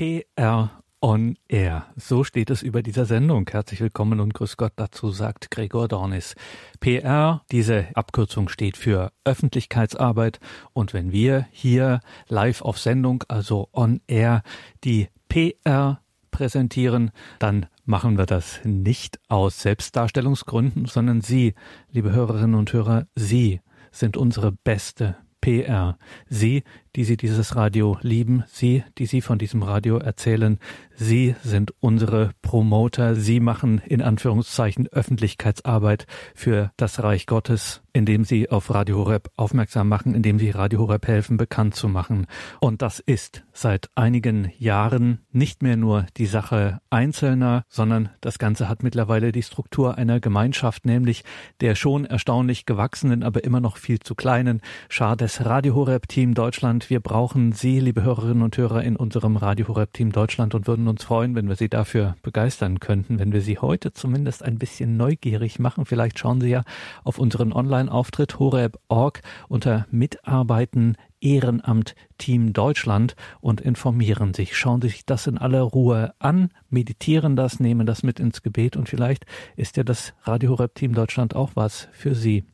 PR 0.00 0.70
On 1.02 1.36
Air. 1.46 1.84
So 1.94 2.24
steht 2.24 2.48
es 2.48 2.62
über 2.62 2.82
dieser 2.82 3.04
Sendung. 3.04 3.46
Herzlich 3.50 3.82
willkommen 3.82 4.18
und 4.20 4.32
grüß 4.32 4.56
Gott. 4.56 4.72
Dazu 4.76 5.10
sagt 5.10 5.50
Gregor 5.50 5.88
Dornis. 5.88 6.36
PR, 6.80 7.42
diese 7.52 7.88
Abkürzung 7.92 8.48
steht 8.48 8.78
für 8.78 9.12
Öffentlichkeitsarbeit. 9.24 10.40
Und 10.72 10.94
wenn 10.94 11.12
wir 11.12 11.46
hier 11.50 12.00
live 12.28 12.62
auf 12.62 12.78
Sendung, 12.78 13.24
also 13.28 13.68
On 13.74 14.00
Air, 14.06 14.42
die 14.84 15.08
PR 15.28 16.00
präsentieren, 16.30 17.10
dann 17.38 17.66
machen 17.84 18.16
wir 18.16 18.24
das 18.24 18.60
nicht 18.64 19.20
aus 19.28 19.60
Selbstdarstellungsgründen, 19.60 20.86
sondern 20.86 21.20
Sie, 21.20 21.52
liebe 21.90 22.10
Hörerinnen 22.10 22.54
und 22.54 22.72
Hörer, 22.72 23.06
Sie 23.16 23.60
sind 23.92 24.16
unsere 24.16 24.50
beste 24.50 25.18
PR. 25.40 25.96
Sie, 26.28 26.64
die 26.96 27.04
Sie 27.04 27.16
dieses 27.16 27.56
Radio 27.56 27.98
lieben, 28.02 28.44
Sie, 28.46 28.84
die 28.98 29.06
Sie 29.06 29.20
von 29.20 29.38
diesem 29.38 29.62
Radio 29.62 29.98
erzählen, 29.98 30.58
Sie 31.02 31.34
sind 31.42 31.72
unsere 31.80 32.32
Promoter. 32.42 33.14
Sie 33.14 33.40
machen 33.40 33.80
in 33.86 34.02
Anführungszeichen 34.02 34.86
Öffentlichkeitsarbeit 34.88 36.06
für 36.34 36.72
das 36.76 37.02
Reich 37.02 37.24
Gottes, 37.24 37.80
indem 37.94 38.24
Sie 38.24 38.50
auf 38.50 38.68
Radio 38.68 38.98
Horeb 38.98 39.30
aufmerksam 39.34 39.88
machen, 39.88 40.14
indem 40.14 40.38
Sie 40.38 40.50
Radio 40.50 40.80
Horeb 40.80 41.08
helfen, 41.08 41.38
bekannt 41.38 41.74
zu 41.74 41.88
machen. 41.88 42.26
Und 42.60 42.82
das 42.82 42.98
ist 42.98 43.44
seit 43.54 43.88
einigen 43.94 44.52
Jahren 44.58 45.20
nicht 45.32 45.62
mehr 45.62 45.78
nur 45.78 46.04
die 46.18 46.26
Sache 46.26 46.82
Einzelner, 46.90 47.64
sondern 47.70 48.10
das 48.20 48.38
Ganze 48.38 48.68
hat 48.68 48.82
mittlerweile 48.82 49.32
die 49.32 49.42
Struktur 49.42 49.96
einer 49.96 50.20
Gemeinschaft, 50.20 50.84
nämlich 50.84 51.24
der 51.62 51.76
schon 51.76 52.04
erstaunlich 52.04 52.66
gewachsenen, 52.66 53.22
aber 53.22 53.44
immer 53.44 53.60
noch 53.60 53.78
viel 53.78 54.00
zu 54.00 54.14
kleinen 54.14 54.60
Schar 54.90 55.16
des 55.16 55.46
Radio 55.46 55.74
Horeb 55.76 56.08
Team 56.08 56.34
Deutschland. 56.34 56.90
Wir 56.90 57.00
brauchen 57.00 57.52
Sie, 57.52 57.80
liebe 57.80 58.02
Hörerinnen 58.02 58.42
und 58.42 58.58
Hörer, 58.58 58.82
in 58.82 58.96
unserem 58.96 59.38
Radio 59.38 59.66
Horeb 59.66 59.94
Team 59.94 60.12
Deutschland 60.12 60.54
und 60.54 60.66
würden 60.66 60.89
uns 60.90 61.04
freuen, 61.04 61.34
wenn 61.34 61.48
wir 61.48 61.56
Sie 61.56 61.68
dafür 61.68 62.16
begeistern 62.22 62.80
könnten, 62.80 63.18
wenn 63.18 63.32
wir 63.32 63.40
Sie 63.40 63.58
heute 63.58 63.92
zumindest 63.92 64.42
ein 64.42 64.58
bisschen 64.58 64.96
neugierig 64.96 65.58
machen. 65.58 65.86
Vielleicht 65.86 66.18
schauen 66.18 66.40
Sie 66.40 66.50
ja 66.50 66.62
auf 67.04 67.18
unseren 67.18 67.52
Online-Auftritt 67.52 68.38
horeb.org 68.38 69.22
unter 69.48 69.86
Mitarbeiten 69.90 70.96
Ehrenamt 71.20 71.94
Team 72.18 72.52
Deutschland 72.52 73.14
und 73.40 73.60
informieren 73.60 74.34
sich. 74.34 74.56
Schauen 74.56 74.82
Sie 74.82 74.88
sich 74.88 75.06
das 75.06 75.26
in 75.26 75.38
aller 75.38 75.62
Ruhe 75.62 76.14
an, 76.18 76.50
meditieren 76.68 77.36
das, 77.36 77.60
nehmen 77.60 77.86
das 77.86 78.02
mit 78.02 78.20
ins 78.20 78.42
Gebet 78.42 78.76
und 78.76 78.88
vielleicht 78.88 79.26
ist 79.56 79.76
ja 79.76 79.84
das 79.84 80.14
Radio 80.22 80.50
Horeb 80.50 80.74
Team 80.74 80.94
Deutschland 80.94 81.34
auch 81.34 81.52
was 81.54 81.88
für 81.92 82.14
Sie. 82.14 82.44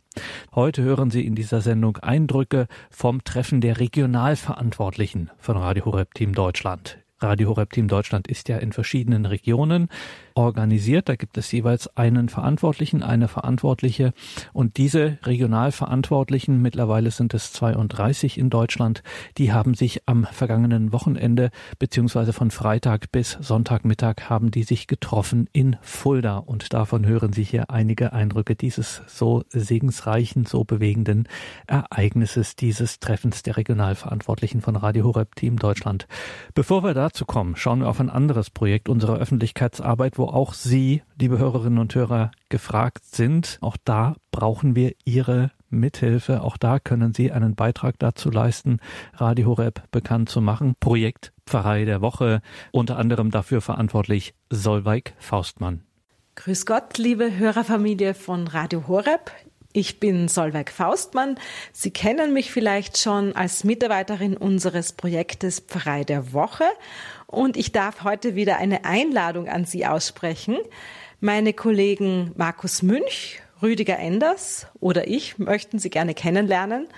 Heute 0.55 0.83
hören 0.83 1.11
Sie 1.11 1.27
in 1.27 1.35
dieser 1.35 1.61
Sendung 1.61 1.99
Eindrücke 1.99 2.67
vom 2.91 3.23
Treffen 3.25 3.61
der 3.61 3.79
Regionalverantwortlichen 3.79 5.31
von 5.39 5.57
Radio 5.57 5.85
Horeb 5.85 6.15
Team 6.15 6.35
Deutschland. 6.35 6.99
Radio 7.19 7.49
Horeb 7.49 7.73
Team 7.73 7.89
Deutschland 7.89 8.29
ist 8.29 8.49
ja 8.49 8.59
in 8.59 8.73
verschiedenen 8.73 9.25
Regionen 9.25 9.89
organisiert. 10.37 11.09
Da 11.09 11.17
gibt 11.17 11.39
es 11.39 11.51
jeweils 11.51 11.97
einen 11.97 12.29
Verantwortlichen, 12.29 13.03
eine 13.03 13.27
Verantwortliche. 13.27 14.13
Und 14.53 14.77
diese 14.77 15.19
Regionalverantwortlichen, 15.23 16.61
mittlerweile 16.61 17.11
sind 17.11 17.35
es 17.35 17.53
32 17.53 18.39
in 18.39 18.51
Deutschland, 18.51 19.03
die 19.39 19.53
haben 19.53 19.75
sich 19.75 20.03
am 20.07 20.25
vergangenen 20.25 20.93
Wochenende 20.93 21.51
beziehungsweise 21.79 22.33
von 22.33 22.51
Freitag 22.51 23.11
bis 23.13 23.39
Sonntagmittag 23.41 24.29
haben 24.29 24.51
die 24.51 24.63
sich 24.63 24.87
getroffen 24.87 25.49
in 25.53 25.77
Fulda. 25.81 26.39
Und 26.39 26.73
davon 26.75 27.07
hören 27.07 27.33
Sie 27.33 27.43
hier 27.43 27.71
einige 27.71 28.13
Eindrücke 28.13 28.55
dieses 28.55 29.03
so 29.07 29.45
segensreichen, 29.49 30.45
so 30.45 30.65
bewegenden 30.65 31.29
Ereignisses, 31.67 32.57
dieses 32.57 33.01
Treffens 33.01 33.43
der 33.43 33.57
Regionalverantwortlichen 33.57 34.61
von 34.61 34.77
Radio 34.77 35.05
Horeb 35.05 35.35
Team 35.35 35.59
Deutschland. 35.59 36.07
Bevor 36.55 36.85
wir 36.85 36.93
dazu 36.93 37.25
kommen, 37.25 37.57
schauen 37.57 37.81
wir 37.81 37.89
auf 37.89 38.01
ein 38.01 38.11
anderes 38.11 38.51
Projekt 38.51 38.89
unserer 38.89 39.17
Öffentlichkeitsarbeit, 39.17 40.19
wo 40.19 40.26
auch 40.29 40.55
Sie, 40.55 41.03
liebe 41.19 41.39
Hörerinnen 41.39 41.79
und 41.79 41.95
Hörer, 41.95 42.31
gefragt 42.49 43.05
sind. 43.05 43.59
Auch 43.61 43.77
da 43.85 44.17
brauchen 44.31 44.77
wir 44.77 44.95
Ihre 45.05 45.51
Mithilfe. 45.71 46.43
Auch 46.43 46.57
da 46.57 46.79
können 46.79 47.15
Sie 47.15 47.33
einen 47.33 47.55
Beitrag 47.55 47.99
dazu 47.99 48.31
leisten, 48.31 48.79
Radio 49.15 49.49
Horeb 49.49 49.83
bekannt 49.91 50.29
zu 50.29 50.41
machen. 50.41 50.75
Projekt 50.81 51.33
Pfarrei 51.47 51.85
der 51.85 52.01
Woche, 52.01 52.41
unter 52.73 52.99
anderem 52.99 53.31
dafür 53.31 53.61
verantwortlich 53.61 54.35
Solveig 54.51 55.15
Faustmann. 55.19 55.83
Grüß 56.35 56.67
Gott, 56.67 56.99
liebe 56.99 57.37
Hörerfamilie 57.37 58.15
von 58.15 58.47
Radio 58.47 58.89
Horeb. 58.89 59.31
Ich 59.77 60.01
bin 60.01 60.27
Solveig 60.27 60.71
Faustmann. 60.71 61.39
Sie 61.71 61.91
kennen 61.91 62.33
mich 62.33 62.51
vielleicht 62.51 62.97
schon 62.97 63.37
als 63.37 63.63
Mitarbeiterin 63.63 64.35
unseres 64.35 64.95
Projektes 64.95 65.61
Pfarrei 65.61 66.03
der 66.03 66.33
Woche 66.33 66.65
und 67.27 67.59
ich 67.59 67.73
darf 67.73 68.03
heute 68.03 68.35
wieder 68.35 68.57
eine 68.57 68.87
Einladung 68.87 69.51
an 69.51 69.67
Sie 69.67 69.85
aussprechen. 69.85 70.57
Meine 71.21 71.53
Kollegen 71.53 72.33
Markus 72.37 72.81
Münch, 72.81 73.43
Rüdiger 73.61 73.99
Enders 73.99 74.67
oder 74.81 75.09
ich 75.09 75.37
möchten 75.37 75.79
Sie 75.79 75.91
gerne 75.91 76.15
kennenlernen 76.15 76.89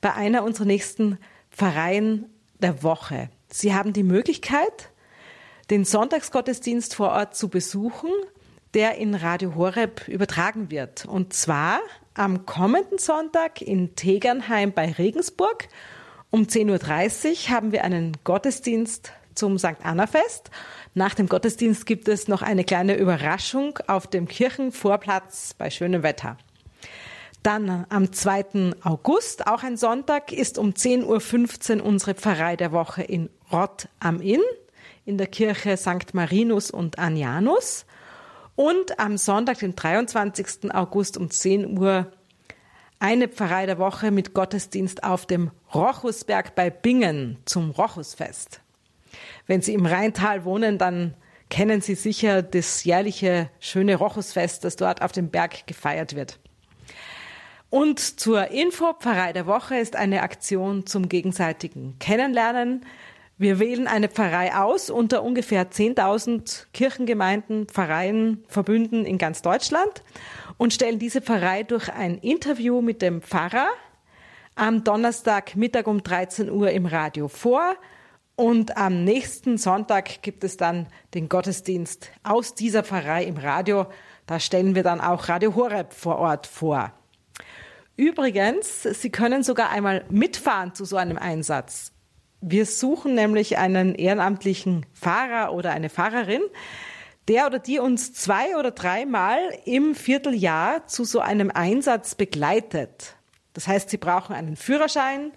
bei 0.00 0.14
einer 0.14 0.42
unserer 0.42 0.64
nächsten 0.64 1.18
Pfarreien 1.50 2.30
der 2.60 2.82
Woche. 2.82 3.28
Sie 3.50 3.74
haben 3.74 3.92
die 3.92 4.04
Möglichkeit, 4.04 4.88
den 5.68 5.84
Sonntagsgottesdienst 5.84 6.94
vor 6.94 7.10
Ort 7.10 7.36
zu 7.36 7.50
besuchen, 7.50 8.08
der 8.72 8.96
in 8.96 9.14
Radio 9.14 9.54
Horeb 9.54 10.08
übertragen 10.08 10.70
wird. 10.70 11.04
Und 11.04 11.34
zwar 11.34 11.80
am 12.14 12.46
kommenden 12.46 12.98
Sonntag 12.98 13.62
in 13.62 13.94
Tegernheim 13.94 14.72
bei 14.72 14.92
Regensburg. 14.92 15.68
Um 16.30 16.42
10.30 16.44 17.30
Uhr 17.30 17.54
haben 17.54 17.72
wir 17.72 17.84
einen 17.84 18.16
Gottesdienst 18.24 19.12
zum 19.34 19.58
St. 19.58 19.76
Anna-Fest. 19.82 20.50
Nach 20.94 21.14
dem 21.14 21.28
Gottesdienst 21.28 21.86
gibt 21.86 22.08
es 22.08 22.28
noch 22.28 22.42
eine 22.42 22.64
kleine 22.64 22.96
Überraschung 22.96 23.78
auf 23.86 24.06
dem 24.06 24.28
Kirchenvorplatz 24.28 25.54
bei 25.54 25.70
schönem 25.70 26.02
Wetter. 26.02 26.36
Dann 27.42 27.86
am 27.88 28.12
2. 28.12 28.74
August, 28.82 29.46
auch 29.46 29.62
ein 29.62 29.76
Sonntag, 29.76 30.32
ist 30.32 30.58
um 30.58 30.70
10.15 30.70 31.78
Uhr 31.78 31.84
unsere 31.84 32.14
Pfarrei 32.14 32.56
der 32.56 32.72
Woche 32.72 33.02
in 33.02 33.30
Rott 33.50 33.88
am 34.00 34.20
Inn 34.20 34.42
in 35.04 35.18
der 35.18 35.26
Kirche 35.26 35.76
St. 35.76 36.14
Marinus 36.14 36.70
und 36.70 36.98
Anianus. 36.98 37.84
Und 38.54 38.98
am 38.98 39.16
Sonntag, 39.16 39.58
den 39.58 39.74
23. 39.74 40.74
August 40.74 41.16
um 41.16 41.30
10 41.30 41.78
Uhr 41.78 42.12
eine 42.98 43.26
Pfarrei 43.26 43.66
der 43.66 43.78
Woche 43.78 44.10
mit 44.10 44.34
Gottesdienst 44.34 45.02
auf 45.02 45.26
dem 45.26 45.50
Rochusberg 45.74 46.54
bei 46.54 46.70
Bingen 46.70 47.38
zum 47.46 47.70
Rochusfest. 47.70 48.60
Wenn 49.46 49.60
Sie 49.60 49.74
im 49.74 49.86
Rheintal 49.86 50.44
wohnen, 50.44 50.78
dann 50.78 51.14
kennen 51.50 51.80
Sie 51.80 51.96
sicher 51.96 52.42
das 52.42 52.84
jährliche 52.84 53.50
schöne 53.58 53.96
Rochusfest, 53.96 54.64
das 54.64 54.76
dort 54.76 55.02
auf 55.02 55.12
dem 55.12 55.30
Berg 55.30 55.66
gefeiert 55.66 56.14
wird. 56.14 56.38
Und 57.70 57.98
zur 57.98 58.50
Info, 58.50 58.92
Pfarrei 58.92 59.32
der 59.32 59.46
Woche 59.46 59.78
ist 59.78 59.96
eine 59.96 60.22
Aktion 60.22 60.86
zum 60.86 61.08
gegenseitigen 61.08 61.98
Kennenlernen. 61.98 62.84
Wir 63.42 63.58
wählen 63.58 63.88
eine 63.88 64.08
Pfarrei 64.08 64.54
aus 64.54 64.88
unter 64.88 65.24
ungefähr 65.24 65.68
10.000 65.68 66.66
Kirchengemeinden, 66.72 67.66
Pfarreien, 67.66 68.44
Verbünden 68.46 69.04
in 69.04 69.18
ganz 69.18 69.42
Deutschland 69.42 70.04
und 70.58 70.72
stellen 70.72 71.00
diese 71.00 71.20
Pfarrei 71.20 71.64
durch 71.64 71.92
ein 71.92 72.18
Interview 72.18 72.80
mit 72.80 73.02
dem 73.02 73.20
Pfarrer 73.20 73.66
am 74.54 74.84
Donnerstag 74.84 75.56
Mittag 75.56 75.88
um 75.88 76.04
13 76.04 76.52
Uhr 76.52 76.70
im 76.70 76.86
Radio 76.86 77.26
vor 77.26 77.74
und 78.36 78.76
am 78.76 79.02
nächsten 79.02 79.58
Sonntag 79.58 80.22
gibt 80.22 80.44
es 80.44 80.56
dann 80.56 80.86
den 81.14 81.28
Gottesdienst 81.28 82.12
aus 82.22 82.54
dieser 82.54 82.84
Pfarrei 82.84 83.24
im 83.24 83.38
Radio. 83.38 83.86
Da 84.26 84.38
stellen 84.38 84.76
wir 84.76 84.84
dann 84.84 85.00
auch 85.00 85.28
Radio 85.28 85.56
Horeb 85.56 85.92
vor 85.92 86.18
Ort 86.18 86.46
vor. 86.46 86.92
Übrigens, 87.96 88.84
Sie 88.84 89.10
können 89.10 89.42
sogar 89.42 89.70
einmal 89.70 90.04
mitfahren 90.10 90.76
zu 90.76 90.84
so 90.84 90.96
einem 90.96 91.18
Einsatz. 91.18 91.91
Wir 92.44 92.66
suchen 92.66 93.14
nämlich 93.14 93.56
einen 93.56 93.94
ehrenamtlichen 93.94 94.84
Fahrer 94.92 95.54
oder 95.54 95.70
eine 95.70 95.88
Fahrerin, 95.88 96.42
der 97.28 97.46
oder 97.46 97.60
die 97.60 97.78
uns 97.78 98.14
zwei 98.14 98.56
oder 98.56 98.72
dreimal 98.72 99.38
im 99.64 99.94
Vierteljahr 99.94 100.88
zu 100.88 101.04
so 101.04 101.20
einem 101.20 101.52
Einsatz 101.52 102.16
begleitet. 102.16 103.14
Das 103.52 103.68
heißt, 103.68 103.90
Sie 103.90 103.96
brauchen 103.96 104.34
einen 104.34 104.56
Führerschein, 104.56 105.30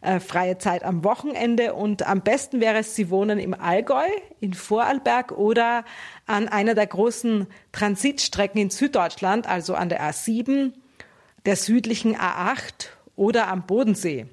äh, 0.00 0.18
freie 0.18 0.56
Zeit 0.56 0.82
am 0.82 1.04
Wochenende 1.04 1.74
und 1.74 2.06
am 2.06 2.22
besten 2.22 2.62
wäre 2.62 2.78
es, 2.78 2.94
Sie 2.94 3.10
wohnen 3.10 3.38
im 3.38 3.52
Allgäu, 3.52 4.08
in 4.40 4.54
Vorarlberg 4.54 5.32
oder 5.32 5.84
an 6.24 6.48
einer 6.48 6.74
der 6.74 6.86
großen 6.86 7.48
Transitstrecken 7.72 8.58
in 8.62 8.70
Süddeutschland, 8.70 9.46
also 9.46 9.74
an 9.74 9.90
der 9.90 10.02
A7, 10.02 10.72
der 11.44 11.56
südlichen 11.56 12.16
A8 12.16 12.88
oder 13.14 13.48
am 13.48 13.66
Bodensee. 13.66 14.26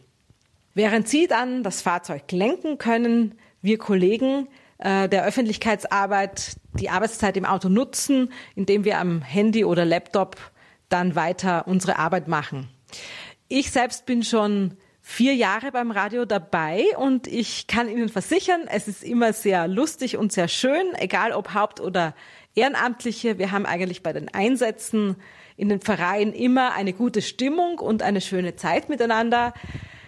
Während 0.74 1.08
Sie 1.08 1.28
dann 1.28 1.64
das 1.64 1.82
Fahrzeug 1.82 2.32
lenken 2.32 2.78
können, 2.78 3.36
wir 3.62 3.78
Kollegen 3.78 4.48
äh, 4.80 5.08
der 5.08 5.26
Öffentlichkeitsarbeit 5.26 6.58
die 6.74 6.90
Arbeitszeit 6.90 7.38
im 7.38 7.46
Auto 7.46 7.70
nutzen, 7.70 8.32
indem 8.56 8.84
wir 8.84 9.00
am 9.00 9.22
Handy 9.22 9.64
oder 9.66 9.86
Laptop 9.86 10.38
dann 10.90 11.16
weiter 11.16 11.68
unsere 11.68 11.98
Arbeit 11.98 12.28
machen. 12.28 12.70
Ich 13.48 13.72
selbst 13.72 14.06
bin 14.06 14.24
schon 14.24 14.78
vier 15.02 15.36
Jahre 15.36 15.72
beim 15.72 15.92
Radio 15.92 16.26
dabei 16.26 16.86
und 16.98 17.28
ich 17.28 17.68
kann 17.68 17.90
Ihnen 17.90 18.10
versichern, 18.10 18.62
es 18.68 18.88
ist 18.88 19.04
immer 19.04 19.34
sehr 19.34 19.68
lustig 19.68 20.18
und 20.18 20.32
sehr 20.32 20.48
schön, 20.48 20.96
egal 20.96 21.34
ob 21.34 21.54
Haupt- 21.54 21.82
oder 21.82 22.16
Ehrenamtliche. 22.56 23.38
Wir 23.38 23.52
haben 23.52 23.66
eigentlich 23.66 24.02
bei 24.02 24.14
den 24.14 24.34
Einsätzen 24.34 25.18
in 25.58 25.70
den 25.70 25.82
Vereinen 25.82 26.34
immer 26.34 26.74
eine 26.74 26.94
gute 26.94 27.22
Stimmung 27.22 27.80
und 27.80 28.02
eine 28.02 28.22
schöne 28.22 28.56
Zeit 28.56 28.90
miteinander. 28.90 29.54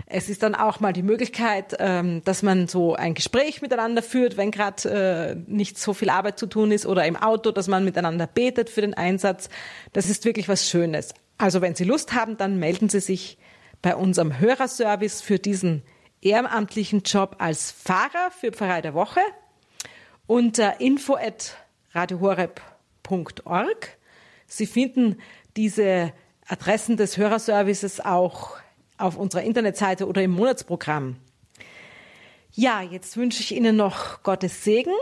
Es 0.08 0.30
ist 0.30 0.44
dann 0.44 0.54
auch 0.54 0.80
mal 0.80 0.94
die 0.94 1.02
Möglichkeit, 1.02 1.76
ähm, 1.80 2.24
dass 2.24 2.44
man 2.44 2.68
so 2.68 2.94
ein 2.94 3.16
Gespräch 3.16 3.62
miteinander 3.62 4.04
führt, 4.04 4.38
wenn 4.38 4.52
gerade 4.52 4.90
äh, 4.90 5.52
nicht 5.52 5.80
so 5.80 5.94
viel 5.94 6.10
Arbeit 6.10 6.38
zu 6.38 6.46
tun 6.46 6.72
ist 6.72 6.86
oder 6.86 7.06
im 7.06 7.16
Auto, 7.16 7.52
dass 7.52 7.68
man 7.68 7.84
miteinander 7.84 8.28
betet 8.28 8.70
für 8.70 8.82
den 8.82 8.94
Einsatz. 8.94 9.50
Das 9.94 10.10
ist 10.10 10.26
wirklich 10.26 10.48
was 10.48 10.70
Schönes. 10.70 11.14
Also 11.38 11.62
wenn 11.62 11.74
Sie 11.74 11.86
Lust 11.86 12.14
haben, 12.14 12.38
dann 12.38 12.60
melden 12.60 12.90
Sie 12.90 13.00
sich 13.00 13.40
bei 13.82 13.96
unserem 13.96 14.40
Hörerservice 14.40 15.22
für 15.22 15.40
diesen 15.40 15.82
ehrenamtlichen 16.22 17.02
Job 17.02 17.38
als 17.40 17.72
Fahrer 17.72 18.32
für 18.32 18.52
Pfarrei 18.52 18.82
der 18.82 18.94
Woche 18.94 19.22
unter 20.28 20.80
info 20.80 21.16
at 21.16 21.58
radiohoreb.org. 21.92 23.98
Sie 24.48 24.66
finden 24.66 25.18
diese 25.56 26.14
Adressen 26.48 26.98
des 26.98 27.18
Hörerservices 27.18 28.00
auch 28.00 28.58
auf 28.98 29.18
unserer 29.18 29.44
Internetseite 29.44 30.08
oder 30.08 30.22
im 30.22 30.32
Monatsprogramm. 30.32 31.18
Ja, 32.52 32.82
jetzt 32.82 33.18
wünsche 33.18 33.42
ich 33.42 33.54
Ihnen 33.54 33.76
noch 33.76 34.24
Gottes 34.24 34.64
Segen 34.64 34.94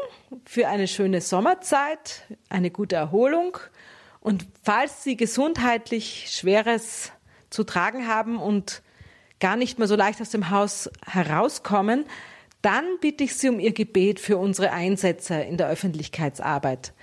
für 0.46 0.68
eine 0.68 0.88
schöne 0.88 1.22
Sommerzeit, 1.22 2.24
eine 2.50 2.72
gute 2.72 2.96
Erholung 2.96 3.58
und 4.20 4.48
falls 4.64 5.04
Sie 5.04 5.18
gesundheitlich 5.18 6.28
Schweres 6.32 7.12
zu 7.50 7.64
tragen 7.64 8.08
haben 8.08 8.40
und 8.40 8.82
gar 9.40 9.58
nicht 9.58 9.78
mehr 9.78 9.88
so 9.88 9.96
leicht 9.96 10.22
aus 10.22 10.30
dem 10.30 10.50
Haus 10.50 10.90
herauskommen, 11.06 12.06
dann 12.62 12.86
bitte 13.02 13.26
ich 13.26 13.36
Sie 13.36 13.50
um 13.50 13.60
Ihr 13.60 13.74
Gebet 13.74 14.22
für 14.22 14.38
unsere 14.38 14.72
Einsätze 14.72 15.36
in 15.36 15.58
der 15.58 15.68
Öffentlichkeitsarbeit. 15.68 16.94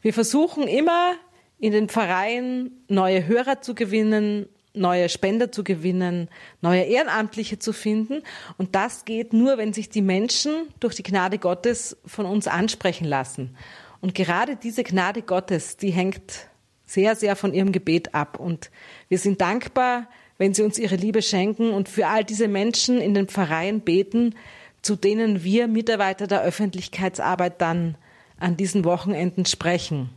Wir 0.00 0.14
versuchen 0.14 0.66
immer 0.66 1.12
in 1.58 1.72
den 1.72 1.90
Pfarreien 1.90 2.82
neue 2.88 3.26
Hörer 3.26 3.60
zu 3.60 3.74
gewinnen, 3.74 4.48
neue 4.74 5.08
Spender 5.08 5.50
zu 5.50 5.64
gewinnen, 5.64 6.28
neue 6.60 6.82
Ehrenamtliche 6.82 7.58
zu 7.58 7.72
finden. 7.72 8.22
Und 8.58 8.74
das 8.74 9.04
geht 9.04 9.32
nur, 9.32 9.58
wenn 9.58 9.72
sich 9.72 9.88
die 9.88 10.02
Menschen 10.02 10.68
durch 10.78 10.94
die 10.94 11.02
Gnade 11.02 11.38
Gottes 11.38 11.96
von 12.06 12.26
uns 12.26 12.46
ansprechen 12.46 13.06
lassen. 13.06 13.56
Und 14.00 14.14
gerade 14.14 14.56
diese 14.56 14.84
Gnade 14.84 15.22
Gottes, 15.22 15.76
die 15.76 15.90
hängt 15.90 16.48
sehr, 16.86 17.14
sehr 17.16 17.36
von 17.36 17.54
ihrem 17.54 17.72
Gebet 17.72 18.14
ab. 18.14 18.40
Und 18.40 18.70
wir 19.08 19.18
sind 19.18 19.40
dankbar, 19.40 20.08
wenn 20.38 20.54
sie 20.54 20.62
uns 20.62 20.78
ihre 20.78 20.96
Liebe 20.96 21.22
schenken 21.22 21.70
und 21.70 21.88
für 21.88 22.06
all 22.06 22.24
diese 22.24 22.48
Menschen 22.48 23.00
in 23.00 23.14
den 23.14 23.28
Pfarreien 23.28 23.80
beten, 23.82 24.34
zu 24.82 24.96
denen 24.96 25.44
wir 25.44 25.68
Mitarbeiter 25.68 26.26
der 26.26 26.42
Öffentlichkeitsarbeit 26.42 27.60
dann 27.60 27.96
an 28.38 28.56
diesen 28.56 28.84
Wochenenden 28.84 29.44
sprechen. 29.44 30.10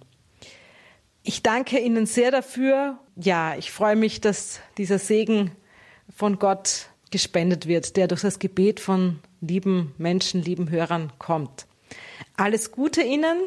Ich 1.23 1.43
danke 1.43 1.79
Ihnen 1.79 2.05
sehr 2.05 2.31
dafür. 2.31 2.97
Ja, 3.15 3.55
ich 3.55 3.71
freue 3.71 3.95
mich, 3.95 4.21
dass 4.21 4.59
dieser 4.77 4.97
Segen 4.97 5.51
von 6.15 6.39
Gott 6.39 6.87
gespendet 7.11 7.67
wird, 7.67 7.95
der 7.95 8.07
durch 8.07 8.21
das 8.21 8.39
Gebet 8.39 8.79
von 8.79 9.19
lieben 9.39 9.93
Menschen, 9.97 10.41
lieben 10.41 10.71
Hörern 10.71 11.13
kommt. 11.19 11.67
Alles 12.37 12.71
Gute 12.71 13.01
Ihnen. 13.01 13.37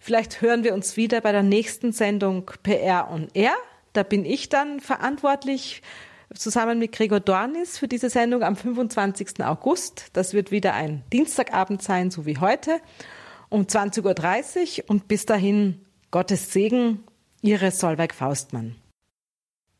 Vielleicht 0.00 0.40
hören 0.42 0.64
wir 0.64 0.74
uns 0.74 0.96
wieder 0.96 1.20
bei 1.20 1.30
der 1.30 1.44
nächsten 1.44 1.92
Sendung 1.92 2.50
PR 2.62 3.08
on 3.10 3.28
Air. 3.34 3.54
Da 3.92 4.02
bin 4.02 4.24
ich 4.24 4.48
dann 4.48 4.80
verantwortlich 4.80 5.82
zusammen 6.34 6.80
mit 6.80 6.90
Gregor 6.90 7.20
Dornis 7.20 7.78
für 7.78 7.86
diese 7.86 8.10
Sendung 8.10 8.42
am 8.42 8.56
25. 8.56 9.44
August. 9.44 10.06
Das 10.12 10.34
wird 10.34 10.50
wieder 10.50 10.74
ein 10.74 11.04
Dienstagabend 11.12 11.82
sein, 11.82 12.10
so 12.10 12.26
wie 12.26 12.38
heute, 12.38 12.80
um 13.48 13.62
20.30 13.62 14.82
Uhr. 14.82 14.90
Und 14.90 15.06
bis 15.06 15.24
dahin 15.24 15.80
Gottes 16.10 16.52
Segen 16.52 17.04
Ihre 17.42 17.70
Solveig 17.70 18.12
Faustmann. 18.12 18.74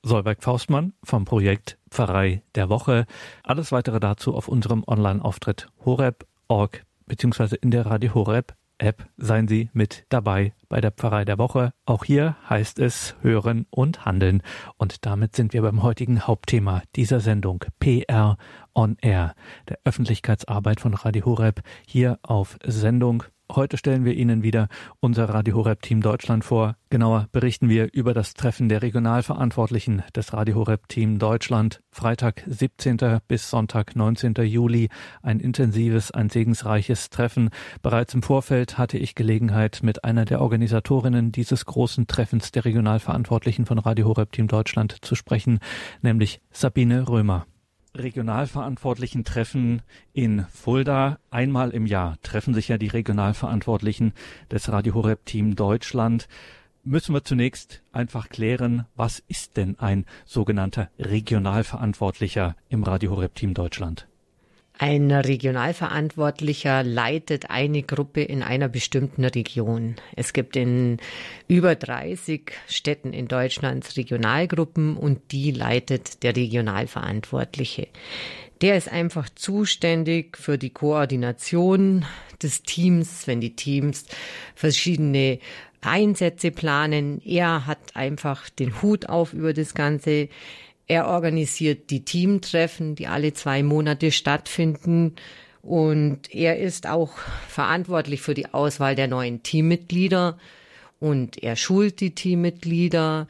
Solveig 0.07 0.43
Faustmann 0.43 0.93
vom 1.03 1.25
Projekt 1.25 1.79
Pfarrei 1.91 2.43
der 2.55 2.69
Woche. 2.69 3.07
Alles 3.43 3.73
weitere 3.73 4.01
dazu 4.01 4.35
auf 4.35 4.49
unserem 4.49 4.85
Online-Auftritt 4.87 5.69
horeb.org 5.83 6.85
beziehungsweise 7.07 7.57
in 7.57 7.71
der 7.71 7.87
Radio 7.87 8.13
Horeb 8.15 8.55
App 8.77 9.07
seien 9.17 9.49
Sie 9.49 9.71
mit 9.73 10.05
dabei 10.11 10.53
bei 10.69 10.81
der 10.83 10.91
Pfarrei 10.91 11.25
der 11.25 11.39
Woche. 11.39 11.73
Auch 11.87 12.05
hier 12.05 12.37
heißt 12.51 12.81
es 12.81 13.17
Hören 13.23 13.67
und 13.71 14.05
Handeln. 14.05 14.43
Und 14.77 15.07
damit 15.07 15.35
sind 15.37 15.55
wir 15.55 15.63
beim 15.63 15.83
heutigen 15.83 16.27
Hauptthema 16.27 16.83
dieser 16.97 17.21
Sendung 17.21 17.65
PR 17.81 18.37
on 18.75 18.97
Air, 19.01 19.35
der 19.69 19.79
Öffentlichkeitsarbeit 19.85 20.81
von 20.81 20.93
Radio 20.93 21.25
Horeb 21.25 21.63
hier 21.87 22.19
auf 22.23 22.59
Sendung 22.65 23.23
Heute 23.53 23.77
stellen 23.77 24.07
wir 24.07 24.15
Ihnen 24.15 24.43
wieder 24.43 24.69
unser 25.01 25.29
Radio 25.29 25.57
Horeb 25.57 25.83
Team 25.83 26.01
Deutschland 26.01 26.45
vor. 26.45 26.77
Genauer 26.89 27.29
berichten 27.31 27.69
wir 27.69 27.93
über 27.93 28.15
das 28.15 28.33
Treffen 28.33 28.71
der 28.71 28.81
Regionalverantwortlichen 28.81 30.03
des 30.17 30.33
Radio 30.33 30.55
Horeb 30.57 30.89
Team 30.89 31.19
Deutschland. 31.19 31.81
Freitag 31.91 32.43
17. 32.47 33.21
bis 33.29 33.51
Sonntag 33.51 33.97
19. 33.97 34.35
Juli. 34.45 34.89
Ein 35.23 35.41
intensives, 35.41 36.11
ein 36.11 36.31
segensreiches 36.31 37.11
Treffen. 37.11 37.51
Bereits 37.83 38.15
im 38.15 38.23
Vorfeld 38.23 38.79
hatte 38.79 38.97
ich 38.97 39.15
Gelegenheit, 39.15 39.81
mit 39.83 40.05
einer 40.05 40.25
der 40.25 40.41
Organisatorinnen 40.41 41.31
dieses 41.31 41.67
großen 41.67 42.07
Treffens 42.07 42.51
der 42.51 42.65
Regionalverantwortlichen 42.65 43.67
von 43.67 43.79
Radio 43.79 44.09
Horeb 44.09 44.33
Team 44.33 44.49
Deutschland 44.49 44.97
zu 45.03 45.15
sprechen, 45.15 45.59
nämlich 46.01 46.41
Sabine 46.51 47.09
Römer. 47.09 47.47
Regionalverantwortlichen 47.97 49.25
Treffen 49.25 49.83
in 50.13 50.47
Fulda. 50.53 51.19
Einmal 51.31 51.71
im 51.71 51.87
Jahr 51.87 52.19
treffen 52.23 52.55
sich 52.55 52.69
ja 52.69 52.79
die 52.79 52.89
Regionalverantwortlichen 52.89 54.13
des 54.51 54.71
Radio 54.71 54.95
Horeb 54.95 55.25
Team 55.25 55.55
Deutschland. 55.55 56.29
Müssen 56.83 57.15
wir 57.15 57.25
zunächst 57.25 57.83
einfach 57.93 58.29
klären, 58.29 58.87
was 58.97 59.23
ist 59.29 59.57
denn 59.57 59.79
ein 59.79 60.05
sogenannter 60.27 60.91
Regionalverantwortlicher 60.99 62.57
im 62.69 62.83
Radio 62.83 63.13
Horeb 63.13 63.35
Team 63.35 63.55
Deutschland? 63.55 64.07
Ein 64.77 65.13
Regionalverantwortlicher 65.13 66.83
leitet 66.83 67.49
eine 67.49 67.85
Gruppe 67.85 68.23
in 68.23 68.43
einer 68.43 68.69
bestimmten 68.69 69.25
Region. 69.25 69.95
Es 70.17 70.33
gibt 70.33 70.57
in 70.57 70.99
über 71.47 71.77
30 71.77 72.51
Städten 72.67 73.13
in 73.13 73.29
Deutschland 73.29 73.97
Regionalgruppen 73.97 74.97
und 74.97 75.31
die 75.31 75.53
leitet 75.53 76.25
der 76.25 76.35
Regionalverantwortliche. 76.35 77.87
Der 78.63 78.77
ist 78.77 78.91
einfach 78.91 79.29
zuständig 79.29 80.37
für 80.37 80.59
die 80.59 80.71
Koordination 80.71 82.05
des 82.43 82.63
Teams, 82.63 83.29
wenn 83.29 83.41
die 83.41 83.55
Teams 83.55 84.07
verschiedene 84.57 85.39
Einsätze 85.83 86.51
planen. 86.51 87.21
Er 87.25 87.67
hat 87.67 87.95
einfach 87.95 88.49
den 88.51 88.83
Hut 88.83 89.09
auf 89.09 89.35
über 89.35 89.53
das 89.53 89.75
Ganze. 89.75 90.29
Er 90.87 91.09
organisiert 91.09 91.91
die 91.91 92.05
Teamtreffen, 92.05 92.95
die 92.95 93.07
alle 93.07 93.33
zwei 93.33 93.63
Monate 93.63 94.13
stattfinden. 94.13 95.15
Und 95.63 96.35
er 96.35 96.59
ist 96.59 96.87
auch 96.87 97.17
verantwortlich 97.49 98.21
für 98.21 98.35
die 98.35 98.53
Auswahl 98.53 98.95
der 98.95 99.09
neuen 99.09 99.43
Teammitglieder. 99.43 100.39
Und 101.01 101.43
er 101.43 101.57
schult 101.57 102.01
die 102.01 102.15
Teammitglieder. 102.15 103.29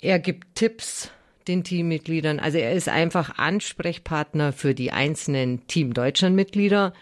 Er 0.00 0.18
gibt 0.18 0.54
Tipps 0.56 1.10
den 1.46 1.62
Teammitgliedern. 1.62 2.40
Also 2.40 2.58
er 2.58 2.72
ist 2.72 2.88
einfach 2.88 3.38
Ansprechpartner 3.38 4.52
für 4.52 4.74
die 4.74 4.90
einzelnen 4.90 5.66
Team 5.68 5.94
Deutschland 5.94 6.34
Mitglieder 6.34 6.92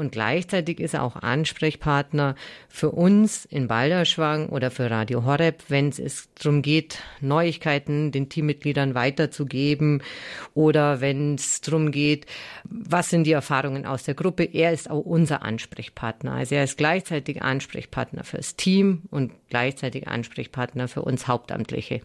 und 0.00 0.12
gleichzeitig 0.12 0.80
ist 0.80 0.94
er 0.94 1.02
auch 1.02 1.14
Ansprechpartner 1.14 2.34
für 2.68 2.90
uns 2.90 3.44
in 3.44 3.68
Balderschwang 3.68 4.48
oder 4.48 4.70
für 4.70 4.90
Radio 4.90 5.24
Horeb, 5.24 5.62
wenn 5.68 5.90
es 5.90 6.28
darum 6.34 6.62
geht, 6.62 6.98
Neuigkeiten 7.20 8.10
den 8.10 8.28
Teammitgliedern 8.30 8.94
weiterzugeben 8.94 10.02
oder 10.54 11.00
wenn 11.00 11.34
es 11.34 11.60
darum 11.60 11.92
geht, 11.92 12.26
was 12.64 13.10
sind 13.10 13.24
die 13.24 13.32
Erfahrungen 13.32 13.86
aus 13.86 14.04
der 14.04 14.14
Gruppe. 14.14 14.44
Er 14.44 14.72
ist 14.72 14.90
auch 14.90 15.04
unser 15.04 15.42
Ansprechpartner. 15.42 16.32
Also 16.32 16.54
er 16.54 16.64
ist 16.64 16.78
gleichzeitig 16.78 17.42
Ansprechpartner 17.42 18.24
fürs 18.24 18.56
Team 18.56 19.02
und 19.10 19.32
gleichzeitig 19.50 20.08
Ansprechpartner 20.08 20.88
für 20.88 21.02
uns 21.02 21.28
Hauptamtliche. 21.28 22.00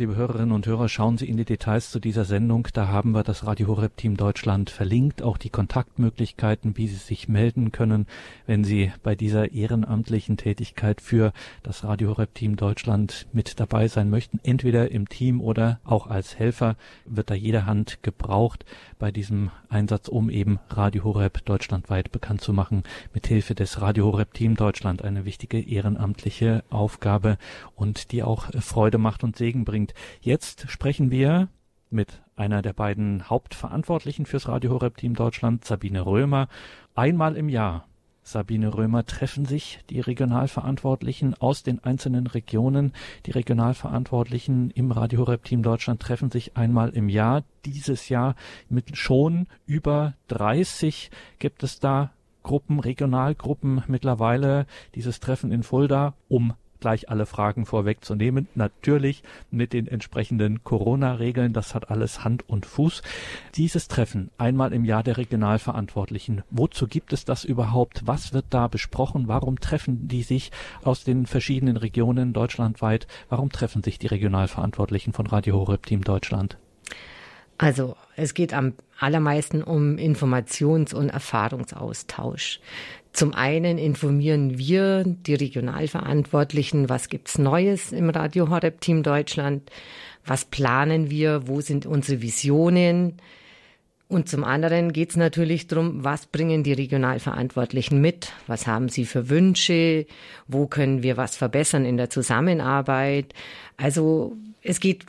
Liebe 0.00 0.16
Hörerinnen 0.16 0.52
und 0.52 0.66
Hörer, 0.66 0.88
schauen 0.88 1.18
Sie 1.18 1.28
in 1.28 1.36
die 1.36 1.44
Details 1.44 1.90
zu 1.90 2.00
dieser 2.00 2.24
Sendung. 2.24 2.66
Da 2.72 2.88
haben 2.88 3.10
wir 3.10 3.22
das 3.22 3.44
Radio 3.44 3.66
Horeb 3.66 3.98
Team 3.98 4.16
Deutschland 4.16 4.70
verlinkt, 4.70 5.20
auch 5.20 5.36
die 5.36 5.50
Kontaktmöglichkeiten, 5.50 6.78
wie 6.78 6.88
Sie 6.88 6.96
sich 6.96 7.28
melden 7.28 7.70
können, 7.70 8.06
wenn 8.46 8.64
Sie 8.64 8.92
bei 9.02 9.14
dieser 9.14 9.52
ehrenamtlichen 9.52 10.38
Tätigkeit 10.38 11.02
für 11.02 11.34
das 11.62 11.84
Radio 11.84 12.08
Horeb 12.08 12.34
Team 12.34 12.56
Deutschland 12.56 13.26
mit 13.34 13.60
dabei 13.60 13.88
sein 13.88 14.08
möchten. 14.08 14.40
Entweder 14.42 14.90
im 14.90 15.06
Team 15.06 15.38
oder 15.38 15.80
auch 15.84 16.06
als 16.06 16.38
Helfer 16.38 16.76
wird 17.04 17.28
da 17.28 17.34
jede 17.34 17.66
Hand 17.66 18.02
gebraucht 18.02 18.64
bei 19.00 19.10
diesem 19.10 19.50
Einsatz, 19.68 20.06
um 20.06 20.30
eben 20.30 20.60
Radio 20.68 21.02
Horeb 21.02 21.44
deutschlandweit 21.44 22.12
bekannt 22.12 22.42
zu 22.42 22.52
machen, 22.52 22.84
mit 23.12 23.26
Hilfe 23.26 23.56
des 23.56 23.80
Radio 23.80 24.04
Horeb 24.04 24.32
Team 24.34 24.54
Deutschland 24.54 25.02
eine 25.02 25.24
wichtige 25.24 25.60
ehrenamtliche 25.60 26.62
Aufgabe 26.70 27.36
und 27.74 28.12
die 28.12 28.22
auch 28.22 28.52
Freude 28.60 28.98
macht 28.98 29.24
und 29.24 29.36
Segen 29.36 29.64
bringt. 29.64 29.94
Jetzt 30.20 30.70
sprechen 30.70 31.10
wir 31.10 31.48
mit 31.90 32.20
einer 32.36 32.62
der 32.62 32.74
beiden 32.74 33.28
Hauptverantwortlichen 33.28 34.26
fürs 34.26 34.46
Radio 34.46 34.70
Horeb 34.70 34.96
Team 34.98 35.14
Deutschland, 35.14 35.64
Sabine 35.64 36.06
Römer. 36.06 36.48
Einmal 36.94 37.36
im 37.36 37.48
Jahr 37.48 37.88
Sabine 38.30 38.72
Römer 38.72 39.04
treffen 39.04 39.44
sich 39.44 39.80
die 39.90 39.98
Regionalverantwortlichen 39.98 41.34
aus 41.34 41.64
den 41.64 41.82
einzelnen 41.82 42.28
Regionen. 42.28 42.92
Die 43.26 43.32
Regionalverantwortlichen 43.32 44.70
im 44.70 44.92
Radio 44.92 45.20
Horeb 45.20 45.42
Team 45.42 45.64
Deutschland 45.64 46.00
treffen 46.00 46.30
sich 46.30 46.56
einmal 46.56 46.90
im 46.90 47.08
Jahr. 47.08 47.42
Dieses 47.64 48.08
Jahr 48.08 48.36
mit 48.68 48.96
schon 48.96 49.48
über 49.66 50.14
30 50.28 51.10
gibt 51.40 51.64
es 51.64 51.80
da 51.80 52.12
Gruppen, 52.44 52.78
Regionalgruppen 52.78 53.82
mittlerweile. 53.88 54.66
Dieses 54.94 55.18
Treffen 55.18 55.50
in 55.50 55.64
Fulda, 55.64 56.14
um 56.28 56.54
gleich 56.80 57.08
alle 57.08 57.26
Fragen 57.26 57.66
vorwegzunehmen. 57.66 58.48
Natürlich 58.54 59.22
mit 59.50 59.72
den 59.72 59.86
entsprechenden 59.86 60.64
Corona-Regeln. 60.64 61.52
Das 61.52 61.74
hat 61.74 61.90
alles 61.90 62.24
Hand 62.24 62.48
und 62.48 62.66
Fuß. 62.66 63.02
Dieses 63.54 63.88
Treffen 63.88 64.30
einmal 64.38 64.72
im 64.72 64.84
Jahr 64.84 65.02
der 65.02 65.16
Regionalverantwortlichen. 65.16 66.42
Wozu 66.50 66.86
gibt 66.86 67.12
es 67.12 67.24
das 67.24 67.44
überhaupt? 67.44 68.02
Was 68.06 68.32
wird 68.32 68.46
da 68.50 68.68
besprochen? 68.68 69.28
Warum 69.28 69.60
treffen 69.60 70.08
die 70.08 70.22
sich 70.22 70.50
aus 70.82 71.04
den 71.04 71.26
verschiedenen 71.26 71.76
Regionen 71.76 72.32
deutschlandweit? 72.32 73.06
Warum 73.28 73.50
treffen 73.50 73.82
sich 73.82 73.98
die 73.98 74.08
Regionalverantwortlichen 74.08 75.12
von 75.12 75.26
Radio 75.26 75.56
Horeb 75.56 75.86
Team 75.86 76.02
Deutschland? 76.02 76.58
Also 77.60 77.94
es 78.16 78.32
geht 78.32 78.54
am 78.54 78.72
allermeisten 78.98 79.62
um 79.62 79.98
Informations- 79.98 80.94
und 80.94 81.10
Erfahrungsaustausch. 81.10 82.58
Zum 83.12 83.34
einen 83.34 83.76
informieren 83.76 84.56
wir 84.56 85.04
die 85.04 85.34
Regionalverantwortlichen, 85.34 86.88
was 86.88 87.10
gibt's 87.10 87.36
Neues 87.36 87.92
im 87.92 88.08
Radio 88.08 88.48
Horeb 88.48 88.80
Team 88.80 89.02
Deutschland, 89.02 89.70
was 90.24 90.46
planen 90.46 91.10
wir, 91.10 91.48
wo 91.48 91.60
sind 91.60 91.84
unsere 91.84 92.22
Visionen. 92.22 93.18
Und 94.08 94.30
zum 94.30 94.42
anderen 94.42 94.94
geht's 94.94 95.16
natürlich 95.16 95.66
drum, 95.66 96.02
was 96.02 96.28
bringen 96.28 96.62
die 96.62 96.72
Regionalverantwortlichen 96.72 98.00
mit, 98.00 98.32
was 98.46 98.66
haben 98.66 98.88
sie 98.88 99.04
für 99.04 99.28
Wünsche, 99.28 100.06
wo 100.48 100.66
können 100.66 101.02
wir 101.02 101.18
was 101.18 101.36
verbessern 101.36 101.84
in 101.84 101.98
der 101.98 102.08
Zusammenarbeit. 102.08 103.34
Also 103.76 104.34
es 104.62 104.80
geht 104.80 105.06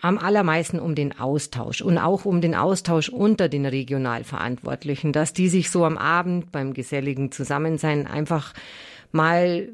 am 0.00 0.18
allermeisten 0.18 0.78
um 0.78 0.94
den 0.94 1.18
Austausch 1.18 1.80
und 1.80 1.98
auch 1.98 2.24
um 2.24 2.40
den 2.40 2.54
Austausch 2.54 3.08
unter 3.08 3.48
den 3.48 3.66
Regionalverantwortlichen, 3.66 5.12
dass 5.12 5.32
die 5.32 5.48
sich 5.48 5.70
so 5.70 5.84
am 5.84 5.98
Abend 5.98 6.52
beim 6.52 6.74
geselligen 6.74 7.32
Zusammensein 7.32 8.06
einfach 8.06 8.52
mal 9.10 9.68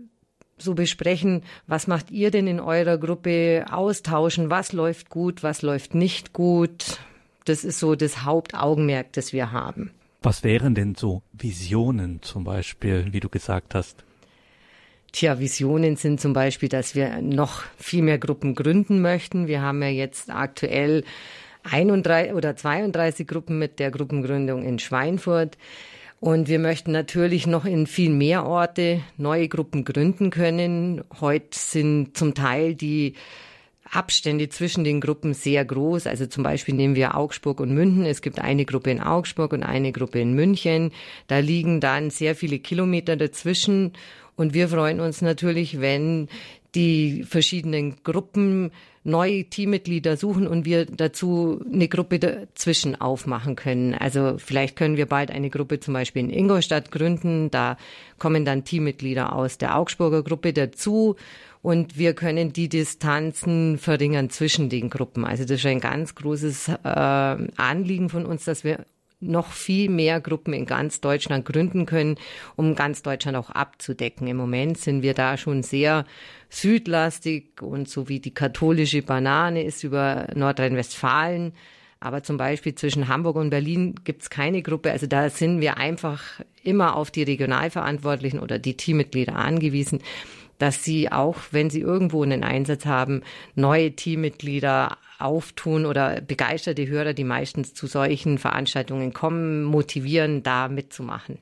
so 0.57 0.75
besprechen, 0.75 1.43
was 1.67 1.87
macht 1.87 2.11
ihr 2.11 2.31
denn 2.31 2.47
in 2.47 2.61
eurer 2.61 2.99
Gruppe, 2.99 3.67
austauschen, 3.71 4.51
was 4.51 4.73
läuft 4.73 5.09
gut, 5.09 5.43
was 5.43 5.63
läuft 5.63 5.95
nicht 5.95 6.33
gut. 6.33 6.99
Das 7.45 7.65
ist 7.65 7.79
so 7.79 7.95
das 7.95 8.25
Hauptaugenmerk, 8.25 9.13
das 9.13 9.33
wir 9.33 9.53
haben. 9.53 9.91
Was 10.23 10.43
wären 10.43 10.75
denn 10.75 10.97
so 10.97 11.23
Visionen 11.33 12.23
zum 12.23 12.45
Beispiel, 12.45 13.13
wie 13.13 13.21
du 13.21 13.29
gesagt 13.29 13.75
hast? 13.75 14.05
Tja, 15.13 15.39
Visionen 15.39 15.97
sind 15.97 16.21
zum 16.21 16.33
Beispiel, 16.33 16.69
dass 16.69 16.95
wir 16.95 17.23
noch 17.23 17.63
viel 17.79 18.03
mehr 18.03 18.19
Gruppen 18.19 18.55
gründen 18.55 19.01
möchten. 19.01 19.47
Wir 19.47 19.63
haben 19.63 19.83
ja 19.83 19.89
jetzt 19.89 20.31
aktuell 20.31 21.05
31 21.65 22.35
oder 22.35 22.57
32 22.57 23.27
Gruppen 23.27 23.59
mit 23.59 23.79
der 23.79 23.91
Gruppengründung 23.91 24.63
in 24.63 24.79
Schweinfurt. 24.79 25.57
Und 26.21 26.49
wir 26.49 26.59
möchten 26.59 26.91
natürlich 26.91 27.47
noch 27.47 27.65
in 27.65 27.87
viel 27.87 28.11
mehr 28.11 28.45
Orte 28.45 29.01
neue 29.17 29.49
Gruppen 29.49 29.85
gründen 29.85 30.31
können. 30.31 31.05
Heute 31.21 31.57
sind 31.57 32.17
zum 32.17 32.35
Teil 32.35 32.75
die 32.75 33.15
Abstände 33.91 34.49
zwischen 34.49 34.85
den 34.85 35.01
Gruppen 35.01 35.33
sehr 35.33 35.65
groß. 35.65 36.07
Also 36.07 36.27
zum 36.27 36.43
Beispiel 36.43 36.75
nehmen 36.75 36.97
wir 36.97 37.17
Augsburg 37.17 37.61
und 37.61 37.73
München. 37.73 38.05
Es 38.05 38.21
gibt 38.21 38.41
eine 38.41 38.65
Gruppe 38.65 38.91
in 38.91 39.01
Augsburg 39.01 39.53
und 39.53 39.63
eine 39.63 39.93
Gruppe 39.93 40.21
in 40.21 40.35
München. 40.35 40.91
Da 41.29 41.39
liegen 41.39 41.81
dann 41.81 42.11
sehr 42.11 42.35
viele 42.35 42.59
Kilometer 42.59 43.17
dazwischen. 43.17 43.93
Und 44.39 44.55
wir 44.55 44.69
freuen 44.69 45.01
uns 45.01 45.21
natürlich, 45.21 45.81
wenn 45.81 46.29
die 46.77 47.25
verschiedenen 47.25 47.97
Gruppen 48.05 48.71
neue 49.03 49.45
Teammitglieder 49.45 50.17
suchen 50.17 50.47
und 50.47 50.65
wir 50.65 50.87
dazu 50.87 51.61
eine 51.73 51.89
Gruppe 51.89 52.21
dazwischen 52.21 53.01
aufmachen 53.01 53.57
können. 53.57 53.95
Also 53.95 54.37
vielleicht 54.39 54.77
können 54.77 54.97
wir 54.97 55.07
bald 55.07 55.33
eine 55.33 55.51
Gruppe 55.51 55.81
zum 55.81 55.95
Beispiel 55.95 56.23
in 56.23 56.31
Ingolstadt 56.31 56.93
gründen. 56.93 57.51
Da 57.51 57.79
kommen 58.19 58.45
dann 58.45 58.63
Teammitglieder 58.63 59.33
aus 59.33 59.59
der 59.59 59.77
Augsburger 59.77 60.23
Gruppe 60.23 60.53
dazu 60.53 61.17
und 61.61 61.99
wir 61.99 62.15
können 62.15 62.53
die 62.53 62.69
Distanzen 62.69 63.77
verringern 63.77 64.31
zwischen 64.31 64.69
den 64.69 64.89
Gruppen. 64.89 65.25
Also 65.25 65.43
das 65.43 65.59
ist 65.59 65.67
ein 65.67 65.81
ganz 65.81 66.15
großes 66.15 66.69
äh, 66.69 66.79
Anliegen 66.85 68.09
von 68.09 68.25
uns, 68.25 68.45
dass 68.45 68.63
wir 68.63 68.85
noch 69.21 69.53
viel 69.53 69.91
mehr 69.91 70.21
Gruppen 70.21 70.53
in 70.53 70.67
ganz 70.67 71.01
Deutschland 71.01 71.45
gründen 71.45 71.87
können, 71.87 72.17
um 72.57 72.75
ganz 72.75 73.03
Deutschland 73.03 73.37
auch 73.37 73.51
abzudecken. 73.51 74.27
Im 74.29 74.37
Moment 74.37 74.79
sind 74.79 75.03
wir 75.03 75.15
da 75.15 75.37
schon 75.37 75.63
sehr 75.63 76.05
südlastig 76.51 77.61
und 77.61 77.89
so 77.89 78.09
wie 78.09 78.21
die 78.21 78.35
katholische 78.35 79.03
Banane 79.03 79.65
ist 79.65 79.83
über 79.83 80.29
Nordrhein-Westfalen. 80.35 81.53
Aber 82.01 82.23
zum 82.23 82.37
Beispiel 82.37 82.77
zwischen 82.77 83.09
Hamburg 83.09 83.37
und 83.37 83.51
Berlin 83.51 83.97
gibt 84.05 84.23
es 84.23 84.31
keine 84.31 84.63
Gruppe. 84.63 84.93
Also 84.93 85.09
da 85.09 85.31
sind 85.31 85.61
wir 85.61 85.79
einfach 85.79 86.23
immer 86.63 86.95
auf 86.95 87.11
die 87.11 87.25
Regionalverantwortlichen 87.25 88.39
oder 88.39 88.61
die 88.61 88.77
Teammitglieder 88.77 89.35
angewiesen, 89.35 90.01
dass 90.59 90.85
sie 90.85 91.11
auch, 91.11 91.37
wenn 91.51 91.71
sie 91.71 91.81
irgendwo 91.81 92.23
einen 92.23 92.45
Einsatz 92.45 92.87
haben, 92.87 93.23
neue 93.55 93.93
Teammitglieder 93.93 94.99
auftun 95.19 95.87
oder 95.87 96.21
begeisterte 96.21 96.87
Hörer, 96.87 97.13
die 97.13 97.25
meistens 97.25 97.75
zu 97.75 97.87
solchen 97.87 98.39
Veranstaltungen 98.39 99.13
kommen, 99.13 99.65
motivieren, 99.65 100.43
da 100.43 100.69
mitzumachen. 100.69 101.39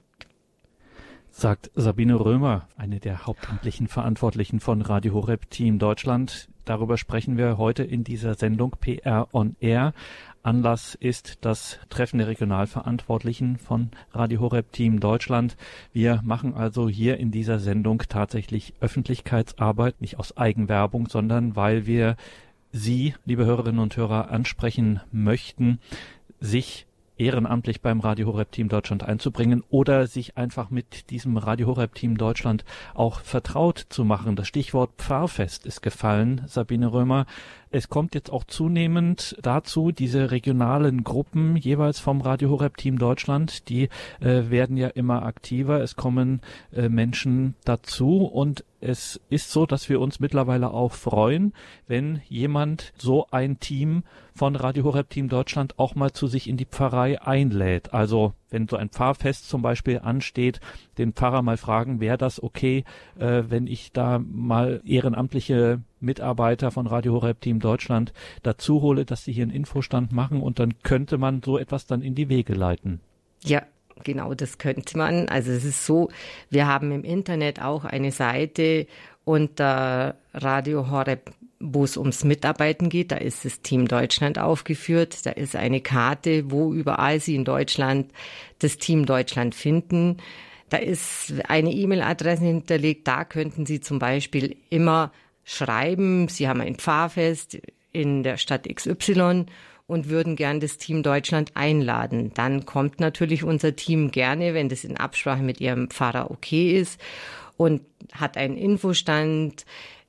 Sagt 1.30 1.70
Sabine 1.74 2.18
Römer, 2.18 2.66
eine 2.78 2.98
der 2.98 3.26
hauptamtlichen 3.26 3.88
Verantwortlichen 3.88 4.58
von 4.58 4.80
Radio 4.80 5.12
Horeb 5.12 5.50
Team 5.50 5.78
Deutschland. 5.78 6.48
Darüber 6.64 6.96
sprechen 6.96 7.36
wir 7.36 7.58
heute 7.58 7.84
in 7.84 8.04
dieser 8.04 8.34
Sendung 8.34 8.74
PR 8.80 9.28
on 9.32 9.54
Air. 9.60 9.92
Anlass 10.46 10.94
ist 10.94 11.38
das 11.40 11.80
Treffen 11.88 12.18
der 12.18 12.28
Regionalverantwortlichen 12.28 13.58
von 13.58 13.90
Radio 14.12 14.38
Horeb 14.38 14.70
Team 14.70 15.00
Deutschland. 15.00 15.56
Wir 15.92 16.20
machen 16.22 16.54
also 16.54 16.88
hier 16.88 17.16
in 17.16 17.32
dieser 17.32 17.58
Sendung 17.58 18.04
tatsächlich 18.08 18.72
Öffentlichkeitsarbeit, 18.78 20.00
nicht 20.00 20.20
aus 20.20 20.36
Eigenwerbung, 20.36 21.08
sondern 21.08 21.56
weil 21.56 21.86
wir 21.86 22.14
Sie, 22.70 23.14
liebe 23.24 23.44
Hörerinnen 23.44 23.80
und 23.80 23.96
Hörer, 23.96 24.30
ansprechen 24.30 25.00
möchten, 25.10 25.80
sich 26.38 26.86
ehrenamtlich 27.18 27.80
beim 27.80 28.00
Radio 28.00 28.28
Horeb 28.28 28.52
Team 28.52 28.68
Deutschland 28.68 29.02
einzubringen 29.02 29.64
oder 29.70 30.06
sich 30.06 30.36
einfach 30.36 30.70
mit 30.70 31.10
diesem 31.10 31.36
Radio 31.38 31.66
Horeb 31.66 31.94
Team 31.94 32.18
Deutschland 32.18 32.64
auch 32.94 33.20
vertraut 33.20 33.86
zu 33.88 34.04
machen. 34.04 34.36
Das 34.36 34.48
Stichwort 34.48 34.90
Pfarrfest 34.98 35.66
ist 35.66 35.82
gefallen, 35.82 36.42
Sabine 36.46 36.92
Römer. 36.92 37.26
Es 37.70 37.88
kommt 37.88 38.14
jetzt 38.14 38.30
auch 38.30 38.44
zunehmend 38.44 39.36
dazu, 39.42 39.90
diese 39.90 40.30
regionalen 40.30 41.04
Gruppen 41.04 41.56
jeweils 41.56 41.98
vom 41.98 42.20
Radio 42.20 42.50
Horeb 42.50 42.76
Team 42.76 42.98
Deutschland, 42.98 43.68
die 43.68 43.88
äh, 44.20 44.50
werden 44.50 44.76
ja 44.76 44.88
immer 44.88 45.24
aktiver. 45.24 45.80
Es 45.80 45.96
kommen 45.96 46.40
äh, 46.72 46.88
Menschen 46.88 47.54
dazu 47.64 48.24
und 48.24 48.64
es 48.80 49.20
ist 49.30 49.50
so, 49.50 49.66
dass 49.66 49.88
wir 49.88 50.00
uns 50.00 50.20
mittlerweile 50.20 50.70
auch 50.70 50.92
freuen, 50.92 51.52
wenn 51.88 52.20
jemand 52.28 52.92
so 52.98 53.26
ein 53.30 53.58
Team 53.58 54.04
von 54.34 54.54
Radio 54.54 54.84
Horeb 54.84 55.10
Team 55.10 55.28
Deutschland 55.28 55.78
auch 55.78 55.94
mal 55.94 56.12
zu 56.12 56.28
sich 56.28 56.48
in 56.48 56.56
die 56.56 56.66
Pfarrei 56.66 57.20
einlädt. 57.20 57.94
Also 57.94 58.34
wenn 58.50 58.68
so 58.68 58.76
ein 58.76 58.88
Pfarrfest 58.88 59.48
zum 59.48 59.62
Beispiel 59.62 60.00
ansteht, 60.00 60.60
den 60.98 61.12
Pfarrer 61.12 61.42
mal 61.42 61.56
fragen, 61.56 62.00
wäre 62.00 62.18
das 62.18 62.42
okay, 62.42 62.84
äh, 63.18 63.44
wenn 63.48 63.66
ich 63.66 63.92
da 63.92 64.18
mal 64.18 64.80
ehrenamtliche 64.84 65.80
Mitarbeiter 66.00 66.70
von 66.70 66.86
Radio 66.86 67.14
Horeb 67.14 67.40
Team 67.40 67.60
Deutschland 67.60 68.12
dazu 68.42 68.82
hole, 68.82 69.04
dass 69.04 69.24
sie 69.24 69.32
hier 69.32 69.44
einen 69.44 69.52
Infostand 69.52 70.12
machen 70.12 70.40
und 70.40 70.58
dann 70.58 70.82
könnte 70.82 71.18
man 71.18 71.42
so 71.42 71.58
etwas 71.58 71.86
dann 71.86 72.02
in 72.02 72.14
die 72.14 72.28
Wege 72.28 72.54
leiten. 72.54 73.00
Ja, 73.42 73.62
genau, 74.04 74.34
das 74.34 74.58
könnte 74.58 74.96
man. 74.98 75.28
Also 75.28 75.50
es 75.52 75.64
ist 75.64 75.86
so, 75.86 76.10
wir 76.50 76.66
haben 76.66 76.92
im 76.92 77.04
Internet 77.04 77.60
auch 77.60 77.84
eine 77.84 78.12
Seite 78.12 78.86
unter 79.24 80.14
Radio 80.32 80.88
Horeb 80.88 81.32
wo 81.60 81.84
es 81.84 81.96
ums 81.96 82.24
Mitarbeiten 82.24 82.88
geht. 82.88 83.12
Da 83.12 83.16
ist 83.16 83.44
das 83.44 83.62
Team 83.62 83.88
Deutschland 83.88 84.38
aufgeführt. 84.38 85.24
Da 85.24 85.30
ist 85.30 85.56
eine 85.56 85.80
Karte, 85.80 86.50
wo 86.50 86.72
überall 86.72 87.20
Sie 87.20 87.34
in 87.34 87.44
Deutschland 87.44 88.12
das 88.58 88.78
Team 88.78 89.06
Deutschland 89.06 89.54
finden. 89.54 90.18
Da 90.68 90.78
ist 90.78 91.34
eine 91.48 91.70
E-Mail-Adresse 91.72 92.44
hinterlegt. 92.44 93.06
Da 93.06 93.24
könnten 93.24 93.66
Sie 93.66 93.80
zum 93.80 93.98
Beispiel 93.98 94.56
immer 94.68 95.12
schreiben, 95.44 96.28
Sie 96.28 96.48
haben 96.48 96.60
ein 96.60 96.74
Pfarrfest 96.74 97.58
in 97.92 98.22
der 98.22 98.36
Stadt 98.36 98.68
XY 98.68 99.46
und 99.86 100.08
würden 100.08 100.34
gern 100.34 100.58
das 100.60 100.78
Team 100.78 101.02
Deutschland 101.02 101.52
einladen. 101.54 102.32
Dann 102.34 102.66
kommt 102.66 102.98
natürlich 103.00 103.44
unser 103.44 103.76
Team 103.76 104.10
gerne, 104.10 104.54
wenn 104.54 104.68
das 104.68 104.84
in 104.84 104.96
Absprache 104.96 105.42
mit 105.42 105.60
Ihrem 105.60 105.88
Pfarrer 105.88 106.30
okay 106.30 106.76
ist 106.76 107.00
und 107.56 107.82
hat 108.12 108.36
einen 108.36 108.56
Infostand, 108.56 109.64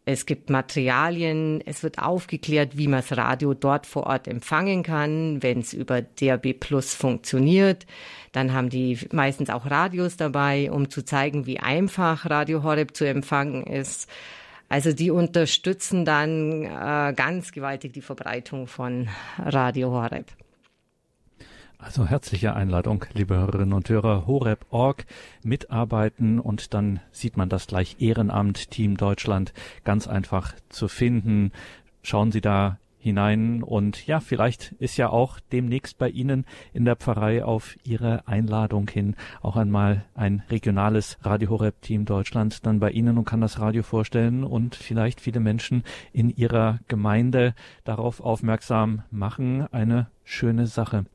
Es 0.09 0.25
gibt 0.25 0.49
Materialien, 0.49 1.61
es 1.65 1.83
wird 1.83 1.99
aufgeklärt, 1.99 2.77
wie 2.77 2.87
man 2.87 3.01
das 3.01 3.17
Radio 3.17 3.53
dort 3.53 3.85
vor 3.85 4.07
Ort 4.07 4.29
empfangen 4.29 4.81
kann, 4.81 5.43
wenn 5.43 5.59
es 5.59 5.73
über 5.73 6.01
DAB 6.01 6.53
Plus 6.53 6.93
funktioniert. 6.93 7.85
Dann 8.31 8.53
haben 8.53 8.69
die 8.69 8.97
meistens 9.11 9.49
auch 9.49 9.69
Radios 9.69 10.15
dabei, 10.15 10.71
um 10.71 10.89
zu 10.89 11.03
zeigen, 11.03 11.45
wie 11.45 11.59
einfach 11.59 12.29
Radio 12.29 12.63
Horeb 12.63 12.95
zu 12.95 13.05
empfangen 13.05 13.67
ist. 13.67 14.09
Also 14.69 14.93
die 14.93 15.11
unterstützen 15.11 16.05
dann 16.05 16.63
äh, 16.63 17.13
ganz 17.13 17.51
gewaltig 17.51 17.91
die 17.91 18.01
Verbreitung 18.01 18.67
von 18.67 19.09
Radio 19.37 19.91
Horeb. 19.91 20.27
Also 21.79 22.07
herzliche 22.07 22.55
Einladung, 22.55 23.05
liebe 23.13 23.36
Hörerinnen 23.36 23.74
und 23.74 23.88
Hörer, 23.88 24.25
horeb.org 24.25 25.05
mitarbeiten 25.43 26.39
und 26.39 26.74
dann 26.74 27.01
sieht 27.12 27.38
man 27.38 27.50
das 27.50 27.67
gleich 27.67 27.98
Ehrenamt 28.00 28.72
Team 28.72 28.98
Deutschland 28.98 29.53
ganz 29.84 30.07
einfach 30.07 30.55
zu 30.69 30.88
finden. 30.88 31.51
Schauen 32.01 32.31
Sie 32.31 32.41
da 32.41 32.79
hinein 32.98 33.62
und 33.62 34.07
ja, 34.07 34.19
vielleicht 34.19 34.74
ist 34.79 34.98
ja 34.98 35.10
auch 35.10 35.39
demnächst 35.51 36.00
bei 36.00 36.10
Ihnen 36.10 36.46
in 36.74 36.84
der 36.84 36.96
Pfarrei 36.96 37.43
auf 37.43 37.75
Ihre 37.84 38.27
Einladung 38.27 38.89
hin 38.89 39.15
auch 39.41 39.55
einmal 39.55 40.03
ein 40.15 40.43
regionales 40.50 41.17
Radio 41.22 41.51
Horeb 41.51 41.81
Team 41.81 42.05
Deutschland 42.05 42.65
dann 42.65 42.79
bei 42.79 42.89
Ihnen 42.89 43.19
und 43.19 43.25
kann 43.25 43.39
das 43.39 43.60
Radio 43.60 43.84
vorstellen 43.84 44.43
und 44.43 44.75
vielleicht 44.75 45.22
viele 45.22 45.39
Menschen 45.39 45.84
in 46.12 46.29
Ihrer 46.31 46.79
Gemeinde 46.88 47.53
darauf 47.84 48.19
aufmerksam 48.19 49.03
machen. 49.12 49.72
Eine 49.72 50.07
schöne 50.24 50.65
Sache. 50.65 51.05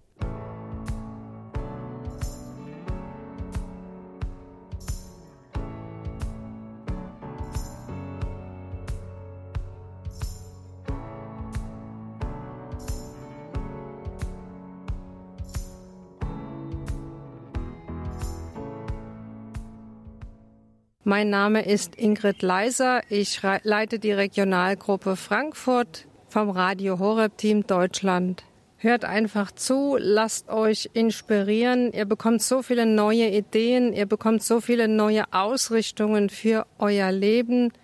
Mein 21.13 21.29
Name 21.29 21.67
ist 21.67 21.97
Ingrid 21.97 22.41
Leiser. 22.41 23.03
Ich 23.11 23.43
leite 23.65 23.99
die 23.99 24.13
Regionalgruppe 24.13 25.17
Frankfurt 25.17 26.07
vom 26.29 26.49
Radio 26.49 26.99
Horeb 26.99 27.37
Team 27.37 27.67
Deutschland. 27.67 28.45
Hört 28.79 29.05
einfach 29.05 29.53
zu, 29.53 29.99
lasst 30.01 30.49
euch 30.49 30.89
inspirieren. 30.95 31.93
Ihr 31.93 32.07
bekommt 32.07 32.41
so 32.41 32.63
viele 32.63 32.87
neue 32.87 33.29
Ideen, 33.29 33.93
ihr 33.93 34.07
bekommt 34.07 34.43
so 34.43 34.63
viele 34.63 34.89
neue 34.89 35.31
Ausrichtungen 35.35 36.31
für 36.31 36.67
euer 36.79 37.13
Leben. 37.13 37.75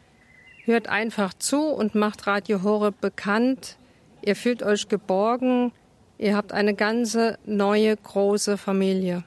Hört 0.65 0.89
einfach 0.89 1.35
zu 1.35 1.67
und 1.67 1.95
macht 1.95 2.27
Radio 2.27 2.63
Horeb 2.63 2.99
bekannt. 3.03 3.77
Ihr 4.23 4.37
fühlt 4.37 4.63
euch 4.63 4.89
geborgen. 4.89 5.73
Ihr 6.17 6.35
habt 6.35 6.55
eine 6.55 6.73
ganze 6.73 7.39
neue 7.45 7.95
große 7.95 8.57
Familie. 8.57 9.23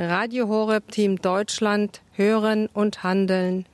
Radio 0.00 0.46
Horeb 0.46 0.92
Team 0.92 1.16
Deutschland 1.16 2.02
hören 2.12 2.68
und 2.68 3.02
handeln. 3.02 3.66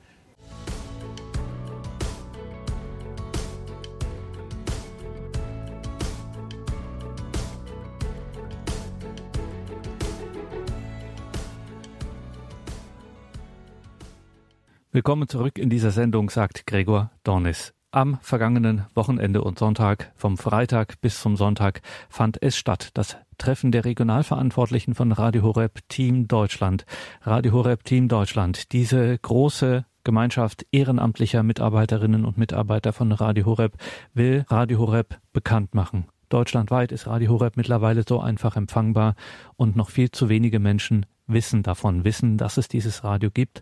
Willkommen 14.91 15.27
zurück 15.27 15.59
in 15.59 15.69
dieser 15.69 15.91
Sendung, 15.91 16.31
sagt 16.31 16.65
Gregor 16.65 17.11
Dornis. 17.21 17.75
Am 17.91 18.17
vergangenen 18.21 18.87
Wochenende 18.95 19.43
und 19.43 19.59
Sonntag, 19.59 20.11
vom 20.15 20.39
Freitag 20.39 20.99
bis 21.01 21.21
zum 21.21 21.37
Sonntag, 21.37 21.81
fand 22.09 22.41
es 22.41 22.57
statt, 22.57 22.89
das 22.95 23.15
Treffen 23.37 23.71
der 23.71 23.85
Regionalverantwortlichen 23.85 24.95
von 24.95 25.11
Radio 25.11 25.43
Horeb 25.43 25.79
Team 25.89 26.27
Deutschland. 26.27 26.85
Radio 27.21 27.53
Horeb 27.53 27.83
Team 27.83 28.07
Deutschland, 28.07 28.71
diese 28.71 29.17
große 29.17 29.85
Gemeinschaft 30.03 30.65
ehrenamtlicher 30.71 31.43
Mitarbeiterinnen 31.43 32.25
und 32.25 32.37
Mitarbeiter 32.37 32.93
von 32.93 33.11
Radio 33.11 33.45
Horeb 33.45 33.77
will 34.13 34.45
Radio 34.49 34.79
Horeb 34.79 35.19
bekannt 35.33 35.73
machen. 35.73 36.05
Deutschlandweit 36.29 36.91
ist 36.91 37.07
Radio 37.07 37.31
Horeb 37.31 37.57
mittlerweile 37.57 38.03
so 38.07 38.19
einfach 38.19 38.55
empfangbar 38.55 39.15
und 39.55 39.75
noch 39.75 39.89
viel 39.89 40.11
zu 40.11 40.29
wenige 40.29 40.59
Menschen 40.59 41.05
wissen 41.27 41.63
davon, 41.63 42.03
wissen, 42.03 42.37
dass 42.37 42.57
es 42.57 42.67
dieses 42.67 43.03
Radio 43.03 43.31
gibt 43.31 43.61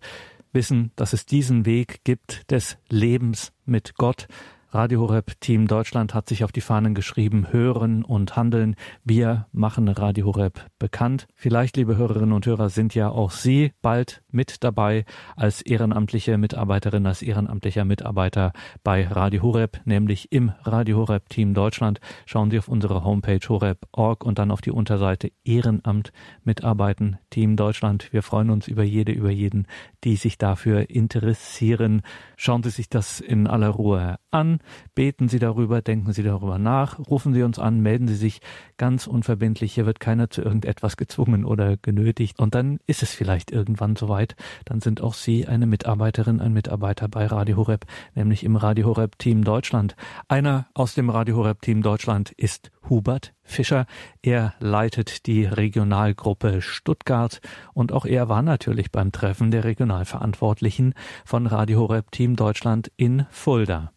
wissen, 0.54 0.91
dass 0.95 1.13
es 1.13 1.26
diesen 1.26 1.65
Weg 1.65 2.04
gibt 2.04 2.50
des 2.52 2.78
Lebens 2.89 3.52
mit 3.65 3.95
Gott, 3.95 4.28
Radio 4.74 5.02
Horeb 5.02 5.40
Team 5.40 5.68
Deutschland 5.68 6.16
hat 6.16 6.28
sich 6.28 6.44
auf 6.44 6.52
die 6.52 6.60
Fahnen 6.60 6.96
geschrieben, 6.96 7.52
hören 7.52 8.04
und 8.04 8.36
handeln. 8.36 8.76
Wir 9.04 9.46
machen 9.52 9.88
Radio 9.88 10.26
Horeb 10.26 10.66
bekannt. 10.80 11.28
Vielleicht, 11.36 11.78
liebe 11.78 11.96
Hörerinnen 11.96 12.34
und 12.34 12.48
Hörer, 12.48 12.72
sind 12.72 12.96
ja 12.96 13.10
auch 13.10 13.30
Sie 13.30 13.72
bald 13.84 14.23
mit 14.34 14.63
dabei 14.63 15.06
als 15.36 15.62
ehrenamtliche 15.62 16.38
Mitarbeiterin, 16.38 17.06
als 17.06 17.22
ehrenamtlicher 17.22 17.86
Mitarbeiter 17.86 18.52
bei 18.84 19.08
Radio 19.08 19.43
Horeb, 19.43 19.80
nämlich 19.86 20.32
im 20.32 20.52
Radio 20.63 20.98
Horeb 20.98 21.30
Team 21.30 21.54
Deutschland. 21.54 22.00
Schauen 22.26 22.52
Sie 22.52 22.60
auf 22.60 22.67
unsere 22.67 23.04
Homepage 23.04 23.39
horeb.org 23.48 24.26
und 24.26 24.39
dann 24.39 24.52
auf 24.52 24.62
die 24.62 24.72
Unterseite 24.72 25.32
Ehrenamt 25.43 26.12
mitarbeiten 26.43 27.17
Team 27.30 27.56
Deutschland. 27.56 28.12
Wir 28.12 28.24
freuen 28.24 28.50
uns 28.50 28.67
über 28.67 28.84
jede, 28.84 29.12
über 29.12 29.32
jeden, 29.32 29.67
die 30.04 30.15
sich 30.15 30.38
dafür 30.38 30.89
interessieren. 30.89 32.02
Schauen 32.36 32.63
Sie 32.63 32.69
sich 32.69 32.89
das 32.89 33.19
in 33.19 33.48
aller 33.48 33.69
Ruhe 33.69 34.17
an. 34.32 34.60
Beten 34.96 35.28
Sie 35.28 35.39
darüber, 35.39 35.82
denken 35.82 36.13
Sie 36.13 36.24
darüber 36.24 36.58
nach, 36.58 37.00
rufen 37.00 37.34
Sie 37.34 37.43
uns 37.43 37.60
an, 37.60 37.82
melden 37.82 38.08
Sie 38.08 38.15
sich 38.15 38.41
ganz 38.78 39.08
unverbindlich. 39.08 39.74
Hier 39.74 39.86
wird 39.86 40.00
keiner 40.00 40.30
zu 40.30 40.41
irgendetwas 40.41 40.98
gezwungen 40.98 41.46
oder 41.46 41.78
genötigt. 41.78 42.39
Und 42.39 42.56
dann 42.56 42.80
ist 42.88 43.04
es 43.04 43.13
vielleicht 43.13 43.52
irgendwann 43.52 43.96
soweit. 43.96 44.23
Dann 44.66 44.80
sind 44.80 45.02
auch 45.02 45.14
Sie 45.14 45.48
eine 45.48 45.66
Mitarbeiterin, 45.66 46.40
ein 46.40 46.54
Mitarbeiter 46.54 47.08
bei 47.08 47.26
Radio 47.26 47.58
Horeb, 47.58 47.86
nämlich 48.16 48.44
im 48.44 48.56
Radio 48.56 48.88
Horeb 48.88 49.20
Team 49.20 49.44
Deutschland. 49.44 49.96
Einer 50.28 50.68
aus 50.74 50.94
dem 50.94 51.10
Radio 51.10 51.36
Horeb 51.36 51.62
Team 51.62 51.82
Deutschland 51.82 52.32
ist 52.32 52.72
Hubert 52.90 53.34
Fischer. 53.44 53.86
Er 54.22 54.54
leitet 54.60 55.28
die 55.28 55.46
Regionalgruppe 55.46 56.62
Stuttgart 56.62 57.42
und 57.74 57.92
auch 57.92 58.06
er 58.06 58.30
war 58.30 58.42
natürlich 58.42 58.92
beim 58.92 59.12
Treffen 59.12 59.52
der 59.52 59.64
Regionalverantwortlichen 59.64 60.94
von 61.26 61.48
Radio 61.48 61.82
Horeb 61.82 62.12
Team 62.12 62.36
Deutschland 62.36 62.92
in 62.96 63.26
Fulda. 63.30 63.92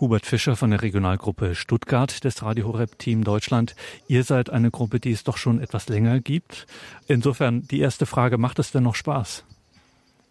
Hubert 0.00 0.26
Fischer 0.26 0.54
von 0.54 0.70
der 0.70 0.82
Regionalgruppe 0.82 1.56
Stuttgart 1.56 2.22
des 2.22 2.42
Radio 2.42 2.68
Horeb 2.68 2.98
Team 2.98 3.24
Deutschland. 3.24 3.74
Ihr 4.06 4.22
seid 4.22 4.48
eine 4.48 4.70
Gruppe, 4.70 5.00
die 5.00 5.10
es 5.10 5.24
doch 5.24 5.36
schon 5.36 5.60
etwas 5.60 5.88
länger 5.88 6.20
gibt. 6.20 6.66
Insofern 7.08 7.62
die 7.62 7.80
erste 7.80 8.06
Frage, 8.06 8.38
macht 8.38 8.60
es 8.60 8.70
denn 8.70 8.84
noch 8.84 8.94
Spaß? 8.94 9.44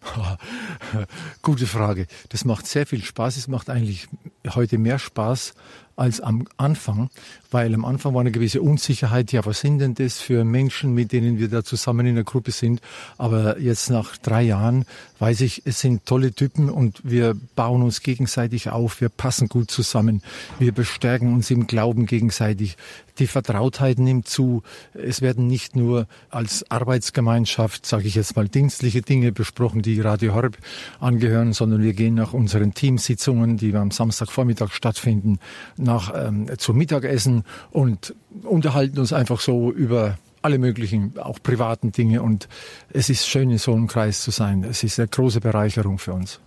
Gute 1.42 1.66
Frage. 1.66 2.06
Das 2.28 2.44
macht 2.44 2.66
sehr 2.66 2.86
viel 2.86 3.02
Spaß. 3.02 3.36
Es 3.36 3.48
macht 3.48 3.70
eigentlich 3.70 4.08
heute 4.54 4.78
mehr 4.78 4.98
Spaß 4.98 5.54
als 5.98 6.20
am 6.20 6.46
Anfang, 6.56 7.10
weil 7.50 7.74
am 7.74 7.84
Anfang 7.84 8.14
war 8.14 8.20
eine 8.20 8.30
gewisse 8.30 8.62
Unsicherheit, 8.62 9.32
ja, 9.32 9.44
was 9.44 9.60
sind 9.60 9.78
denn 9.80 9.94
das 9.94 10.20
für 10.20 10.44
Menschen, 10.44 10.94
mit 10.94 11.12
denen 11.12 11.38
wir 11.38 11.48
da 11.48 11.64
zusammen 11.64 12.06
in 12.06 12.14
der 12.14 12.24
Gruppe 12.24 12.52
sind. 12.52 12.80
Aber 13.16 13.58
jetzt 13.58 13.90
nach 13.90 14.16
drei 14.16 14.42
Jahren 14.42 14.84
weiß 15.18 15.40
ich, 15.40 15.62
es 15.64 15.80
sind 15.80 16.06
tolle 16.06 16.32
Typen 16.32 16.70
und 16.70 17.00
wir 17.02 17.34
bauen 17.56 17.82
uns 17.82 18.02
gegenseitig 18.02 18.70
auf, 18.70 19.00
wir 19.00 19.08
passen 19.08 19.48
gut 19.48 19.70
zusammen, 19.70 20.22
wir 20.58 20.72
bestärken 20.72 21.32
uns 21.32 21.50
im 21.50 21.66
Glauben 21.66 22.06
gegenseitig. 22.06 22.76
Die 23.18 23.26
Vertrautheit 23.26 23.98
nimmt 23.98 24.28
zu. 24.28 24.62
Es 24.94 25.22
werden 25.22 25.48
nicht 25.48 25.74
nur 25.74 26.06
als 26.30 26.70
Arbeitsgemeinschaft, 26.70 27.84
sage 27.84 28.06
ich 28.06 28.14
jetzt 28.14 28.36
mal, 28.36 28.48
dienstliche 28.48 29.02
Dinge 29.02 29.32
besprochen, 29.32 29.82
die 29.82 30.00
Radio 30.00 30.34
Horb 30.34 30.56
angehören, 31.00 31.52
sondern 31.52 31.82
wir 31.82 31.94
gehen 31.94 32.14
nach 32.14 32.32
unseren 32.32 32.74
Teamsitzungen, 32.74 33.56
die 33.56 33.74
am 33.74 33.90
Samstagvormittag 33.90 34.70
stattfinden, 34.72 35.40
nach 35.88 36.12
ähm, 36.14 36.46
zum 36.58 36.76
Mittagessen 36.76 37.44
und 37.70 38.14
unterhalten 38.42 38.98
uns 38.98 39.12
einfach 39.12 39.40
so 39.40 39.72
über 39.72 40.18
alle 40.42 40.58
möglichen, 40.58 41.18
auch 41.18 41.42
privaten 41.42 41.92
Dinge. 41.92 42.22
Und 42.22 42.48
es 42.90 43.10
ist 43.10 43.26
schön, 43.26 43.50
in 43.50 43.58
so 43.58 43.72
einem 43.72 43.88
Kreis 43.88 44.22
zu 44.22 44.30
sein. 44.30 44.64
Es 44.64 44.84
ist 44.84 44.98
eine 44.98 45.08
große 45.08 45.40
Bereicherung 45.40 45.98
für 45.98 46.12
uns. 46.12 46.40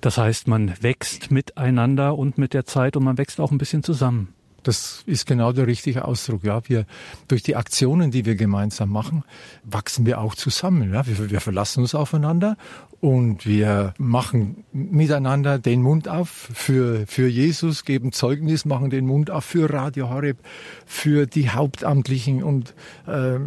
Das 0.00 0.18
heißt, 0.18 0.48
man 0.48 0.74
wächst 0.80 1.30
miteinander 1.30 2.16
und 2.16 2.38
mit 2.38 2.54
der 2.54 2.64
Zeit 2.64 2.96
und 2.96 3.04
man 3.04 3.18
wächst 3.18 3.40
auch 3.40 3.50
ein 3.50 3.58
bisschen 3.58 3.82
zusammen. 3.82 4.34
Das 4.62 5.02
ist 5.06 5.26
genau 5.26 5.52
der 5.52 5.66
richtige 5.66 6.04
Ausdruck. 6.04 6.44
Ja, 6.44 6.60
wir 6.68 6.86
durch 7.28 7.42
die 7.42 7.56
Aktionen, 7.56 8.10
die 8.10 8.24
wir 8.24 8.34
gemeinsam 8.34 8.90
machen, 8.90 9.24
wachsen 9.64 10.06
wir 10.06 10.20
auch 10.20 10.34
zusammen. 10.34 10.92
Ja, 10.92 11.06
wir, 11.06 11.30
wir 11.30 11.40
verlassen 11.40 11.80
uns 11.80 11.94
aufeinander 11.94 12.56
und 13.00 13.46
wir 13.46 13.94
machen 13.96 14.64
miteinander 14.72 15.58
den 15.58 15.80
Mund 15.80 16.06
auf 16.08 16.28
für 16.28 17.06
für 17.06 17.28
Jesus, 17.28 17.84
geben 17.84 18.12
Zeugnis, 18.12 18.66
machen 18.66 18.90
den 18.90 19.06
Mund 19.06 19.30
auf 19.30 19.44
für 19.44 19.72
Radio 19.72 20.10
Horeb, 20.10 20.38
für 20.84 21.26
die 21.26 21.48
Hauptamtlichen 21.48 22.42
und 22.42 22.74
äh, 23.06 23.38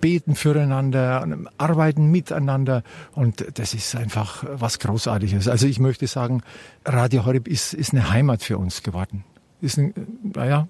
beten 0.00 0.34
füreinander, 0.34 1.26
arbeiten 1.58 2.10
miteinander 2.10 2.82
und 3.12 3.46
das 3.58 3.72
ist 3.74 3.94
einfach 3.94 4.44
was 4.52 4.80
Großartiges. 4.80 5.46
Also 5.46 5.66
ich 5.66 5.78
möchte 5.78 6.08
sagen, 6.08 6.42
Radio 6.84 7.24
Horeb 7.24 7.46
ist 7.46 7.72
ist 7.72 7.92
eine 7.92 8.10
Heimat 8.10 8.42
für 8.42 8.58
uns 8.58 8.82
geworden 8.82 9.24
ist 9.60 9.78
ein, 9.78 9.94
naja, 10.34 10.68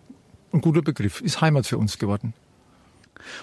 ein 0.52 0.60
guter 0.60 0.82
Begriff, 0.82 1.20
ist 1.20 1.40
Heimat 1.40 1.66
für 1.66 1.78
uns 1.78 1.98
geworden. 1.98 2.34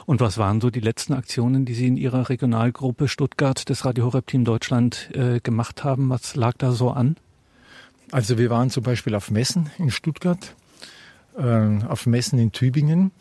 Und 0.05 0.21
was 0.21 0.37
waren 0.37 0.61
so 0.61 0.69
die 0.69 0.79
letzten 0.79 1.13
Aktionen, 1.13 1.65
die 1.65 1.73
Sie 1.73 1.87
in 1.87 1.97
Ihrer 1.97 2.29
Regionalgruppe 2.29 3.07
Stuttgart 3.07 3.67
des 3.67 3.85
Radio 3.85 4.05
Horeb 4.05 4.27
Team 4.27 4.45
Deutschland 4.45 5.09
äh, 5.13 5.39
gemacht 5.39 5.83
haben? 5.83 6.09
Was 6.09 6.35
lag 6.35 6.53
da 6.57 6.71
so 6.71 6.91
an? 6.91 7.17
Also 8.11 8.37
wir 8.37 8.49
waren 8.49 8.69
zum 8.69 8.83
Beispiel 8.83 9.15
auf 9.15 9.31
Messen 9.31 9.71
in 9.77 9.91
Stuttgart, 9.91 10.55
äh, 11.37 11.83
auf 11.87 12.05
Messen 12.05 12.39
in 12.39 12.51
Tübingen 12.51 13.11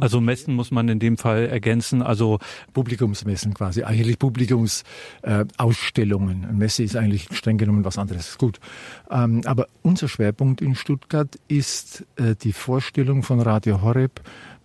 also 0.00 0.20
Messen 0.20 0.54
muss 0.54 0.70
man 0.70 0.88
in 0.88 0.98
dem 0.98 1.16
Fall 1.16 1.46
ergänzen, 1.46 2.02
also 2.02 2.38
Publikumsmessen 2.72 3.54
quasi, 3.54 3.84
eigentlich 3.84 4.18
Publikumsausstellungen. 4.18 6.44
Äh, 6.44 6.52
Messe 6.52 6.82
ist 6.82 6.96
eigentlich 6.96 7.28
streng 7.32 7.56
genommen 7.58 7.84
was 7.84 7.98
anderes. 7.98 8.38
Gut. 8.38 8.58
Ähm, 9.10 9.42
aber 9.44 9.68
unser 9.82 10.08
Schwerpunkt 10.08 10.60
in 10.60 10.74
Stuttgart 10.74 11.38
ist 11.48 12.04
äh, 12.16 12.34
die 12.34 12.52
Vorstellung 12.52 13.22
von 13.22 13.40
Radio 13.40 13.82
Horeb 13.82 14.20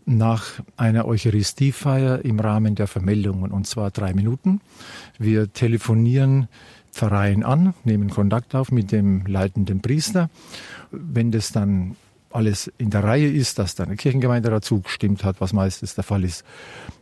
nach 0.05 0.61
einer 0.77 1.05
Eucharistiefeier 1.05 2.25
im 2.25 2.39
Rahmen 2.39 2.75
der 2.75 2.87
Vermeldungen, 2.87 3.51
und 3.51 3.67
zwar 3.67 3.91
drei 3.91 4.13
Minuten. 4.13 4.61
Wir 5.19 5.53
telefonieren 5.53 6.47
Pfarreien 6.91 7.43
an, 7.43 7.73
nehmen 7.83 8.09
Kontakt 8.09 8.55
auf 8.55 8.71
mit 8.71 8.91
dem 8.91 9.25
leitenden 9.25 9.81
Priester. 9.81 10.29
Wenn 10.91 11.31
das 11.31 11.51
dann 11.51 11.95
alles 12.33 12.71
in 12.77 12.89
der 12.89 13.03
Reihe 13.03 13.29
ist, 13.29 13.59
dass 13.59 13.75
dann 13.75 13.87
eine 13.87 13.97
Kirchengemeinde 13.97 14.49
dazu 14.49 14.81
gestimmt 14.81 15.23
hat, 15.23 15.41
was 15.41 15.53
meistens 15.53 15.95
der 15.95 16.03
Fall 16.03 16.23
ist, 16.23 16.43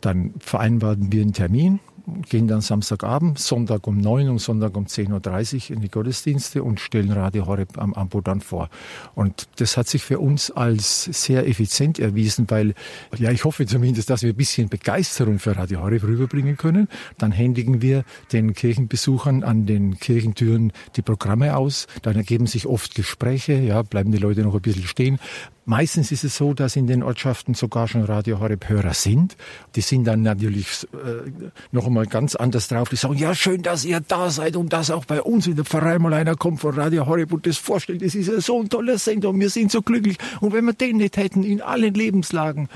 dann 0.00 0.34
vereinbaren 0.40 1.12
wir 1.12 1.22
einen 1.22 1.32
Termin 1.32 1.80
gehen 2.28 2.48
dann 2.48 2.60
Samstagabend, 2.60 3.38
Sonntag 3.38 3.86
um 3.86 3.98
9 3.98 4.28
und 4.28 4.38
Sonntag 4.38 4.76
um 4.76 4.86
10.30 4.86 5.70
Uhr 5.70 5.76
in 5.76 5.82
die 5.82 5.88
Gottesdienste 5.88 6.62
und 6.62 6.80
stellen 6.80 7.12
Radio 7.12 7.46
Horeb 7.46 7.78
am 7.78 7.94
Ambo 7.94 8.20
dann 8.20 8.40
vor. 8.40 8.68
Und 9.14 9.48
das 9.56 9.76
hat 9.76 9.88
sich 9.88 10.02
für 10.02 10.18
uns 10.18 10.50
als 10.50 11.04
sehr 11.04 11.46
effizient 11.48 11.98
erwiesen, 11.98 12.46
weil, 12.48 12.74
ja, 13.16 13.30
ich 13.30 13.44
hoffe 13.44 13.66
zumindest, 13.66 14.10
dass 14.10 14.22
wir 14.22 14.30
ein 14.30 14.36
bisschen 14.36 14.68
Begeisterung 14.68 15.38
für 15.38 15.56
Radio 15.56 15.82
Horeb 15.82 16.02
rüberbringen 16.02 16.56
können. 16.56 16.88
Dann 17.18 17.32
händigen 17.32 17.82
wir 17.82 18.04
den 18.32 18.54
Kirchenbesuchern 18.54 19.42
an 19.42 19.66
den 19.66 19.98
Kirchentüren 19.98 20.72
die 20.96 21.02
Programme 21.02 21.56
aus. 21.56 21.86
Dann 22.02 22.16
ergeben 22.16 22.46
sich 22.46 22.66
oft 22.66 22.94
Gespräche, 22.94 23.54
ja, 23.54 23.82
bleiben 23.82 24.12
die 24.12 24.18
Leute 24.18 24.42
noch 24.42 24.54
ein 24.54 24.60
bisschen 24.60 24.86
stehen. 24.86 25.18
Meistens 25.66 26.10
ist 26.10 26.24
es 26.24 26.36
so, 26.36 26.54
dass 26.54 26.74
in 26.74 26.86
den 26.86 27.02
Ortschaften 27.02 27.54
sogar 27.54 27.86
schon 27.86 28.02
Radio 28.04 28.40
Horeb 28.40 28.68
Hörer 28.68 28.94
sind. 28.94 29.36
Die 29.76 29.82
sind 29.82 30.04
dann 30.04 30.22
natürlich 30.22 30.88
äh, 30.94 31.30
noch 31.70 31.86
einmal 31.86 32.06
ganz 32.06 32.34
anders 32.34 32.68
drauf. 32.68 32.88
Die 32.88 32.96
sagen, 32.96 33.16
ja, 33.16 33.34
schön, 33.34 33.62
dass 33.62 33.84
ihr 33.84 34.00
da 34.00 34.30
seid 34.30 34.56
und 34.56 34.72
dass 34.72 34.90
auch 34.90 35.04
bei 35.04 35.20
uns 35.20 35.46
in 35.46 35.56
der 35.56 35.64
Pfarrei 35.64 35.98
mal 35.98 36.14
einer 36.14 36.34
kommt 36.34 36.60
von 36.60 36.74
Radio 36.74 37.06
Horeb 37.06 37.32
und 37.32 37.46
das 37.46 37.58
vorstellt. 37.58 38.02
Das 38.02 38.14
ist 38.14 38.28
ja 38.28 38.40
so 38.40 38.60
ein 38.60 38.68
toller 38.68 38.98
Sendung. 38.98 39.38
Wir 39.38 39.50
sind 39.50 39.70
so 39.70 39.82
glücklich. 39.82 40.16
Und 40.40 40.54
wenn 40.54 40.64
wir 40.64 40.72
den 40.72 40.96
nicht 40.96 41.16
hätten, 41.18 41.44
in 41.44 41.60
allen 41.60 41.94
Lebenslagen. 41.94 42.68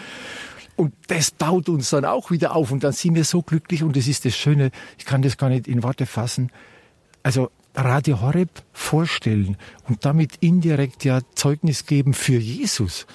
Und 0.77 0.93
das 1.07 1.31
baut 1.31 1.69
uns 1.69 1.91
dann 1.91 2.05
auch 2.05 2.31
wieder 2.31 2.55
auf 2.55 2.71
und 2.71 2.85
dann 2.85 2.93
sind 2.93 3.15
wir 3.15 3.25
so 3.25 3.43
glücklich 3.43 3.83
und 3.83 3.97
das 3.97 4.09
ist 4.09 4.25
das 4.25 4.37
Schöne. 4.37 4.73
Ich 4.99 5.05
kann 5.05 5.23
das 5.23 5.37
gar 5.37 5.49
nicht 5.49 5.69
in 5.69 5.83
Worte 5.83 6.05
fassen. 6.05 6.51
Also 7.23 7.51
Radio 7.75 8.21
Horeb 8.21 8.63
vorstellen 8.73 9.57
und 9.89 10.05
damit 10.05 10.37
indirekt 10.41 11.05
ja 11.05 11.21
Zeugnis 11.35 11.87
geben 11.87 12.15
für 12.15 12.39
Jesus. 12.39 13.07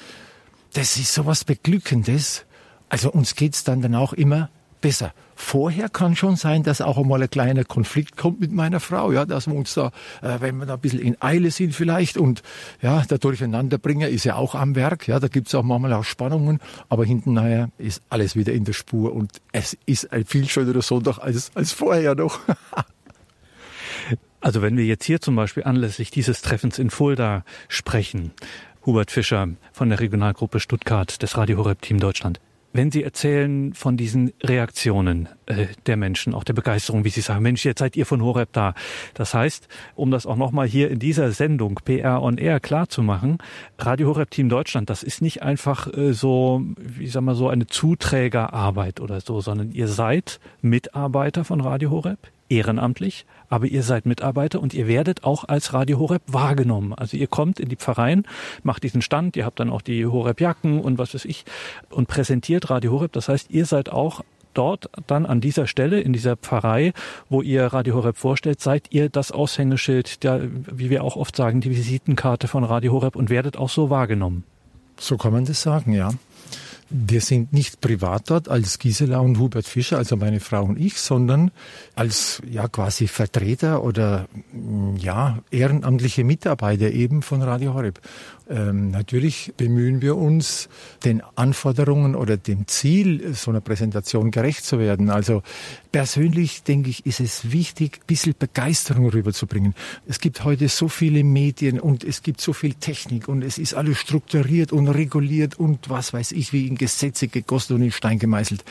Das 0.74 0.98
ist 0.98 1.13
sowas 1.13 1.45
Beglückendes. 1.45 2.45
Also 2.89 3.12
uns 3.12 3.36
geht's 3.36 3.63
dann 3.63 3.82
dann 3.82 3.95
auch 3.95 4.13
immer 4.13 4.50
besser. 4.82 5.13
Vorher 5.36 5.88
kann 5.88 6.17
schon 6.17 6.36
sein, 6.36 6.63
dass 6.63 6.82
auch 6.82 6.98
einmal 6.98 7.22
ein 7.22 7.30
kleiner 7.30 7.63
Konflikt 7.63 8.17
kommt 8.17 8.41
mit 8.41 8.52
meiner 8.52 8.82
Frau, 8.82 9.12
ja, 9.12 9.26
dass 9.26 9.48
wir 9.48 9.56
uns 9.56 9.74
da, 9.74 9.88
äh, 10.22 10.39
wenn 10.39 10.58
wir 10.58 10.65
da 10.65 10.74
ein 10.74 10.80
bisschen 10.80 11.00
in 11.00 11.22
Eile 11.22 11.50
sind 11.52 11.74
vielleicht 11.74 12.17
und 12.17 12.43
ja, 12.82 13.02
der 13.04 13.19
Durcheinanderbringer 13.19 14.10
ist 14.10 14.26
ja 14.26 14.36
auch 14.36 14.54
am 14.54 14.76
Werk, 14.76 15.08
ja, 15.08 15.19
da 15.19 15.30
gibt's 15.30 15.56
auch 15.56 15.63
manchmal 15.63 15.93
auch 15.93 16.04
Spannungen, 16.04 16.60
aber 16.89 17.06
hinten 17.06 17.34
nachher 17.34 17.69
ist 17.78 18.02
alles 18.10 18.36
wieder 18.36 18.52
in 18.52 18.65
der 18.65 18.74
Spur 18.74 19.13
und 19.13 19.41
es 19.54 19.78
ist 19.86 20.12
ein 20.12 20.26
viel 20.26 20.48
schönerer 20.48 20.82
Sonntag 20.82 21.19
als, 21.19 21.52
als 21.56 21.72
vorher 21.72 22.15
noch. 22.15 22.39
Also 24.41 24.62
wenn 24.62 24.78
wir 24.78 24.86
jetzt 24.86 25.04
hier 25.04 25.19
zum 25.19 25.36
Beispiel 25.36 25.63
anlässlich 25.63 26.12
dieses 26.12 26.41
Treffens 26.41 26.80
in 26.80 26.89
Fulda 26.89 27.43
sprechen, 27.67 28.32
Hubert 28.86 29.12
Fischer 29.12 29.49
von 29.73 29.89
der 29.89 29.99
Regionalgruppe 29.99 30.60
Stuttgart 30.60 31.21
des 31.21 31.38
Radio 31.38 31.58
Horeb 31.58 31.82
Team 31.82 31.99
Deutschland. 31.99 32.39
Wenn 32.71 32.91
Sie 32.91 33.04
erzählen 33.04 33.73
von 33.73 33.97
diesen 33.97 34.32
Reaktionen 34.43 35.28
äh, 35.47 35.65
der 35.88 35.97
Menschen, 35.97 36.36
auch 36.36 36.43
der 36.43 36.54
Begeisterung, 36.54 37.04
wie 37.04 37.10
Sie 37.10 37.21
sagen, 37.21 37.41
Mensch, 37.41 37.65
jetzt 37.65 37.80
seid 37.80 37.97
ihr 37.97 38.06
von 38.06 38.21
Horeb 38.21 38.49
da. 38.52 38.75
Das 39.15 39.34
heißt, 39.34 39.67
um 39.95 40.12
das 40.12 40.28
auch 40.28 40.36
nochmal 40.36 40.67
hier 40.67 40.91
in 40.91 40.99
dieser 40.99 41.32
Sendung 41.32 41.80
PR 41.84 42.21
on 42.21 42.38
Air 42.38 42.60
klar 42.60 42.88
zu 42.88 43.02
machen, 43.02 43.39
Radio 43.80 44.10
Horeb 44.10 44.30
Team 44.30 44.49
Deutschland, 44.49 44.89
das 44.89 45.02
ist 45.02 45.21
nicht 45.21 45.41
einfach 45.41 45.91
äh, 45.91 46.13
so, 46.13 46.62
wie 46.78 47.08
sagen 47.08 47.25
wir 47.25 47.36
so, 47.36 47.49
eine 47.49 47.65
Zuträgerarbeit 47.65 48.99
oder 48.99 49.19
so, 49.19 49.41
sondern 49.41 49.71
ihr 49.71 49.88
seid 49.88 50.39
Mitarbeiter 50.62 51.43
von 51.45 51.62
Radio 51.62 51.89
Horeb, 51.89 52.19
ehrenamtlich, 52.50 53.26
aber 53.50 53.68
ihr 53.68 53.84
seid 53.84 54.06
Mitarbeiter 54.06 54.60
und 54.60 54.74
ihr 54.74 54.88
werdet 54.88 55.24
auch 55.24 55.46
als 55.48 55.74
Radio 55.74 56.00
Horeb 56.00 56.22
wahrgenommen. 56.28 56.94
Also 56.94 57.18
ihr 57.18 57.28
kommt 57.28 57.60
in 57.60 57.70
die 57.70 57.76
Pfarreien, 57.76 58.28
macht 58.64 58.84
diesen 58.84 59.02
Stand, 59.02 59.36
ihr 59.38 59.46
habt 59.46 59.60
dann 59.60 59.70
auch 59.70 59.82
die 59.82 60.06
Horeb-Jacken 60.06 60.82
und 60.82 60.98
was 60.98 61.14
weiß 61.14 61.26
ich 61.26 61.46
und 61.90 62.08
präsentiert 62.08 62.70
Radio 62.70 62.92
Horeb. 62.92 63.14
Das 63.14 63.30
heißt, 63.30 63.52
ihr 63.52 63.66
seid 63.66 63.90
auch 63.90 64.22
dort 64.54 64.90
dann 65.08 65.26
an 65.26 65.42
dieser 65.42 65.68
Stelle, 65.68 66.02
in 66.02 66.14
dieser 66.14 66.36
Pfarrei, 66.36 66.94
wo 67.30 67.42
ihr 67.42 67.66
Radio 67.68 67.96
Horeb 67.96 68.18
vorstellt, 68.18 68.60
seid 68.60 68.88
ihr 68.90 69.10
das 69.10 69.32
Aushängeschild, 69.32 70.24
der, 70.24 70.42
wie 70.72 70.90
wir 70.90 71.04
auch 71.04 71.16
oft 71.16 71.36
sagen, 71.36 71.62
die 71.62 71.70
Visitenkarte 71.70 72.48
von 72.48 72.64
Radio 72.64 72.94
Horeb 72.94 73.16
und 73.16 73.30
werdet 73.30 73.58
auch 73.58 73.70
so 73.70 73.90
wahrgenommen. 73.90 74.44
So 75.00 75.18
kann 75.18 75.32
man 75.32 75.46
das 75.46 75.62
sagen, 75.62 75.94
ja. 75.94 76.12
Wir 76.91 77.21
sind 77.21 77.54
nicht 77.54 77.82
privat 77.82 78.32
dort 78.32 78.49
als 78.49 78.80
Gisela 78.80 79.19
und 79.19 79.38
Hubert 79.38 79.67
Fischer, 79.67 79.97
also 79.97 80.15
meine 80.15 80.39
Frau 80.39 80.63
und 80.63 80.80
ich, 80.80 80.97
sondern 80.97 81.52
als 81.95 82.41
ja 82.49 82.67
quasi 82.67 83.08
Vertreter 83.08 83.84
oder 83.84 84.28
ja 84.97 85.39
ehrenamtliche 85.52 86.23
Mitarbeiter 86.23 86.89
eben 86.89 87.21
von 87.21 87.43
Radio 87.43 87.75
Horeb. 87.75 87.99
Ähm, 88.50 88.90
natürlich 88.90 89.54
bemühen 89.58 90.02
wir 90.02 90.18
uns, 90.18 90.70
den 91.06 91.22
Anforderungen 91.36 92.16
oder 92.16 92.36
dem 92.36 92.68
Ziel 92.68 93.36
so 93.36 93.52
einer 93.52 93.62
Präsentation 93.62 94.32
gerecht 94.32 94.66
zu 94.66 94.80
werden. 94.80 95.12
Also 95.12 95.44
persönlich 95.92 96.64
denke 96.64 96.90
ich, 96.90 97.06
ist 97.06 97.20
es 97.20 97.52
wichtig, 97.52 98.00
ein 98.02 98.08
bisschen 98.08 98.34
Begeisterung 98.38 99.08
rüberzubringen. 99.10 99.76
Es 100.08 100.20
gibt 100.20 100.44
heute 100.44 100.68
so 100.68 100.88
viele 100.88 101.24
Medien 101.24 101.80
und 101.80 102.04
es 102.04 102.24
gibt 102.24 102.42
so 102.42 102.54
viel 102.54 102.74
Technik 102.74 103.28
und 103.28 103.44
es 103.44 103.60
ist 103.60 103.76
alles 103.76 104.00
strukturiert 104.00 104.72
und 104.72 104.88
reguliert 104.88 105.60
und 105.60 105.90
was 105.90 106.12
weiß 106.12 106.32
ich, 106.32 106.52
wie 106.52 106.66
in 106.66 106.76
Gesetze 106.76 107.28
gegossen 107.28 107.76
und 107.76 107.84
in 107.84 107.92
Stein 107.92 108.18
gemeißelt. 108.18 108.64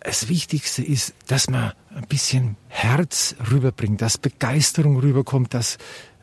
Das 0.00 0.28
Wichtigste 0.28 0.82
ist, 0.82 1.14
dass 1.28 1.48
man 1.48 1.72
ein 1.94 2.06
bisschen 2.08 2.56
Herz 2.68 3.36
rüberbringt, 3.50 4.00
dass 4.00 4.18
Begeisterung 4.18 4.98
rüberkommt, 4.98 5.54
dass 5.54 5.78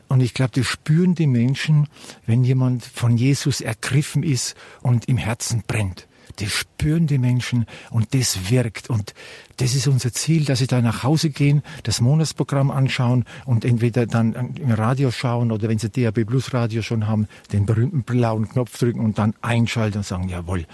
und 0.08 0.20
ich 0.20 0.34
glaube, 0.34 0.52
das 0.54 0.66
spüren 0.66 1.14
die 1.14 1.26
Menschen, 1.26 1.88
wenn 2.26 2.44
jemand 2.44 2.84
von 2.84 3.16
Jesus 3.16 3.60
ergriffen 3.60 4.22
ist 4.22 4.56
und 4.82 5.06
im 5.06 5.18
Herzen 5.18 5.62
brennt. 5.66 6.08
Das 6.36 6.52
spüren 6.52 7.06
die 7.06 7.18
Menschen 7.18 7.66
und 7.90 8.14
das 8.14 8.50
wirkt. 8.50 8.90
Und 8.90 9.12
das 9.56 9.74
ist 9.74 9.88
unser 9.88 10.12
Ziel, 10.12 10.44
dass 10.44 10.60
sie 10.60 10.66
da 10.66 10.80
nach 10.80 11.02
Hause 11.02 11.30
gehen, 11.30 11.62
das 11.82 12.00
Monatsprogramm 12.00 12.70
anschauen 12.70 13.24
und 13.44 13.64
entweder 13.64 14.06
dann 14.06 14.54
im 14.54 14.70
Radio 14.70 15.10
schauen 15.10 15.50
oder 15.50 15.68
wenn 15.68 15.78
sie 15.78 15.90
DAB 15.90 16.24
Plus 16.24 16.54
Radio 16.54 16.82
schon 16.82 17.08
haben, 17.08 17.26
den 17.52 17.66
berühmten 17.66 18.02
blauen 18.04 18.48
Knopf 18.48 18.78
drücken 18.78 19.00
und 19.00 19.18
dann 19.18 19.34
einschalten 19.42 19.98
und 19.98 20.04
sagen, 20.04 20.28
jawohl, 20.28 20.64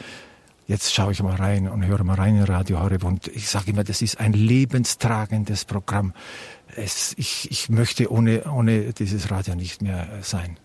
jetzt 0.66 0.92
schaue 0.92 1.12
ich 1.12 1.23
mal 1.23 1.37
rein 1.37 1.68
und 1.68 1.87
höre 1.87 2.05
mal 2.05 2.14
rein 2.14 2.37
in 2.37 2.42
Radio 2.42 2.81
Horeb. 2.81 3.05
Und 3.05 3.29
ich 3.29 3.49
sage 3.49 3.70
immer, 3.70 3.85
das 3.85 4.03
ist 4.03 4.20
ein 4.20 4.35
lebenstragendes 4.35 5.64
Programm 5.64 6.12
es, 6.76 7.14
ich, 7.16 7.50
ich 7.50 7.68
möchte 7.68 8.10
ohne, 8.10 8.44
ohne 8.44 8.92
dieses 8.92 9.30
Radio 9.30 9.54
nicht 9.54 9.82
mehr 9.82 10.08
sein. 10.22 10.58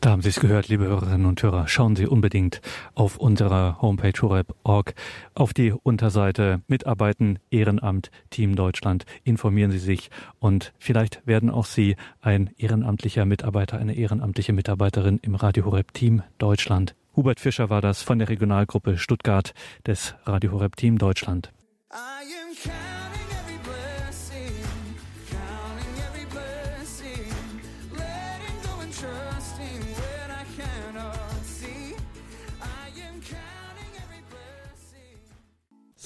Da 0.00 0.10
haben 0.10 0.22
Sie 0.22 0.28
es 0.28 0.40
gehört, 0.40 0.68
liebe 0.68 0.84
Hörerinnen 0.84 1.26
und 1.26 1.42
Hörer. 1.42 1.66
Schauen 1.68 1.96
Sie 1.96 2.06
unbedingt 2.06 2.60
auf 2.94 3.16
unserer 3.16 3.80
Homepage 3.80 4.12
horeb.org 4.20 4.94
auf 5.34 5.54
die 5.54 5.72
Unterseite 5.72 6.60
Mitarbeiten, 6.68 7.38
Ehrenamt, 7.50 8.10
Team 8.30 8.56
Deutschland. 8.56 9.04
Informieren 9.24 9.70
Sie 9.70 9.78
sich 9.78 10.10
und 10.38 10.74
vielleicht 10.78 11.26
werden 11.26 11.50
auch 11.50 11.64
Sie 11.64 11.96
ein 12.20 12.50
ehrenamtlicher 12.58 13.24
Mitarbeiter, 13.24 13.78
eine 13.78 13.94
ehrenamtliche 13.94 14.52
Mitarbeiterin 14.52 15.18
im 15.22 15.34
Radio 15.34 15.64
Horeb 15.64 15.92
Team 15.94 16.22
Deutschland 16.38 16.94
Hubert 17.16 17.40
Fischer 17.40 17.70
war 17.70 17.80
das 17.80 18.02
von 18.02 18.18
der 18.18 18.28
Regionalgruppe 18.28 18.98
Stuttgart 18.98 19.54
des 19.86 20.14
Radio 20.26 20.52
Horeb 20.52 20.76
Team 20.76 20.98
Deutschland. 20.98 21.50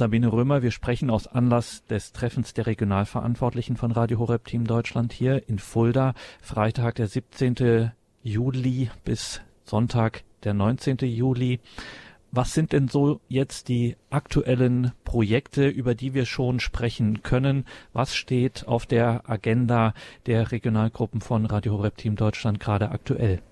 Sabine 0.01 0.33
Römer, 0.33 0.63
wir 0.63 0.71
sprechen 0.71 1.11
aus 1.11 1.27
Anlass 1.27 1.85
des 1.85 2.13
Treffens 2.13 2.55
der 2.55 2.67
Regionalverantwortlichen 2.67 3.77
von 3.77 3.93
Radio 3.93 4.19
Horeb 4.19 4.47
Team 4.47 4.67
Deutschland 4.67 5.13
hier 5.13 5.47
in 5.47 5.59
Fulda. 5.59 6.15
Freitag, 6.41 6.95
der 6.95 7.07
17. 7.07 7.91
Juli 8.23 8.89
bis 9.05 9.43
Sonntag, 9.63 10.23
der 10.43 10.55
19. 10.55 10.97
Juli. 11.03 11.61
Was 12.33 12.55
sind 12.55 12.73
denn 12.73 12.89
so 12.89 13.21
jetzt 13.29 13.69
die 13.69 13.99
aktuellen 14.09 14.93
Projekte, 15.05 15.69
über 15.69 15.95
die 15.95 16.15
wir 16.15 16.25
schon 16.25 16.61
sprechen 16.61 17.23
können? 17.23 17.67
Was 17.93 18.15
steht 18.15 18.67
auf 18.67 18.87
der 18.87 19.29
Agenda 19.29 19.93
der 20.25 20.51
Regionalgruppen 20.51 21.21
von 21.21 21.45
Radio 21.45 21.75
Horeb 21.75 21.99
Team 21.99 22.17
Deutschland 22.17 22.59
gerade 22.59 22.91
aktuell? 22.91 23.43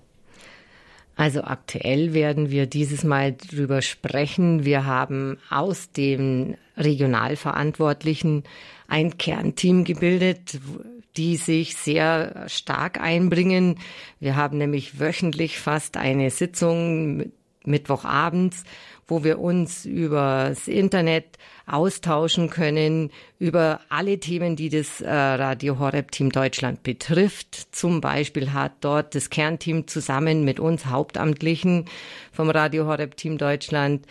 Also 1.19 1.43
aktuell 1.43 2.13
werden 2.13 2.49
wir 2.49 2.65
dieses 2.65 3.03
Mal 3.03 3.33
drüber 3.33 3.81
sprechen. 3.81 4.63
Wir 4.63 4.85
haben 4.85 5.37
aus 5.49 5.91
dem 5.91 6.55
Regionalverantwortlichen 6.77 8.43
ein 8.87 9.17
Kernteam 9.17 9.83
gebildet, 9.83 10.61
die 11.17 11.35
sich 11.35 11.75
sehr 11.75 12.45
stark 12.47 13.01
einbringen. 13.01 13.79
Wir 14.21 14.37
haben 14.37 14.59
nämlich 14.59 15.01
wöchentlich 15.01 15.59
fast 15.59 15.97
eine 15.97 16.29
Sitzung 16.29 17.33
Mittwochabends, 17.69 18.63
wo 19.07 19.23
wir 19.23 19.39
uns 19.39 19.85
übers 19.85 20.67
Internet 20.67 21.37
austauschen 21.65 22.49
können, 22.49 23.11
über 23.37 23.79
alle 23.89 24.19
Themen, 24.19 24.55
die 24.55 24.69
das 24.69 25.01
äh, 25.01 25.09
Radio 25.09 25.79
Horeb 25.79 26.11
Team 26.11 26.31
Deutschland 26.31 26.83
betrifft. 26.83 27.75
Zum 27.75 28.01
Beispiel 28.01 28.53
hat 28.53 28.73
dort 28.81 29.15
das 29.15 29.29
Kernteam 29.29 29.87
zusammen 29.87 30.43
mit 30.43 30.59
uns 30.59 30.87
Hauptamtlichen 30.87 31.85
vom 32.31 32.49
Radio 32.49 32.85
Horeb 32.85 33.15
Team 33.17 33.37
Deutschland 33.37 34.05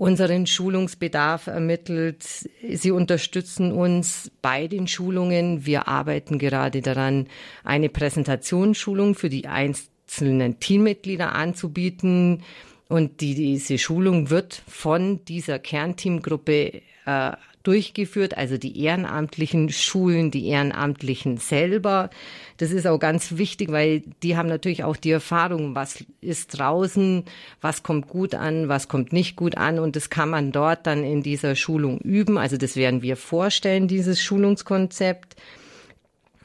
unseren 0.00 0.46
Schulungsbedarf 0.46 1.46
ermittelt. 1.46 2.24
Sie 2.72 2.90
unterstützen 2.90 3.70
uns 3.70 4.30
bei 4.40 4.66
den 4.66 4.88
Schulungen. 4.88 5.66
Wir 5.66 5.88
arbeiten 5.88 6.38
gerade 6.38 6.80
daran, 6.80 7.26
eine 7.64 7.90
Präsentationsschulung 7.90 9.14
für 9.14 9.28
die 9.28 9.46
einzelnen 9.46 10.58
Teammitglieder 10.58 11.34
anzubieten. 11.34 12.42
Und 12.90 13.20
die, 13.20 13.36
diese 13.36 13.78
Schulung 13.78 14.30
wird 14.30 14.62
von 14.66 15.24
dieser 15.24 15.60
Kernteamgruppe 15.60 16.82
äh, 17.06 17.30
durchgeführt, 17.62 18.36
also 18.36 18.58
die 18.58 18.82
Ehrenamtlichen 18.82 19.68
schulen 19.70 20.32
die 20.32 20.48
Ehrenamtlichen 20.48 21.36
selber. 21.36 22.10
Das 22.56 22.72
ist 22.72 22.88
auch 22.88 22.98
ganz 22.98 23.36
wichtig, 23.36 23.70
weil 23.70 24.02
die 24.24 24.36
haben 24.36 24.48
natürlich 24.48 24.82
auch 24.82 24.96
die 24.96 25.12
Erfahrung, 25.12 25.76
was 25.76 26.04
ist 26.20 26.58
draußen, 26.58 27.24
was 27.60 27.84
kommt 27.84 28.08
gut 28.08 28.34
an, 28.34 28.68
was 28.68 28.88
kommt 28.88 29.12
nicht 29.12 29.36
gut 29.36 29.56
an 29.56 29.78
und 29.78 29.94
das 29.94 30.10
kann 30.10 30.28
man 30.28 30.50
dort 30.50 30.88
dann 30.88 31.04
in 31.04 31.22
dieser 31.22 31.54
Schulung 31.54 31.98
üben. 31.98 32.38
Also 32.38 32.56
das 32.56 32.74
werden 32.74 33.02
wir 33.02 33.16
vorstellen, 33.16 33.86
dieses 33.86 34.20
Schulungskonzept. 34.20 35.36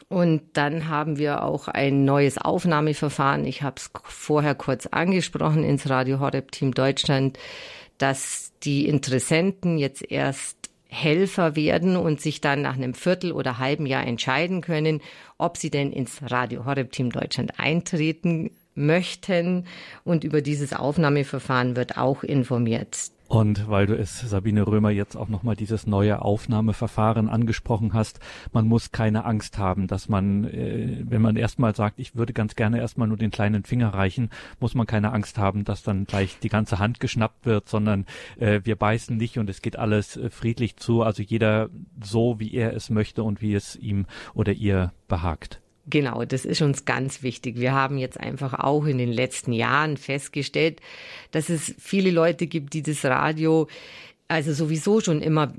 Und 0.08 0.44
dann 0.54 0.88
haben 0.88 1.18
wir 1.18 1.44
auch 1.44 1.68
ein 1.68 2.06
neues 2.06 2.38
Aufnahmeverfahren. 2.38 3.46
Ich 3.46 3.64
habe 3.64 3.76
es 3.78 3.90
vorher 4.04 4.54
kurz 4.54 4.86
angesprochen 4.86 5.64
ins 5.64 5.90
Radio 5.90 6.20
Horeb 6.20 6.52
Team 6.52 6.74
Deutschland, 6.74 7.40
dass 7.98 8.52
die 8.64 8.88
Interessenten 8.88 9.78
jetzt 9.78 10.10
erst 10.10 10.70
Helfer 10.88 11.56
werden 11.56 11.98
und 11.98 12.22
sich 12.22 12.40
dann 12.40 12.62
nach 12.62 12.76
einem 12.76 12.94
Viertel 12.94 13.32
oder 13.32 13.58
halben 13.58 13.86
Jahr 13.86 14.06
entscheiden 14.06 14.62
können, 14.62 15.02
ob 15.38 15.58
sie 15.58 15.70
denn 15.70 15.92
ins 15.92 16.22
Radio 16.24 16.66
Horeb 16.66 16.92
Team 16.92 17.12
Deutschland 17.12 17.60
eintreten 17.60 18.52
möchten. 18.76 19.66
Und 20.04 20.24
über 20.24 20.42
dieses 20.42 20.74
Aufnahmeverfahren 20.74 21.76
wird 21.76 21.98
auch 21.98 22.24
informiert. 22.24 23.12
Und 23.28 23.68
weil 23.68 23.88
du 23.88 23.98
es, 23.98 24.20
Sabine 24.20 24.68
Römer, 24.68 24.92
jetzt 24.92 25.16
auch 25.18 25.30
nochmal 25.30 25.56
dieses 25.56 25.88
neue 25.88 26.22
Aufnahmeverfahren 26.22 27.28
angesprochen 27.28 27.94
hast, 27.94 28.20
man 28.54 28.68
muss 28.68 28.92
keine 28.92 29.26
Angst 29.26 29.58
haben, 29.58 29.88
dass 29.88 30.10
man, 30.10 30.44
äh, 30.46 31.04
wenn 31.04 31.24
man 31.24 31.36
erstmal 31.36 31.76
sagt, 31.76 32.00
ich 32.00 32.16
würde 32.16 32.34
ganz 32.34 32.56
gerne 32.56 32.80
erstmal 32.80 33.08
nur 33.08 33.18
den 33.18 33.32
kleinen 33.32 33.64
Finger 33.64 33.90
reichen, 33.90 34.30
muss 34.60 34.76
man 34.76 34.86
keine 34.86 35.12
Angst 35.12 35.40
haben, 35.40 35.64
dass 35.64 35.82
dann 35.82 36.06
gleich 36.06 36.38
die 36.40 36.50
ganze 36.50 36.78
Hand 36.78 37.00
geschnappt 37.00 37.48
wird, 37.48 37.68
sondern 37.68 38.06
äh, 38.38 38.62
wir 38.64 38.76
beißen 38.76 39.18
nicht 39.18 39.40
und 39.40 39.50
es 39.50 39.64
geht 39.64 39.78
alles 39.78 40.18
äh, 40.18 40.30
friedlich 40.30 40.78
zu, 40.78 41.02
also 41.02 41.24
jeder 41.24 41.70
so, 42.04 42.40
wie 42.40 42.54
er 42.54 42.74
es 42.76 42.92
möchte 42.92 43.24
und 43.24 43.42
wie 43.42 43.56
es 43.56 43.76
ihm 43.76 44.06
oder 44.36 44.54
ihr 44.54 44.94
behagt. 45.08 45.62
Genau, 45.88 46.26
das 46.26 46.46
ist 46.46 46.62
uns 46.62 46.86
ganz 46.86 47.22
wichtig. 47.22 47.60
Wir 47.60 47.74
haben 47.74 47.98
jetzt 47.98 48.20
einfach 48.20 48.56
auch 48.56 48.86
in 48.86 48.98
den 48.98 49.12
letzten 49.12 49.54
Jahren 49.54 49.98
festgestellt, 49.98 50.82
dass 51.32 51.50
es 51.50 51.76
viele 51.78 52.10
Leute 52.10 52.48
gibt, 52.48 52.74
die 52.74 52.82
das 52.82 53.06
Radio 53.06 53.68
also 54.28 54.54
sowieso 54.54 55.02
schon 55.02 55.22
immer 55.22 55.54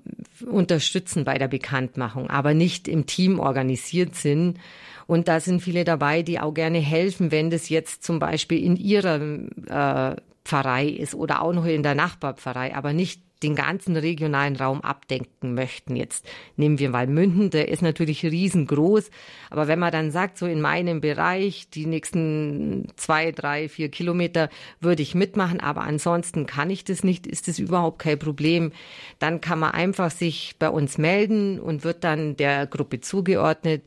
unterstützen 0.45 1.25
bei 1.25 1.39
der 1.39 1.49
Bekanntmachung, 1.49 2.29
aber 2.31 2.53
nicht 2.53 2.89
im 2.89 3.07
Team 3.07 3.39
organisiert 3.39 4.17
sind. 4.17 4.59
Und 5.07 5.29
da 5.29 5.39
sind 5.39 5.63
viele 5.63 5.85
dabei, 5.85 6.23
die 6.23 6.41
auch 6.41 6.53
gerne 6.53 6.79
helfen, 6.79 7.31
wenn 7.31 7.51
das 7.51 7.69
jetzt 7.69 8.03
zum 8.03 8.19
Beispiel 8.19 8.65
in 8.65 8.75
ihrem 8.75 9.51
äh, 9.69 10.17
Pfarrei 10.45 10.89
ist 10.89 11.15
oder 11.15 11.43
auch 11.43 11.53
noch 11.53 11.65
in 11.65 11.85
der 11.85 11.95
Nachbarpfarrei, 11.95 12.75
aber 12.75 12.93
nicht 12.93 13.23
den 13.47 13.55
ganzen 13.55 13.97
regionalen 13.97 14.57
Raum 14.57 14.81
abdenken 14.81 15.55
möchten. 15.55 15.95
Jetzt 15.95 16.27
nehmen 16.57 16.81
wir 16.81 16.91
mal 16.91 17.07
Münden, 17.07 17.51
der 17.51 17.69
ist 17.69 17.81
natürlich 17.81 18.25
riesengroß, 18.25 19.11
aber 19.51 19.69
wenn 19.69 19.79
man 19.79 19.93
dann 19.93 20.11
sagt, 20.11 20.37
so 20.37 20.47
in 20.47 20.61
meinem 20.61 21.01
Bereich, 21.01 21.71
die 21.71 21.87
nächsten 21.87 22.89
zwei, 22.97 23.31
drei, 23.31 23.69
vier 23.69 23.89
Kilometer 23.89 24.51
würde 24.81 25.03
ich 25.03 25.15
mitmachen, 25.15 25.61
aber 25.61 25.83
ansonsten 25.83 26.47
kann 26.47 26.71
ich 26.71 26.85
das 26.85 27.05
nicht, 27.05 27.27
ist 27.27 27.47
das 27.47 27.61
überhaupt 27.61 28.01
kein 28.01 28.19
Problem. 28.19 28.73
Dann 29.21 29.41
kann 29.41 29.61
man 29.61 29.71
einfach 29.71 30.11
sich 30.11 30.57
bei 30.59 30.69
uns 30.69 30.99
melden 30.99 31.61
und 31.61 31.85
wird 31.85 32.03
dann 32.03 32.37
der 32.37 32.67
Gruppe 32.67 33.01
zugeordnet 33.01 33.83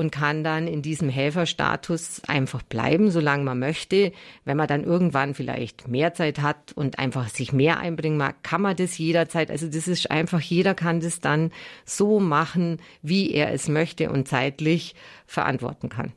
und 0.00 0.10
kann 0.10 0.42
dann 0.42 0.66
in 0.66 0.80
diesem 0.80 1.10
Helferstatus 1.10 2.22
einfach 2.26 2.62
bleiben, 2.62 3.10
solange 3.10 3.44
man 3.44 3.58
möchte. 3.58 4.12
Wenn 4.46 4.56
man 4.56 4.66
dann 4.66 4.82
irgendwann 4.82 5.34
vielleicht 5.34 5.88
mehr 5.88 6.14
Zeit 6.14 6.40
hat 6.40 6.72
und 6.72 6.98
einfach 6.98 7.28
sich 7.28 7.52
mehr 7.52 7.80
einbringen 7.80 8.16
mag, 8.16 8.42
kann 8.42 8.62
man 8.62 8.74
das 8.74 8.96
jederzeit. 8.96 9.50
Also 9.50 9.66
das 9.66 9.86
ist 9.88 10.10
einfach, 10.10 10.40
jeder 10.40 10.72
kann 10.72 11.00
das 11.00 11.20
dann 11.20 11.50
so 11.84 12.18
machen, 12.18 12.78
wie 13.02 13.30
er 13.30 13.52
es 13.52 13.68
möchte 13.68 14.10
und 14.10 14.26
zeitlich 14.26 14.94
verantworten 15.26 15.90
kann. 15.90 16.14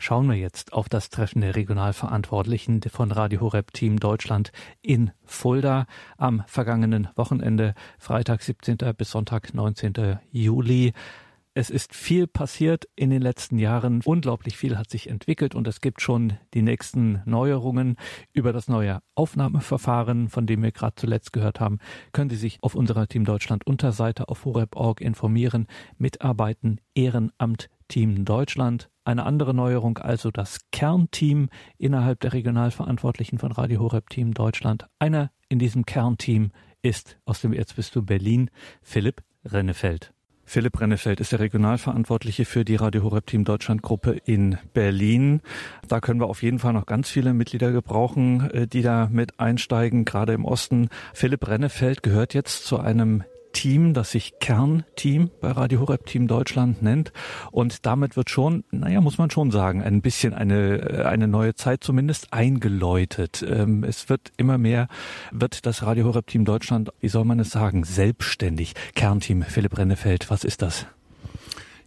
Schauen 0.00 0.28
wir 0.28 0.36
jetzt 0.36 0.72
auf 0.72 0.88
das 0.88 1.08
Treffen 1.10 1.40
der 1.40 1.54
Regionalverantwortlichen 1.54 2.80
von 2.90 3.12
Radio 3.12 3.42
Horeb 3.42 3.72
Team 3.72 4.00
Deutschland 4.00 4.50
in 4.82 5.12
Fulda 5.24 5.86
am 6.16 6.42
vergangenen 6.48 7.06
Wochenende, 7.14 7.74
Freitag 8.00 8.42
17. 8.42 8.78
bis 8.96 9.12
Sonntag 9.12 9.54
19. 9.54 10.18
Juli. 10.32 10.94
Es 11.52 11.68
ist 11.68 11.96
viel 11.96 12.28
passiert 12.28 12.88
in 12.94 13.10
den 13.10 13.20
letzten 13.20 13.58
Jahren. 13.58 14.02
Unglaublich 14.04 14.56
viel 14.56 14.78
hat 14.78 14.88
sich 14.88 15.10
entwickelt 15.10 15.56
und 15.56 15.66
es 15.66 15.80
gibt 15.80 16.00
schon 16.00 16.34
die 16.54 16.62
nächsten 16.62 17.22
Neuerungen 17.24 17.96
über 18.32 18.52
das 18.52 18.68
neue 18.68 19.00
Aufnahmeverfahren, 19.16 20.28
von 20.28 20.46
dem 20.46 20.62
wir 20.62 20.70
gerade 20.70 20.94
zuletzt 20.94 21.32
gehört 21.32 21.58
haben. 21.58 21.78
Können 22.12 22.30
Sie 22.30 22.36
sich 22.36 22.58
auf 22.62 22.76
unserer 22.76 23.08
Team 23.08 23.24
Deutschland 23.24 23.66
Unterseite 23.66 24.28
auf 24.28 24.44
horeb.org 24.44 25.00
informieren. 25.00 25.66
Mitarbeiten 25.98 26.80
Ehrenamt 26.94 27.68
Team 27.88 28.24
Deutschland. 28.24 28.88
Eine 29.02 29.26
andere 29.26 29.52
Neuerung, 29.52 29.98
also 29.98 30.30
das 30.30 30.60
Kernteam 30.70 31.48
innerhalb 31.78 32.20
der 32.20 32.32
Regionalverantwortlichen 32.32 33.40
von 33.40 33.50
Radio 33.50 33.80
Horeb 33.80 34.08
Team 34.08 34.34
Deutschland. 34.34 34.86
Einer 35.00 35.32
in 35.48 35.58
diesem 35.58 35.84
Kernteam 35.84 36.52
ist 36.82 37.18
aus 37.24 37.40
dem 37.40 37.52
Erzbistum 37.52 38.06
Berlin 38.06 38.50
Philipp 38.82 39.24
Rennefeld. 39.44 40.14
Philipp 40.50 40.80
Rennefeld 40.80 41.20
ist 41.20 41.30
der 41.30 41.38
Regionalverantwortliche 41.38 42.44
für 42.44 42.64
die 42.64 42.74
Radio 42.74 43.04
Horeb 43.04 43.24
Team 43.24 43.44
Deutschland 43.44 43.82
Gruppe 43.82 44.16
in 44.24 44.58
Berlin. 44.74 45.42
Da 45.86 46.00
können 46.00 46.18
wir 46.18 46.26
auf 46.26 46.42
jeden 46.42 46.58
Fall 46.58 46.72
noch 46.72 46.86
ganz 46.86 47.08
viele 47.08 47.34
Mitglieder 47.34 47.70
gebrauchen, 47.70 48.50
äh, 48.50 48.66
die 48.66 48.82
da 48.82 49.08
mit 49.12 49.38
einsteigen, 49.38 50.04
gerade 50.04 50.32
im 50.32 50.44
Osten. 50.44 50.88
Philipp 51.14 51.46
Rennefeld 51.46 52.02
gehört 52.02 52.34
jetzt 52.34 52.66
zu 52.66 52.80
einem 52.80 53.22
Team, 53.52 53.94
das 53.94 54.10
sich 54.10 54.38
Kernteam 54.40 55.30
bei 55.40 55.50
Radio 55.50 55.80
Horeb 55.80 56.06
Team 56.06 56.28
Deutschland 56.28 56.82
nennt. 56.82 57.12
Und 57.50 57.86
damit 57.86 58.16
wird 58.16 58.30
schon, 58.30 58.64
naja, 58.70 59.00
muss 59.00 59.18
man 59.18 59.30
schon 59.30 59.50
sagen, 59.50 59.82
ein 59.82 60.02
bisschen 60.02 60.34
eine, 60.34 60.78
äh, 60.78 61.02
eine 61.04 61.28
neue 61.28 61.54
Zeit 61.54 61.84
zumindest 61.84 62.32
eingeläutet. 62.32 63.44
Ähm, 63.48 63.84
es 63.84 64.08
wird 64.08 64.32
immer 64.36 64.58
mehr, 64.58 64.88
wird 65.32 65.66
das 65.66 65.82
Radio 65.82 66.06
Horeb 66.06 66.26
Team 66.26 66.44
Deutschland, 66.44 66.90
wie 67.00 67.08
soll 67.08 67.24
man 67.24 67.40
es 67.40 67.50
sagen, 67.50 67.84
selbstständig. 67.84 68.74
Kernteam 68.94 69.42
Philipp 69.42 69.76
Rennefeld, 69.76 70.30
was 70.30 70.44
ist 70.44 70.62
das? 70.62 70.86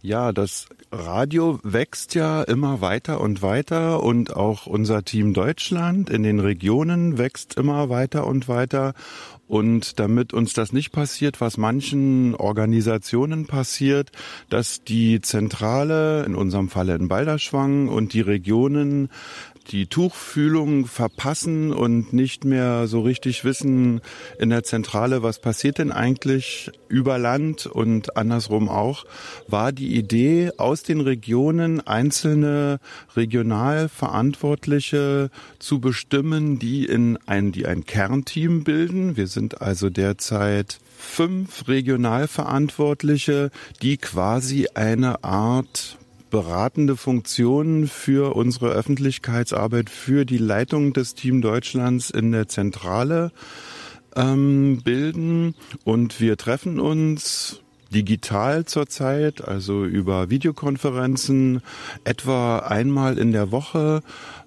Ja, 0.04 0.32
das 0.32 0.66
Radio 0.92 1.58
wächst 1.62 2.14
ja 2.14 2.42
immer 2.42 2.82
weiter 2.82 3.22
und 3.22 3.40
weiter 3.40 4.02
und 4.02 4.36
auch 4.36 4.66
unser 4.66 5.02
Team 5.02 5.32
Deutschland 5.32 6.10
in 6.10 6.22
den 6.22 6.40
Regionen 6.40 7.16
wächst 7.16 7.56
immer 7.56 7.88
weiter 7.88 8.26
und 8.26 8.46
weiter. 8.46 8.92
Und 9.46 10.00
damit 10.00 10.32
uns 10.32 10.54
das 10.54 10.72
nicht 10.72 10.90
passiert, 10.90 11.40
was 11.40 11.58
manchen 11.58 12.34
Organisationen 12.34 13.46
passiert, 13.46 14.10
dass 14.48 14.84
die 14.84 15.20
Zentrale, 15.20 16.24
in 16.24 16.34
unserem 16.34 16.68
Falle 16.68 16.94
in 16.94 17.08
Balderschwang 17.08 17.88
und 17.88 18.14
die 18.14 18.22
Regionen 18.22 19.10
die 19.68 19.86
Tuchfühlung 19.86 20.86
verpassen 20.86 21.72
und 21.72 22.12
nicht 22.12 22.44
mehr 22.44 22.86
so 22.86 23.00
richtig 23.00 23.44
wissen 23.44 24.02
in 24.38 24.50
der 24.50 24.62
Zentrale, 24.64 25.22
was 25.22 25.38
passiert 25.38 25.78
denn 25.78 25.92
eigentlich 25.92 26.70
über 26.88 27.16
Land 27.18 27.64
und 27.66 28.16
andersrum 28.16 28.68
auch, 28.68 29.04
war 29.48 29.72
die 29.72 29.96
Idee, 29.96 30.50
aus 30.58 30.82
den 30.82 31.00
Regionen 31.00 31.80
einzelne 31.86 32.80
Regionalverantwortliche 33.16 35.30
zu 35.58 35.80
bestimmen, 35.80 36.58
die 36.58 36.84
in 36.84 37.18
ein, 37.26 37.52
die 37.52 37.64
ein 37.66 37.84
Kernteam 37.84 38.64
bilden. 38.64 39.16
Wir 39.16 39.28
sind 39.28 39.62
also 39.62 39.88
derzeit 39.90 40.78
fünf 40.96 41.68
Regionalverantwortliche, 41.68 43.50
die 43.82 43.96
quasi 43.96 44.68
eine 44.74 45.24
Art 45.24 45.98
beratende 46.34 46.96
Funktion 46.96 47.86
für 47.86 48.34
unsere 48.34 48.70
Öffentlichkeitsarbeit, 48.70 49.88
für 49.88 50.24
die 50.24 50.38
Leitung 50.38 50.92
des 50.92 51.14
Team 51.14 51.40
Deutschlands 51.40 52.10
in 52.10 52.32
der 52.32 52.48
Zentrale 52.48 53.30
ähm, 54.16 54.80
bilden. 54.82 55.54
Und 55.84 56.20
wir 56.20 56.36
treffen 56.36 56.80
uns 56.80 57.60
digital 57.94 58.64
zurzeit, 58.64 59.46
also 59.46 59.84
über 59.84 60.28
Videokonferenzen, 60.28 61.62
etwa 62.02 62.58
einmal 62.58 63.16
in 63.16 63.30
der 63.30 63.52
Woche 63.52 64.02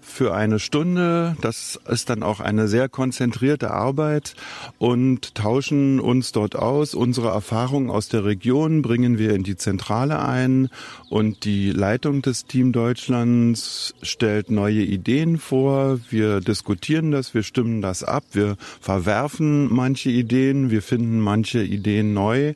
für 0.08 0.34
eine 0.34 0.58
Stunde. 0.58 1.36
Das 1.42 1.80
ist 1.88 2.10
dann 2.10 2.24
auch 2.24 2.40
eine 2.40 2.68
sehr 2.68 2.90
konzentrierte 2.90 3.72
Arbeit 3.72 4.36
und 4.80 5.36
tauschen 5.36 6.00
uns 6.00 6.32
dort 6.32 6.56
aus. 6.56 6.96
Unsere 6.96 7.28
Erfahrungen 7.28 7.92
aus 7.92 8.08
der 8.08 8.26
Region 8.26 8.82
bringen 8.82 9.20
wir 9.20 9.36
in 9.36 9.44
die 9.44 9.58
Zentrale 9.58 10.20
ein 10.20 10.70
und 11.10 11.46
die 11.46 11.72
Leitung 11.72 12.22
des 12.22 12.46
Team 12.46 12.72
Deutschlands 12.72 13.94
stellt 14.02 14.50
neue 14.50 14.82
Ideen 14.82 15.38
vor. 15.38 16.00
Wir 16.10 16.40
diskutieren 16.40 17.12
das, 17.12 17.34
wir 17.34 17.44
stimmen 17.44 17.82
das 17.82 18.04
ab, 18.04 18.24
wir 18.32 18.56
verwerfen 18.80 19.72
manche 19.72 20.10
Ideen, 20.10 20.72
wir 20.72 20.82
finden 20.82 21.20
manche 21.20 21.62
Ideen 21.62 22.14
neu. 22.14 22.54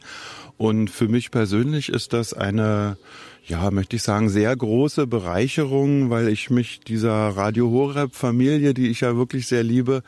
Und 0.58 0.90
für 0.90 1.08
mich 1.08 1.32
persönlich 1.32 1.90
ist 1.90 2.14
das 2.14 2.34
eine 2.34 2.98
ja, 3.52 3.70
möchte 3.70 3.98
ich 3.98 4.02
sagen, 4.02 4.30
sehr 4.30 4.56
große 4.56 5.08
Bereicherung, 5.08 6.10
weil 6.10 6.30
ich 6.30 6.50
mich 6.50 6.80
dieser 6.80 7.12
Radio 7.12 7.70
Horeb 7.70 8.16
Familie, 8.16 8.74
die 8.74 8.88
ich 8.88 9.02
ja 9.02 9.18
wirklich 9.18 9.46
sehr 9.46 9.62
liebe, 9.62 10.04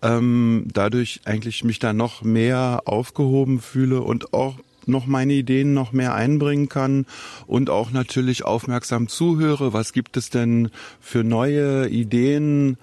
ähm, 0.00 0.68
dadurch 0.72 1.22
eigentlich 1.24 1.64
mich 1.64 1.80
da 1.80 1.92
noch 1.92 2.22
mehr 2.22 2.82
aufgehoben 2.84 3.58
fühle 3.58 4.00
und 4.00 4.32
auch 4.32 4.54
noch 4.86 5.06
meine 5.06 5.32
Ideen 5.32 5.74
noch 5.74 5.90
mehr 5.90 6.14
einbringen 6.14 6.68
kann 6.68 7.06
und 7.48 7.68
auch 7.68 7.90
natürlich 7.90 8.44
aufmerksam 8.44 9.08
zuhöre. 9.08 9.72
Was 9.72 9.92
gibt 9.92 10.16
es 10.16 10.30
denn 10.30 10.70
für 11.00 11.24
neue 11.24 11.88
Ideen? 11.88 12.76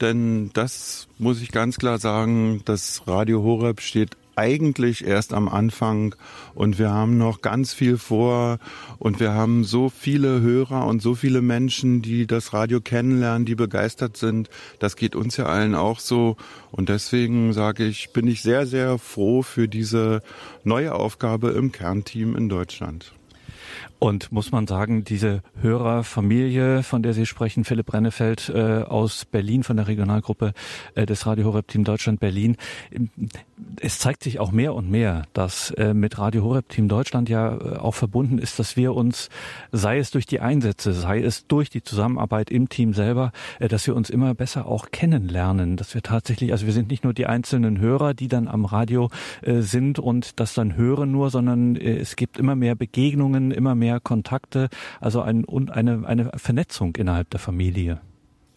Denn 0.00 0.50
das 0.52 1.08
muss 1.18 1.42
ich 1.42 1.50
ganz 1.50 1.78
klar 1.78 1.98
sagen, 1.98 2.62
das 2.66 3.08
Radio 3.08 3.42
Horeb 3.42 3.80
steht 3.80 4.16
eigentlich 4.36 5.04
erst 5.04 5.32
am 5.32 5.48
Anfang 5.48 6.14
und 6.54 6.78
wir 6.78 6.90
haben 6.90 7.18
noch 7.18 7.40
ganz 7.40 7.74
viel 7.74 7.98
vor 7.98 8.58
und 8.98 9.18
wir 9.18 9.32
haben 9.32 9.64
so 9.64 9.88
viele 9.88 10.40
Hörer 10.40 10.86
und 10.86 11.02
so 11.02 11.14
viele 11.14 11.42
Menschen, 11.42 12.02
die 12.02 12.26
das 12.26 12.52
Radio 12.52 12.80
kennenlernen, 12.80 13.46
die 13.46 13.54
begeistert 13.54 14.16
sind. 14.16 14.50
Das 14.78 14.96
geht 14.96 15.16
uns 15.16 15.36
ja 15.36 15.46
allen 15.46 15.74
auch 15.74 15.98
so 15.98 16.36
und 16.70 16.88
deswegen 16.88 17.52
sage 17.52 17.84
ich, 17.84 18.12
bin 18.12 18.26
ich 18.28 18.42
sehr, 18.42 18.66
sehr 18.66 18.98
froh 18.98 19.42
für 19.42 19.68
diese 19.68 20.22
neue 20.64 20.94
Aufgabe 20.94 21.50
im 21.50 21.72
Kernteam 21.72 22.36
in 22.36 22.48
Deutschland. 22.48 23.12
Und 23.98 24.30
muss 24.30 24.52
man 24.52 24.66
sagen, 24.66 25.04
diese 25.04 25.42
Hörerfamilie, 25.60 26.82
von 26.82 27.02
der 27.02 27.14
Sie 27.14 27.24
sprechen, 27.24 27.64
Philipp 27.64 27.92
Rennefeld 27.94 28.50
äh, 28.54 28.82
aus 28.82 29.24
Berlin 29.24 29.62
von 29.62 29.76
der 29.76 29.88
Regionalgruppe 29.88 30.52
äh, 30.94 31.06
des 31.06 31.26
Radio 31.26 31.46
Horeb 31.46 31.68
Team 31.68 31.84
Deutschland 31.84 32.20
Berlin, 32.20 32.56
es 33.80 33.98
zeigt 33.98 34.22
sich 34.22 34.38
auch 34.38 34.52
mehr 34.52 34.74
und 34.74 34.90
mehr, 34.90 35.24
dass 35.32 35.70
äh, 35.72 35.94
mit 35.94 36.18
Radio 36.18 36.42
Horeb 36.44 36.68
Team 36.68 36.88
Deutschland 36.88 37.28
ja 37.28 37.56
äh, 37.56 37.76
auch 37.76 37.94
verbunden 37.94 38.38
ist, 38.38 38.58
dass 38.58 38.76
wir 38.76 38.94
uns, 38.94 39.30
sei 39.72 39.98
es 39.98 40.10
durch 40.10 40.26
die 40.26 40.40
Einsätze, 40.40 40.92
sei 40.92 41.22
es 41.22 41.46
durch 41.46 41.70
die 41.70 41.82
Zusammenarbeit 41.82 42.50
im 42.50 42.68
Team 42.68 42.92
selber, 42.92 43.32
äh, 43.58 43.68
dass 43.68 43.86
wir 43.86 43.96
uns 43.96 44.10
immer 44.10 44.34
besser 44.34 44.66
auch 44.66 44.90
kennenlernen, 44.90 45.76
dass 45.76 45.94
wir 45.94 46.02
tatsächlich, 46.02 46.52
also 46.52 46.66
wir 46.66 46.72
sind 46.72 46.90
nicht 46.90 47.04
nur 47.04 47.14
die 47.14 47.26
einzelnen 47.26 47.78
Hörer, 47.78 48.14
die 48.14 48.28
dann 48.28 48.48
am 48.48 48.64
Radio 48.64 49.10
äh, 49.42 49.60
sind 49.60 49.98
und 49.98 50.38
das 50.38 50.54
dann 50.54 50.76
hören 50.76 51.10
nur, 51.10 51.30
sondern 51.30 51.76
äh, 51.76 51.96
es 51.96 52.16
gibt 52.16 52.38
immer 52.38 52.56
mehr 52.56 52.74
Begegnungen, 52.74 53.50
immer 53.50 53.74
mehr 53.74 54.00
Kontakte, 54.00 54.68
also 55.00 55.22
ein, 55.22 55.44
und 55.44 55.70
eine, 55.70 56.06
eine 56.06 56.30
Vernetzung 56.36 56.96
innerhalb 56.96 57.30
der 57.30 57.40
Familie. 57.40 58.00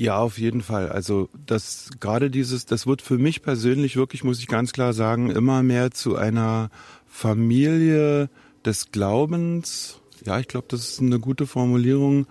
Ja, 0.02 0.20
auf 0.20 0.40
jeden 0.40 0.62
Fall. 0.62 0.88
Also 0.88 1.28
das 1.46 1.90
gerade 2.00 2.32
dieses, 2.32 2.66
das 2.66 2.88
wird 2.88 3.02
für 3.02 3.18
mich 3.18 3.42
persönlich 3.42 3.98
wirklich, 3.98 4.24
muss 4.24 4.40
ich 4.40 4.48
ganz 4.48 4.72
klar 4.72 4.94
sagen, 4.94 5.30
immer 5.30 5.62
mehr 5.62 5.92
zu 5.92 6.16
einer 6.16 6.70
Familie 7.06 8.30
des 8.64 8.92
Glaubens. 8.92 10.00
Ja, 10.26 10.40
ich 10.40 10.48
glaube, 10.48 10.68
das 10.70 10.88
ist 10.88 11.02
eine 11.02 11.20
gute 11.20 11.46
Formulierung, 11.46 12.28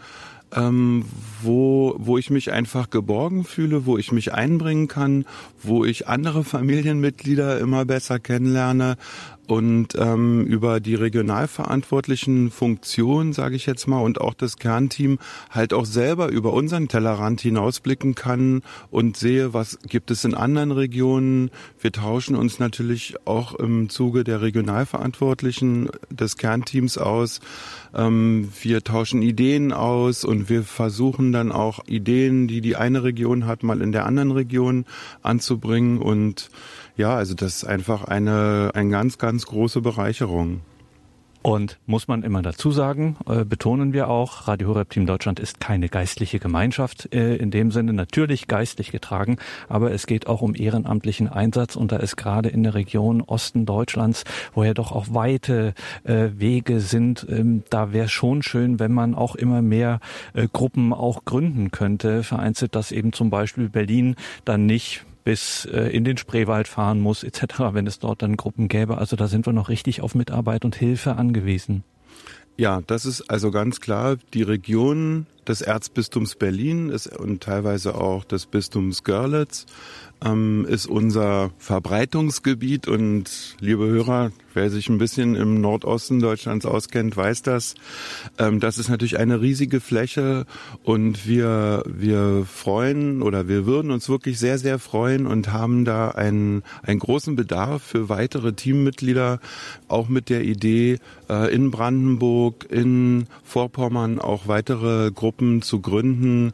ähm, 0.57 1.05
wo, 1.43 1.95
wo 1.99 2.17
ich 2.17 2.31
mich 2.31 2.53
einfach 2.53 2.89
geborgen 2.89 3.45
fühle, 3.45 3.85
wo 3.85 3.99
ich 3.99 4.13
mich 4.13 4.33
einbringen 4.33 4.89
kann, 4.89 5.27
wo 5.63 5.85
ich 5.85 6.09
andere 6.09 6.45
Familienmitglieder 6.45 7.59
immer 7.59 7.85
besser 7.85 8.19
kennenlerne, 8.19 8.97
und 9.49 9.95
ähm, 9.97 10.45
über 10.45 10.79
die 10.79 10.95
regionalverantwortlichen 10.95 12.51
Funktionen, 12.51 13.33
sage 13.33 13.57
ich 13.57 13.65
jetzt 13.65 13.89
mal, 13.89 14.01
und 14.01 14.21
auch 14.21 14.35
das 14.35 14.59
Kernteam 14.59 15.19
halt 15.51 15.73
auch 15.73 15.87
selber 15.87 16.29
über 16.29 16.53
unseren 16.53 16.89
Tellerrand 16.89 17.41
hinausblicken 17.41 18.15
kann 18.15 18.63
und 18.91 19.17
sehe, 19.17 19.55
was 19.55 19.79
gibt 19.89 20.11
es 20.11 20.25
in 20.25 20.35
anderen 20.35 20.71
Regionen. 20.71 21.51
Wir 21.81 21.93
tauschen 21.93 22.37
uns 22.37 22.59
natürlich 22.59 23.15
auch 23.25 23.55
im 23.55 23.89
Zuge 23.89 24.23
der 24.23 24.43
Regionalverantwortlichen 24.43 25.89
des 26.11 26.37
Kernteams 26.37 26.99
aus. 26.99 27.41
Ähm, 27.95 28.51
wir 28.61 28.85
tauschen 28.85 29.23
Ideen 29.23 29.73
aus 29.73 30.27
und 30.27 30.51
wir 30.51 30.63
versuchen 30.63 31.33
dann 31.33 31.53
auch 31.53 31.87
Ideen, 31.87 32.49
die 32.49 32.61
die 32.61 32.77
eine 32.77 33.03
Region 33.03 33.47
hat, 33.47 33.63
mal 33.63 33.81
in 33.81 33.93
der 33.93 34.05
anderen 34.05 34.31
Region 34.31 34.85
anzubringen 35.23 35.97
und 35.97 36.51
ja, 36.99 37.15
also 37.15 37.35
das 37.35 37.59
ist 37.59 37.65
einfach 37.65 38.05
eine, 38.05 38.73
eine 38.75 38.91
ganz, 38.91 39.19
ganz 39.19 39.47
große 39.47 39.81
Bereicherung. 39.81 40.61
Und 41.41 41.79
muss 41.87 42.09
man 42.09 42.25
immer 42.25 42.43
dazu 42.43 42.73
sagen, 42.73 43.17
äh, 43.29 43.45
betonen 43.45 43.93
wir 43.93 44.09
auch, 44.09 44.49
Radio 44.49 44.69
Horeb 44.69 44.91
Team 44.91 45.07
Deutschland 45.07 45.39
ist 45.39 45.61
keine 45.61 45.89
geistliche 45.89 46.41
Gemeinschaft 46.41 47.15
äh, 47.15 47.37
in 47.37 47.53
dem 47.53 47.71
Sinne, 47.71 47.93
natürlich 47.93 48.49
geistlich 48.49 48.91
getragen, 48.91 49.39
aber 49.69 49.93
es 49.93 50.09
geht 50.09 50.27
auch 50.27 50.43
um 50.43 50.57
ehrenamtlichen 50.57 51.29
Einsatz 51.29 51.77
und 51.77 51.93
da 51.93 51.99
ist 51.99 52.17
gerade 52.17 52.49
in 52.49 52.65
der 52.65 52.75
Region 52.75 53.21
Osten 53.23 53.67
Deutschlands, 53.67 54.25
wo 54.53 54.65
ja 54.65 54.75
doch 54.75 54.91
auch 54.91 55.07
weite 55.11 55.75
äh, 56.03 56.31
Wege 56.35 56.81
sind, 56.81 57.25
ähm, 57.31 57.63
da 57.71 57.93
wäre 57.93 58.09
schon 58.09 58.43
schön, 58.43 58.81
wenn 58.81 58.93
man 58.93 59.15
auch 59.15 59.37
immer 59.37 59.63
mehr 59.63 60.01
äh, 60.35 60.49
Gruppen 60.53 60.93
auch 60.93 61.25
gründen 61.25 61.71
könnte, 61.71 62.25
vereinzelt, 62.25 62.75
dass 62.75 62.91
eben 62.91 63.13
zum 63.13 63.31
Beispiel 63.31 63.69
Berlin 63.69 64.17
dann 64.45 64.67
nicht 64.67 65.07
bis 65.29 65.67
äh, 65.67 65.95
in 65.95 66.05
den 66.05 66.17
Spreewald 66.17 66.69
fahren 66.69 67.01
muss 67.01 67.23
etc., 67.23 67.43
wenn 67.73 67.87
es 67.87 67.99
dort 67.99 68.23
dann 68.23 68.39
Gruppen 68.39 68.67
gäbe. 68.69 68.97
Also 68.97 69.15
da 69.15 69.29
sind 69.29 69.45
wir 69.45 69.53
noch 69.53 69.69
richtig 69.69 70.01
auf 70.01 70.15
Mitarbeit 70.15 70.65
und 70.65 70.75
Hilfe 70.75 71.17
angewiesen. 71.17 71.85
Ja, 72.57 72.81
das 72.87 73.05
ist 73.05 73.29
also 73.29 73.51
ganz 73.51 73.81
klar 73.81 74.17
die 74.33 74.41
Region 74.41 75.27
des 75.49 75.63
Erzbistums 75.63 76.37
Berlin 76.37 76.91
ist, 76.91 77.09
und 77.17 77.43
teilweise 77.43 77.95
auch 77.95 78.25
des 78.25 78.47
Bistums 78.47 79.03
Görlitz 79.03 79.67
ähm, 80.25 80.67
ist 80.69 80.87
unser 80.87 81.51
Verbreitungsgebiet 81.59 82.89
und 82.89 83.57
liebe 83.61 83.87
Hörer, 83.87 84.33
wer 84.55 84.71
sich 84.71 84.89
ein 84.89 84.99
bisschen 84.99 85.37
im 85.37 85.61
Nordosten 85.61 86.19
Deutschlands 86.21 86.67
auskennt, 86.67 87.17
weiß 87.17 87.43
das. 87.43 87.75
Ähm, 88.39 88.59
das 88.59 88.79
ist 88.79 88.89
natürlich 88.89 89.19
eine 89.19 89.41
riesige 89.41 89.81
Fläche 89.81 90.47
und 90.83 91.29
wir, 91.29 91.85
wir 91.87 92.45
freuen 92.45 93.23
oder 93.23 93.49
wir 93.49 93.67
würden 93.67 93.91
uns 93.91 94.09
wirklich 94.09 94.39
sehr, 94.39 94.59
sehr 94.59 94.79
freuen 94.79 95.27
und 95.27 95.53
haben 95.53 95.85
da 95.85 96.09
einen, 96.11 96.63
einen 96.83 96.99
großen 96.99 97.37
Bedarf 97.37 97.83
für 97.83 98.09
weitere 98.09 98.53
Teammitglieder, 98.53 99.39
auch 99.87 100.09
mit 100.09 100.29
der 100.29 100.43
Idee, 100.43 100.99
äh, 101.29 101.55
in 101.55 101.71
Brandenburg, 101.71 102.67
in 102.71 103.27
Vorpommern 103.45 104.19
auch 104.19 104.49
weitere 104.49 105.13
Gruppen 105.13 105.38
zu 105.63 105.81
gründen, 105.81 106.53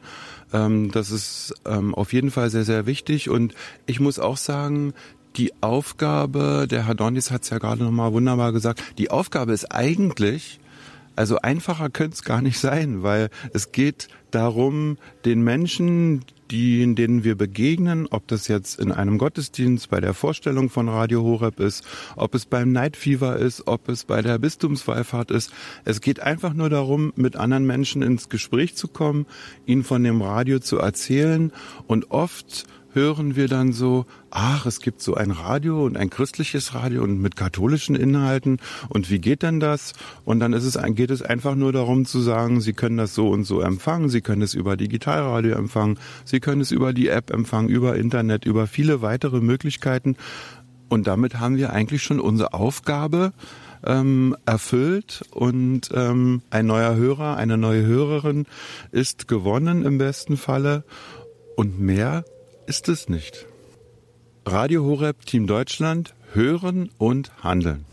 ähm, 0.53 0.91
das 0.93 1.11
ist 1.11 1.55
ähm, 1.65 1.95
auf 1.95 2.13
jeden 2.13 2.31
Fall 2.31 2.51
sehr, 2.51 2.65
sehr 2.65 2.87
wichtig. 2.87 3.29
Und 3.29 3.55
ich 3.87 4.01
muss 4.01 4.19
auch 4.19 4.37
sagen, 4.37 4.95
die 5.37 5.53
Aufgabe, 5.61 6.67
der 6.71 6.87
Herr 6.87 6.95
Dornis 6.95 7.31
hat 7.31 7.43
es 7.43 7.51
ja 7.51 7.59
gerade 7.59 7.83
nochmal 7.83 8.13
wunderbar 8.13 8.53
gesagt, 8.53 8.83
die 8.99 9.11
Aufgabe 9.11 9.53
ist 9.53 9.73
eigentlich, 9.73 10.61
Also 11.17 11.39
einfacher 11.39 11.91
könnte 11.91 12.15
es 12.15 12.23
gar 12.25 12.43
nicht 12.43 12.59
sein, 12.59 13.03
weil 13.03 13.31
es 13.53 13.73
geht 13.73 14.09
darum, 14.31 14.99
den 15.25 15.43
Menschen, 15.43 16.25
die, 16.55 16.95
denen 16.95 17.25
wir 17.25 17.35
begegnen, 17.35 18.07
ob 18.11 18.29
das 18.29 18.47
jetzt 18.47 18.79
in 18.79 18.93
einem 18.93 19.19
Gottesdienst 19.19 19.91
bei 19.91 20.01
der 20.01 20.15
Vorstellung 20.15 20.71
von 20.71 20.89
Radio 20.89 21.23
Horeb 21.25 21.59
ist, 21.59 21.85
ob 22.15 22.33
es 22.37 22.47
beim 22.47 22.71
Night 22.71 22.97
Fever 22.97 23.37
ist, 23.37 23.67
ob 23.67 23.89
es 23.89 24.05
bei 24.05 24.23
der 24.23 24.39
Bistumswallfahrt 24.39 25.33
ist. 25.33 25.53
Es 25.85 26.01
geht 26.01 26.21
einfach 26.21 26.55
nur 26.55 26.71
darum, 26.71 27.13
mit 27.17 27.35
anderen 27.35 27.67
Menschen 27.67 28.03
ins 28.03 28.29
Gespräch 28.29 28.77
zu 28.77 28.87
kommen, 28.87 29.27
ihnen 29.67 29.83
von 29.83 30.05
dem 30.05 30.23
Radio 30.23 30.61
zu 30.61 30.79
erzählen 30.79 31.51
und 31.89 32.13
oft 32.13 32.67
hören 32.95 33.37
wir 33.37 33.49
dann 33.49 33.73
so, 33.73 34.07
ach, 34.31 34.67
es 34.67 34.81
gibt 34.81 35.03
so 35.03 35.15
ein 35.15 35.31
Radio 35.31 35.85
und 35.85 35.97
ein 35.97 36.11
christliches 36.11 36.75
Radio 36.75 37.03
und 37.03 37.21
mit 37.21 37.37
katholischen 37.37 37.97
Inhalten 37.97 38.59
und 38.89 39.11
wie 39.11 39.19
geht 39.19 39.43
denn 39.43 39.61
das? 39.61 39.93
Und 40.25 40.41
dann 40.41 40.53
ist 40.53 40.65
es, 40.65 40.79
geht 40.95 41.11
es 41.11 41.23
einfach 41.23 41.55
nur 41.55 41.73
darum 41.73 42.07
zu 42.07 42.21
sagen, 42.21 42.61
Sie 42.61 42.73
können 42.73 42.97
das 42.97 43.15
so 43.15 43.29
und 43.29 43.45
so 43.45 43.61
empfangen, 43.61 44.09
Sie 44.09 44.21
können 44.21 44.43
es 44.43 44.55
über 44.55 44.77
Digitalradio 44.77 45.55
empfangen, 45.55 45.99
Sie 46.25 46.41
können 46.41 46.61
es 46.61 46.71
über 46.71 46.93
die 46.93 47.09
App 47.09 47.31
empfangen, 47.31 47.69
über 47.69 47.97
Internet, 47.97 48.45
über 48.45 48.67
viele 48.67 49.03
weitere 49.03 49.41
Möglichkeiten. 49.41 50.17
Und 50.89 51.07
damit 51.07 51.41
haben 51.41 51.57
wir 51.57 51.73
eigentlich 51.73 52.03
schon 52.03 52.21
unsere 52.21 52.55
Aufgabe 52.55 53.33
ähm, 53.85 54.37
erfüllt 54.47 55.25
und 55.31 55.91
ähm, 55.95 56.43
ein 56.51 56.67
neuer 56.67 56.95
Hörer, 56.95 57.37
eine 57.37 57.59
neue 57.59 57.85
Hörerin 57.85 58.47
ist 58.93 59.29
gewonnen 59.29 59.85
im 59.85 59.99
besten 59.99 60.37
Falle. 60.37 60.85
Und 61.57 61.79
mehr 61.79 62.25
ist 62.67 62.89
es 62.89 63.09
nicht. 63.09 63.47
Radio 64.47 64.85
Horeb 64.85 65.27
Team 65.27 65.47
Deutschland 65.47 66.15
hören 66.33 66.91
und 66.99 67.43
handeln. 67.43 67.85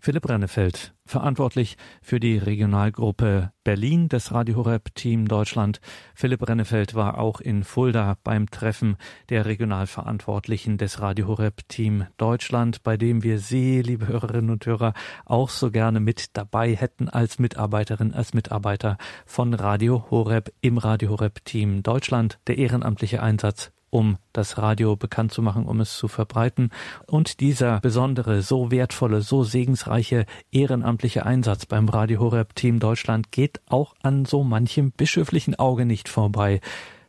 Philipp 0.00 0.28
Rennefeld, 0.28 0.94
verantwortlich 1.06 1.76
für 2.02 2.20
die 2.20 2.38
Regionalgruppe 2.38 3.52
Berlin 3.64 4.08
des 4.08 4.30
Radio 4.32 4.56
Horeb 4.56 4.94
Team 4.94 5.26
Deutschland. 5.26 5.80
Philipp 6.14 6.48
Rennefeld 6.48 6.94
war 6.94 7.18
auch 7.18 7.40
in 7.40 7.64
Fulda 7.64 8.16
beim 8.22 8.48
Treffen 8.48 8.96
der 9.28 9.44
Regionalverantwortlichen 9.44 10.78
des 10.78 11.00
Radio 11.00 11.26
Horeb 11.26 11.68
Team 11.68 12.06
Deutschland, 12.16 12.84
bei 12.84 12.96
dem 12.96 13.24
wir 13.24 13.40
Sie, 13.40 13.82
liebe 13.82 14.06
Hörerinnen 14.06 14.50
und 14.50 14.64
Hörer, 14.64 14.94
auch 15.24 15.50
so 15.50 15.70
gerne 15.72 15.98
mit 15.98 16.36
dabei 16.36 16.76
hätten 16.76 17.08
als 17.08 17.38
Mitarbeiterin, 17.40 18.14
als 18.14 18.34
Mitarbeiter 18.34 18.98
von 19.26 19.52
Radio 19.52 20.06
Horeb 20.10 20.52
im 20.60 20.78
Radio 20.78 21.10
Horeb 21.10 21.44
Team 21.44 21.82
Deutschland. 21.82 22.38
Der 22.46 22.56
ehrenamtliche 22.56 23.20
Einsatz 23.20 23.72
um 23.90 24.18
das 24.32 24.58
Radio 24.58 24.96
bekannt 24.96 25.32
zu 25.32 25.42
machen, 25.42 25.66
um 25.66 25.80
es 25.80 25.96
zu 25.96 26.08
verbreiten. 26.08 26.70
Und 27.06 27.40
dieser 27.40 27.80
besondere, 27.80 28.42
so 28.42 28.70
wertvolle, 28.70 29.22
so 29.22 29.44
segensreiche 29.44 30.26
ehrenamtliche 30.50 31.24
Einsatz 31.26 31.66
beim 31.66 31.88
Radio 31.88 32.20
Horeb 32.20 32.54
Team 32.54 32.78
Deutschland 32.78 33.32
geht 33.32 33.60
auch 33.66 33.94
an 34.02 34.24
so 34.24 34.44
manchem 34.44 34.92
bischöflichen 34.92 35.54
Auge 35.54 35.84
nicht 35.84 36.08
vorbei. 36.08 36.60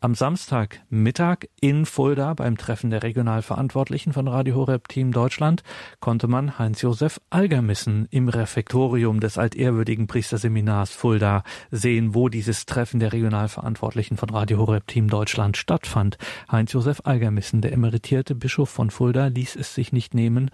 Am 0.02 0.14
Samstagmittag 0.14 1.48
in 1.60 1.84
Fulda 1.84 2.32
beim 2.32 2.56
Treffen 2.56 2.88
der 2.88 3.02
Regionalverantwortlichen 3.02 4.14
von 4.14 4.28
Radio 4.28 4.54
Horeb 4.54 4.88
Team 4.88 5.12
Deutschland 5.12 5.62
konnte 6.00 6.26
man 6.26 6.58
Heinz-Josef 6.58 7.20
Algermissen 7.28 8.08
im 8.10 8.30
Refektorium 8.30 9.20
des 9.20 9.36
altehrwürdigen 9.36 10.06
Priesterseminars 10.06 10.90
Fulda 10.90 11.42
sehen, 11.70 12.14
wo 12.14 12.30
dieses 12.30 12.64
Treffen 12.64 12.98
der 12.98 13.12
Regionalverantwortlichen 13.12 14.16
von 14.16 14.30
Radio 14.30 14.56
Horeb 14.56 14.86
Team 14.86 15.10
Deutschland 15.10 15.58
stattfand. 15.58 16.16
Heinz-Josef 16.50 17.02
Algermissen, 17.04 17.60
der 17.60 17.74
emeritierte 17.74 18.34
Bischof 18.34 18.70
von 18.70 18.88
Fulda, 18.88 19.26
ließ 19.26 19.54
es 19.56 19.74
sich 19.74 19.92
nicht 19.92 20.14
nehmen 20.14 20.50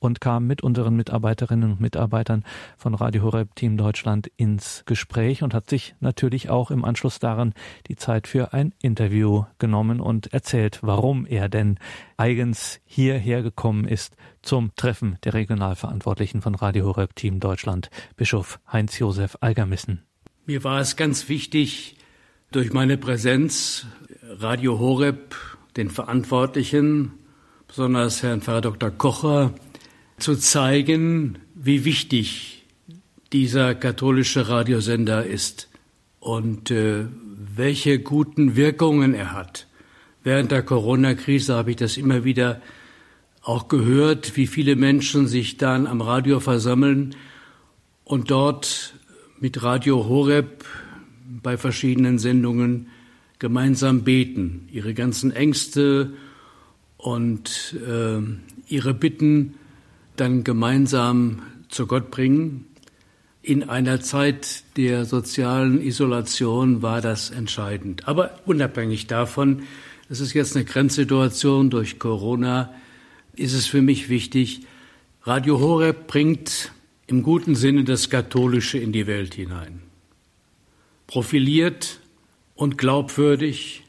und 0.00 0.20
kam 0.20 0.46
mit 0.46 0.62
unseren 0.62 0.96
Mitarbeiterinnen 0.96 1.72
und 1.72 1.80
Mitarbeitern 1.80 2.44
von 2.76 2.94
Radio 2.94 3.22
Horeb 3.22 3.54
Team 3.54 3.76
Deutschland 3.76 4.26
ins 4.36 4.82
Gespräch 4.86 5.44
und 5.44 5.54
hat 5.54 5.70
sich 5.70 5.94
natürlich 6.00 6.50
auch 6.50 6.72
im 6.72 6.84
Anschluss 6.84 7.20
daran 7.20 7.54
die 7.86 7.96
Zeit 7.96 8.26
für 8.26 8.52
ein 8.52 8.74
Interview 8.82 9.44
genommen 9.58 10.00
und 10.00 10.32
erzählt, 10.32 10.80
warum 10.82 11.26
er 11.26 11.48
denn 11.48 11.78
eigens 12.16 12.80
hierher 12.84 13.42
gekommen 13.42 13.86
ist 13.86 14.16
zum 14.42 14.74
Treffen 14.74 15.18
der 15.22 15.34
Regionalverantwortlichen 15.34 16.42
von 16.42 16.54
Radio 16.54 16.86
Horeb 16.86 17.14
Team 17.14 17.38
Deutschland, 17.38 17.90
Bischof 18.16 18.58
Heinz-Josef 18.72 19.36
Algermissen. 19.40 20.02
Mir 20.46 20.64
war 20.64 20.80
es 20.80 20.96
ganz 20.96 21.28
wichtig, 21.28 21.96
durch 22.50 22.72
meine 22.72 22.96
Präsenz 22.96 23.86
Radio 24.22 24.78
Horeb, 24.78 25.36
den 25.76 25.90
Verantwortlichen, 25.90 27.12
besonders 27.68 28.22
Herrn 28.22 28.40
Pfarrer 28.40 28.62
Dr. 28.62 28.90
Kocher, 28.90 29.52
zu 30.20 30.36
zeigen, 30.36 31.38
wie 31.54 31.84
wichtig 31.84 32.64
dieser 33.32 33.74
katholische 33.74 34.48
Radiosender 34.48 35.24
ist 35.24 35.68
und 36.18 36.70
äh, 36.70 37.06
welche 37.56 37.98
guten 37.98 38.56
Wirkungen 38.56 39.14
er 39.14 39.32
hat. 39.32 39.66
Während 40.22 40.50
der 40.50 40.62
Corona-Krise 40.62 41.54
habe 41.54 41.70
ich 41.70 41.76
das 41.76 41.96
immer 41.96 42.24
wieder 42.24 42.60
auch 43.42 43.68
gehört, 43.68 44.36
wie 44.36 44.46
viele 44.46 44.76
Menschen 44.76 45.26
sich 45.26 45.56
dann 45.56 45.86
am 45.86 46.02
Radio 46.02 46.40
versammeln 46.40 47.16
und 48.04 48.30
dort 48.30 48.94
mit 49.38 49.62
Radio 49.62 50.06
Horeb 50.08 50.64
bei 51.42 51.56
verschiedenen 51.56 52.18
Sendungen 52.18 52.88
gemeinsam 53.38 54.02
beten, 54.02 54.68
ihre 54.70 54.92
ganzen 54.92 55.32
Ängste 55.32 56.12
und 56.98 57.74
äh, 57.86 58.20
ihre 58.68 58.92
Bitten 58.92 59.54
dann 60.20 60.44
gemeinsam 60.44 61.42
zu 61.68 61.86
Gott 61.86 62.10
bringen. 62.10 62.66
In 63.42 63.68
einer 63.68 64.00
Zeit 64.00 64.64
der 64.76 65.06
sozialen 65.06 65.80
Isolation 65.80 66.82
war 66.82 67.00
das 67.00 67.30
entscheidend. 67.30 68.06
Aber 68.06 68.38
unabhängig 68.44 69.06
davon, 69.06 69.62
es 70.10 70.20
ist 70.20 70.34
jetzt 70.34 70.56
eine 70.56 70.66
Grenzsituation 70.66 71.70
durch 71.70 71.98
Corona, 71.98 72.74
ist 73.34 73.54
es 73.54 73.66
für 73.66 73.80
mich 73.80 74.08
wichtig, 74.08 74.66
Radio 75.22 75.60
Horeb 75.60 76.06
bringt 76.06 76.72
im 77.06 77.22
guten 77.22 77.54
Sinne 77.54 77.84
das 77.84 78.10
Katholische 78.10 78.78
in 78.78 78.92
die 78.92 79.06
Welt 79.06 79.34
hinein. 79.34 79.82
Profiliert 81.06 82.00
und 82.54 82.76
glaubwürdig 82.76 83.84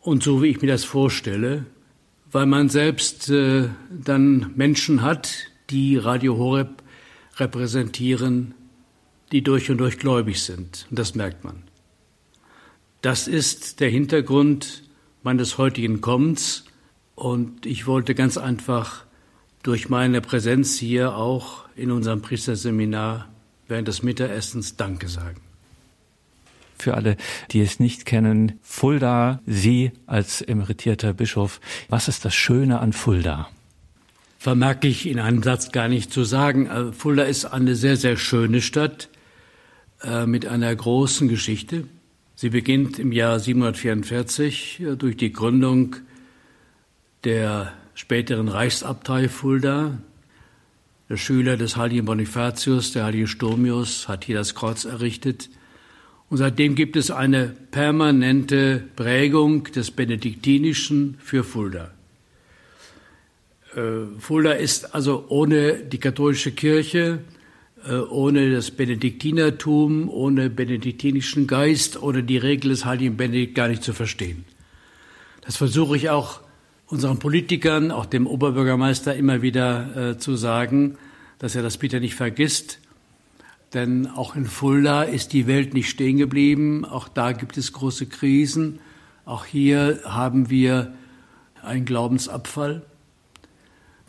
und 0.00 0.22
so 0.22 0.42
wie 0.42 0.48
ich 0.48 0.60
mir 0.60 0.68
das 0.68 0.84
vorstelle, 0.84 1.66
weil 2.32 2.46
man 2.46 2.68
selbst 2.68 3.30
äh, 3.30 3.68
dann 3.90 4.52
Menschen 4.56 5.02
hat, 5.02 5.48
die 5.70 5.96
Radio 5.96 6.36
Horeb 6.36 6.82
repräsentieren, 7.36 8.54
die 9.32 9.42
durch 9.42 9.70
und 9.70 9.78
durch 9.78 9.98
gläubig 9.98 10.42
sind. 10.42 10.86
Und 10.90 10.98
das 10.98 11.14
merkt 11.14 11.44
man. 11.44 11.62
Das 13.02 13.28
ist 13.28 13.80
der 13.80 13.90
Hintergrund 13.90 14.84
meines 15.22 15.58
heutigen 15.58 16.00
Kommens. 16.00 16.64
Und 17.14 17.66
ich 17.66 17.86
wollte 17.86 18.14
ganz 18.14 18.36
einfach 18.36 19.04
durch 19.62 19.88
meine 19.88 20.20
Präsenz 20.20 20.78
hier 20.78 21.16
auch 21.16 21.64
in 21.74 21.90
unserem 21.90 22.22
Priesterseminar 22.22 23.28
während 23.68 23.88
des 23.88 24.02
Mittagessens 24.02 24.76
Danke 24.76 25.08
sagen. 25.08 25.40
Für 26.78 26.94
alle, 26.94 27.16
die 27.50 27.60
es 27.60 27.80
nicht 27.80 28.04
kennen, 28.04 28.58
Fulda, 28.62 29.40
Sie 29.46 29.92
als 30.06 30.42
emeritierter 30.42 31.14
Bischof, 31.14 31.60
was 31.88 32.06
ist 32.06 32.24
das 32.24 32.34
Schöne 32.34 32.80
an 32.80 32.92
Fulda? 32.92 33.48
Vermag 34.46 34.76
ich 34.82 35.08
in 35.08 35.18
einem 35.18 35.42
Satz 35.42 35.72
gar 35.72 35.88
nicht 35.88 36.12
zu 36.12 36.22
sagen. 36.22 36.66
Äh, 36.66 36.92
Fulda 36.92 37.24
ist 37.24 37.46
eine 37.46 37.74
sehr, 37.74 37.96
sehr 37.96 38.16
schöne 38.16 38.60
Stadt 38.60 39.08
äh, 40.04 40.24
mit 40.24 40.46
einer 40.46 40.72
großen 40.72 41.26
Geschichte. 41.26 41.88
Sie 42.36 42.50
beginnt 42.50 43.00
im 43.00 43.10
Jahr 43.10 43.40
744 43.40 44.78
äh, 44.78 44.94
durch 44.94 45.16
die 45.16 45.32
Gründung 45.32 45.96
der 47.24 47.72
späteren 47.96 48.46
Reichsabtei 48.46 49.28
Fulda. 49.28 49.98
Der 51.08 51.16
Schüler 51.16 51.56
des 51.56 51.76
heiligen 51.76 52.04
Bonifatius, 52.04 52.92
der 52.92 53.06
heilige 53.06 53.26
Sturmius, 53.26 54.06
hat 54.06 54.26
hier 54.26 54.36
das 54.36 54.54
Kreuz 54.54 54.84
errichtet. 54.84 55.50
Und 56.30 56.36
seitdem 56.36 56.76
gibt 56.76 56.94
es 56.94 57.10
eine 57.10 57.48
permanente 57.72 58.84
Prägung 58.94 59.64
des 59.64 59.90
Benediktinischen 59.90 61.16
für 61.18 61.42
Fulda. 61.42 61.95
Äh, 63.76 64.18
Fulda 64.18 64.52
ist 64.52 64.94
also 64.94 65.26
ohne 65.28 65.74
die 65.74 65.98
katholische 65.98 66.52
Kirche, 66.52 67.20
äh, 67.86 67.94
ohne 67.94 68.50
das 68.50 68.70
Benediktinertum, 68.70 70.08
ohne 70.08 70.48
benediktinischen 70.48 71.46
Geist, 71.46 72.00
ohne 72.02 72.22
die 72.22 72.38
Regel 72.38 72.70
des 72.70 72.84
heiligen 72.84 73.16
Benedikt 73.16 73.54
gar 73.54 73.68
nicht 73.68 73.82
zu 73.82 73.92
verstehen. 73.92 74.44
Das 75.42 75.56
versuche 75.56 75.96
ich 75.96 76.08
auch 76.08 76.40
unseren 76.86 77.18
Politikern, 77.18 77.90
auch 77.90 78.06
dem 78.06 78.26
Oberbürgermeister 78.26 79.14
immer 79.14 79.42
wieder 79.42 80.10
äh, 80.12 80.18
zu 80.18 80.36
sagen, 80.36 80.96
dass 81.38 81.54
er 81.54 81.62
das 81.62 81.76
bitte 81.76 82.00
nicht 82.00 82.14
vergisst. 82.14 82.80
Denn 83.74 84.06
auch 84.06 84.36
in 84.36 84.46
Fulda 84.46 85.02
ist 85.02 85.32
die 85.32 85.46
Welt 85.46 85.74
nicht 85.74 85.90
stehen 85.90 86.16
geblieben. 86.16 86.84
Auch 86.84 87.08
da 87.08 87.32
gibt 87.32 87.58
es 87.58 87.72
große 87.72 88.06
Krisen. 88.06 88.78
Auch 89.26 89.44
hier 89.44 90.00
haben 90.04 90.48
wir 90.48 90.94
einen 91.62 91.84
Glaubensabfall 91.84 92.82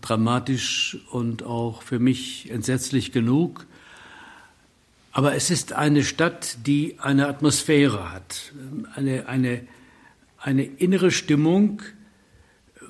dramatisch 0.02 0.98
und 1.12 1.44
auch 1.44 1.82
für 1.82 2.00
mich 2.00 2.50
entsetzlich 2.50 3.12
genug. 3.12 3.66
Aber 5.12 5.36
es 5.36 5.50
ist 5.50 5.74
eine 5.74 6.04
Stadt, 6.04 6.60
die 6.66 6.96
eine 7.00 7.28
Atmosphäre 7.28 8.12
hat, 8.12 8.54
eine, 8.94 9.28
eine, 9.28 9.62
eine 10.38 10.64
innere 10.64 11.12
Stimmung, 11.12 11.82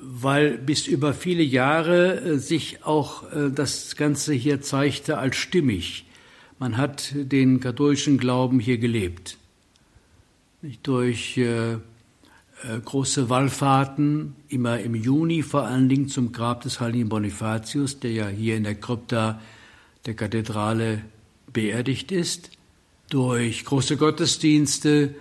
weil 0.00 0.58
bis 0.58 0.86
über 0.86 1.14
viele 1.14 1.42
Jahre 1.42 2.20
äh, 2.20 2.38
sich 2.38 2.84
auch 2.84 3.32
äh, 3.32 3.50
das 3.50 3.96
Ganze 3.96 4.32
hier 4.32 4.60
zeigte 4.60 5.18
als 5.18 5.36
stimmig. 5.36 6.04
Man 6.58 6.76
hat 6.76 7.12
den 7.14 7.60
katholischen 7.60 8.18
Glauben 8.18 8.60
hier 8.60 8.78
gelebt. 8.78 9.38
Durch 10.82 11.36
äh, 11.38 11.72
äh, 11.72 11.78
große 12.84 13.30
Wallfahrten, 13.30 14.34
immer 14.48 14.80
im 14.80 14.94
Juni 14.94 15.42
vor 15.42 15.64
allen 15.64 15.88
Dingen 15.88 16.08
zum 16.08 16.32
Grab 16.32 16.62
des 16.62 16.80
heiligen 16.80 17.08
Bonifatius, 17.08 18.00
der 18.00 18.12
ja 18.12 18.28
hier 18.28 18.56
in 18.56 18.64
der 18.64 18.74
Krypta 18.74 19.40
der 20.06 20.14
Kathedrale 20.14 21.02
beerdigt 21.52 22.12
ist. 22.12 22.50
Durch 23.10 23.64
große 23.64 23.96
Gottesdienste, 23.96 25.14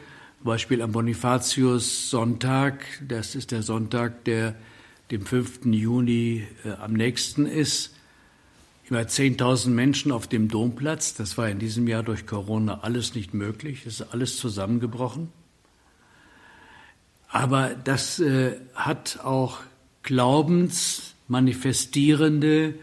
Beispiel 0.44 0.82
am 0.82 0.92
Bonifatius 0.92 2.10
Sonntag, 2.10 2.86
das 3.08 3.36
ist 3.36 3.52
der 3.52 3.64
Sonntag, 3.64 4.24
der 4.26 4.56
dem 5.12 5.26
5. 5.26 5.66
Juni 5.66 6.48
äh, 6.64 6.72
am 6.72 6.94
nächsten 6.94 7.46
ist. 7.46 7.94
Über 8.90 9.02
10.000 9.02 9.70
Menschen 9.70 10.12
auf 10.12 10.28
dem 10.28 10.48
Domplatz. 10.48 11.14
Das 11.14 11.38
war 11.38 11.50
in 11.50 11.60
diesem 11.60 11.88
Jahr 11.88 12.04
durch 12.04 12.26
Corona 12.26 12.80
alles 12.82 13.16
nicht 13.16 13.34
möglich. 13.34 13.86
Es 13.86 14.00
ist 14.00 14.14
alles 14.14 14.38
zusammengebrochen. 14.38 15.30
Aber 17.30 17.76
das 17.84 18.20
äh, 18.20 18.56
hat 18.74 19.20
auch 19.24 19.60
glaubensmanifestierende 20.04 22.76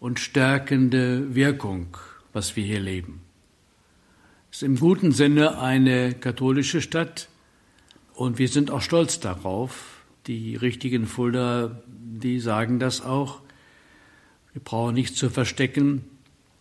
und 0.00 0.18
stärkende 0.20 1.34
Wirkung, 1.34 1.96
was 2.32 2.56
wir 2.56 2.64
hier 2.64 2.80
leben. 2.80 3.20
Es 4.50 4.58
ist 4.58 4.62
im 4.62 4.78
guten 4.78 5.12
Sinne 5.12 5.60
eine 5.60 6.14
katholische 6.14 6.80
Stadt 6.80 7.28
und 8.14 8.38
wir 8.38 8.48
sind 8.48 8.70
auch 8.70 8.80
stolz 8.82 9.20
darauf. 9.20 10.02
Die 10.26 10.56
richtigen 10.56 11.06
Fulda, 11.06 11.82
die 11.86 12.40
sagen 12.40 12.80
das 12.80 13.02
auch. 13.02 13.40
Wir 14.52 14.62
brauchen 14.62 14.94
nichts 14.94 15.18
zu 15.18 15.30
verstecken. 15.30 16.04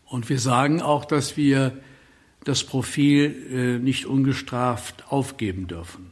Und 0.06 0.30
wir 0.30 0.40
sagen 0.40 0.82
auch, 0.82 1.06
dass 1.06 1.38
wir 1.38 1.80
das 2.44 2.64
Profil 2.64 3.48
äh, 3.50 3.80
nicht 3.80 4.06
ungestraft 4.06 5.06
aufgeben 5.10 5.68
dürfen. 5.68 6.12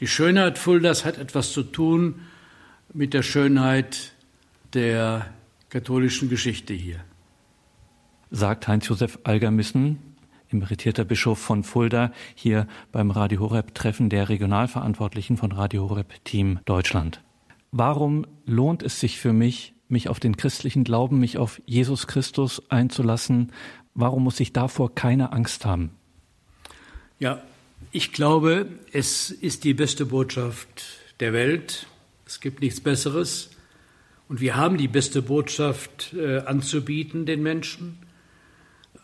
Die 0.00 0.06
Schönheit 0.06 0.58
Fuldas 0.58 1.04
hat 1.04 1.18
etwas 1.18 1.52
zu 1.52 1.64
tun 1.64 2.20
mit 2.92 3.14
der 3.14 3.22
Schönheit 3.22 4.12
der 4.72 5.26
katholischen 5.70 6.28
Geschichte 6.28 6.72
hier. 6.72 7.00
Sagt 8.30 8.68
Heinz-Josef 8.68 9.18
Algermissen, 9.24 9.98
emeritierter 10.50 11.04
Bischof 11.04 11.38
von 11.38 11.64
Fulda, 11.64 12.12
hier 12.34 12.68
beim 12.92 13.10
Radio 13.10 13.40
Horeb 13.40 13.74
Treffen 13.74 14.08
der 14.08 14.28
Regionalverantwortlichen 14.28 15.36
von 15.36 15.50
Radio 15.50 15.88
Horeb 15.88 16.24
Team 16.24 16.60
Deutschland. 16.64 17.22
Warum 17.72 18.24
lohnt 18.46 18.82
es 18.84 19.00
sich 19.00 19.18
für 19.18 19.32
mich, 19.32 19.74
mich 19.88 20.08
auf 20.08 20.20
den 20.20 20.36
christlichen 20.36 20.84
Glauben, 20.84 21.18
mich 21.18 21.38
auf 21.38 21.60
Jesus 21.66 22.06
Christus 22.06 22.62
einzulassen? 22.70 23.52
Warum 23.94 24.22
muss 24.22 24.38
ich 24.38 24.52
davor 24.52 24.94
keine 24.94 25.32
Angst 25.32 25.66
haben? 25.66 25.90
Ja, 27.18 27.42
ich 27.90 28.12
glaube, 28.12 28.66
es 28.92 29.30
ist 29.30 29.64
die 29.64 29.74
beste 29.74 30.06
Botschaft 30.06 30.84
der 31.20 31.32
Welt. 31.32 31.86
Es 32.26 32.40
gibt 32.40 32.60
nichts 32.60 32.80
Besseres. 32.80 33.50
Und 34.28 34.40
wir 34.40 34.56
haben 34.56 34.76
die 34.76 34.88
beste 34.88 35.22
Botschaft 35.22 36.12
äh, 36.12 36.38
anzubieten 36.40 37.24
den 37.24 37.42
Menschen. 37.42 37.98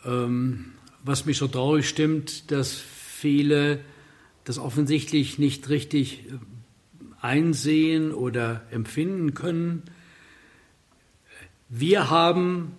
Ähm, 0.05 0.73
was 1.03 1.25
mich 1.25 1.39
so 1.39 1.49
traurig 1.49 1.89
stimmt, 1.89 2.51
dass 2.51 2.75
viele 2.75 3.81
das 4.45 4.59
offensichtlich 4.59 5.39
nicht 5.39 5.71
richtig 5.71 6.27
äh, 6.27 6.33
einsehen 7.23 8.13
oder 8.13 8.67
empfinden 8.71 9.33
können. 9.33 9.83
Wir 11.71 12.11
haben 12.11 12.73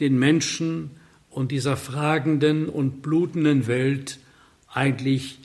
den 0.00 0.18
Menschen 0.18 0.92
und 1.28 1.52
dieser 1.52 1.76
fragenden 1.76 2.70
und 2.70 3.02
blutenden 3.02 3.66
Welt 3.66 4.18
eigentlich 4.74 5.38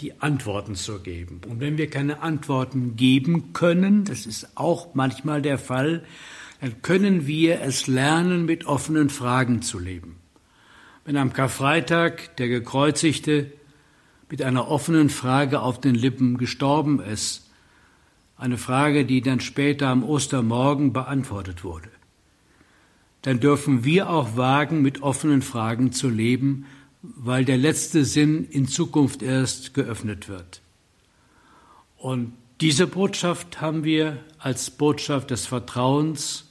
die 0.00 0.20
Antworten 0.20 0.76
zu 0.76 1.00
geben. 1.00 1.40
Und 1.48 1.60
wenn 1.60 1.76
wir 1.76 1.90
keine 1.90 2.22
Antworten 2.22 2.94
geben 2.94 3.52
können, 3.52 4.04
das 4.04 4.26
ist 4.26 4.56
auch 4.56 4.94
manchmal 4.94 5.42
der 5.42 5.58
Fall, 5.58 6.04
dann 6.60 6.82
können 6.82 7.26
wir 7.26 7.62
es 7.62 7.86
lernen, 7.86 8.44
mit 8.44 8.66
offenen 8.66 9.10
Fragen 9.10 9.62
zu 9.62 9.78
leben. 9.78 10.16
Wenn 11.04 11.16
am 11.16 11.32
Karfreitag 11.32 12.36
der 12.36 12.48
Gekreuzigte 12.48 13.52
mit 14.30 14.42
einer 14.42 14.68
offenen 14.68 15.08
Frage 15.08 15.60
auf 15.60 15.80
den 15.80 15.94
Lippen 15.94 16.36
gestorben 16.36 17.00
ist, 17.00 17.50
eine 18.36 18.58
Frage, 18.58 19.04
die 19.04 19.20
dann 19.20 19.40
später 19.40 19.88
am 19.88 20.04
Ostermorgen 20.04 20.92
beantwortet 20.92 21.64
wurde, 21.64 21.88
dann 23.22 23.40
dürfen 23.40 23.84
wir 23.84 24.10
auch 24.10 24.36
wagen, 24.36 24.80
mit 24.80 25.02
offenen 25.02 25.42
Fragen 25.42 25.90
zu 25.90 26.08
leben, 26.08 26.66
weil 27.02 27.44
der 27.44 27.56
letzte 27.56 28.04
Sinn 28.04 28.44
in 28.44 28.66
Zukunft 28.66 29.22
erst 29.22 29.74
geöffnet 29.74 30.28
wird. 30.28 30.60
Und 31.96 32.32
diese 32.60 32.86
Botschaft 32.86 33.60
haben 33.60 33.84
wir 33.84 34.18
als 34.38 34.70
Botschaft 34.70 35.30
des 35.30 35.46
Vertrauens 35.46 36.46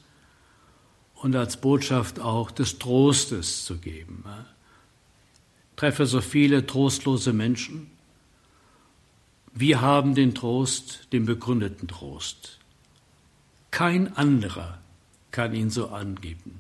und 1.16 1.36
als 1.36 1.58
Botschaft 1.58 2.20
auch 2.20 2.52
des 2.52 2.80
Trostes 2.80 3.66
zu 3.66 3.78
geben. 3.78 4.24
Ich 4.26 5.76
treffe 5.78 6.06
so 6.06 6.22
viele 6.22 6.66
trostlose 6.66 7.34
Menschen. 7.34 7.92
Wir 9.54 9.82
haben 9.82 10.16
den 10.16 10.34
Trost, 10.34 11.08
den 11.12 11.26
begründeten 11.26 11.88
Trost. 11.88 12.60
Kein 13.72 14.16
anderer 14.16 14.80
kann 15.32 15.54
ihn 15.54 15.70
so 15.70 15.90
angeben. 15.90 16.57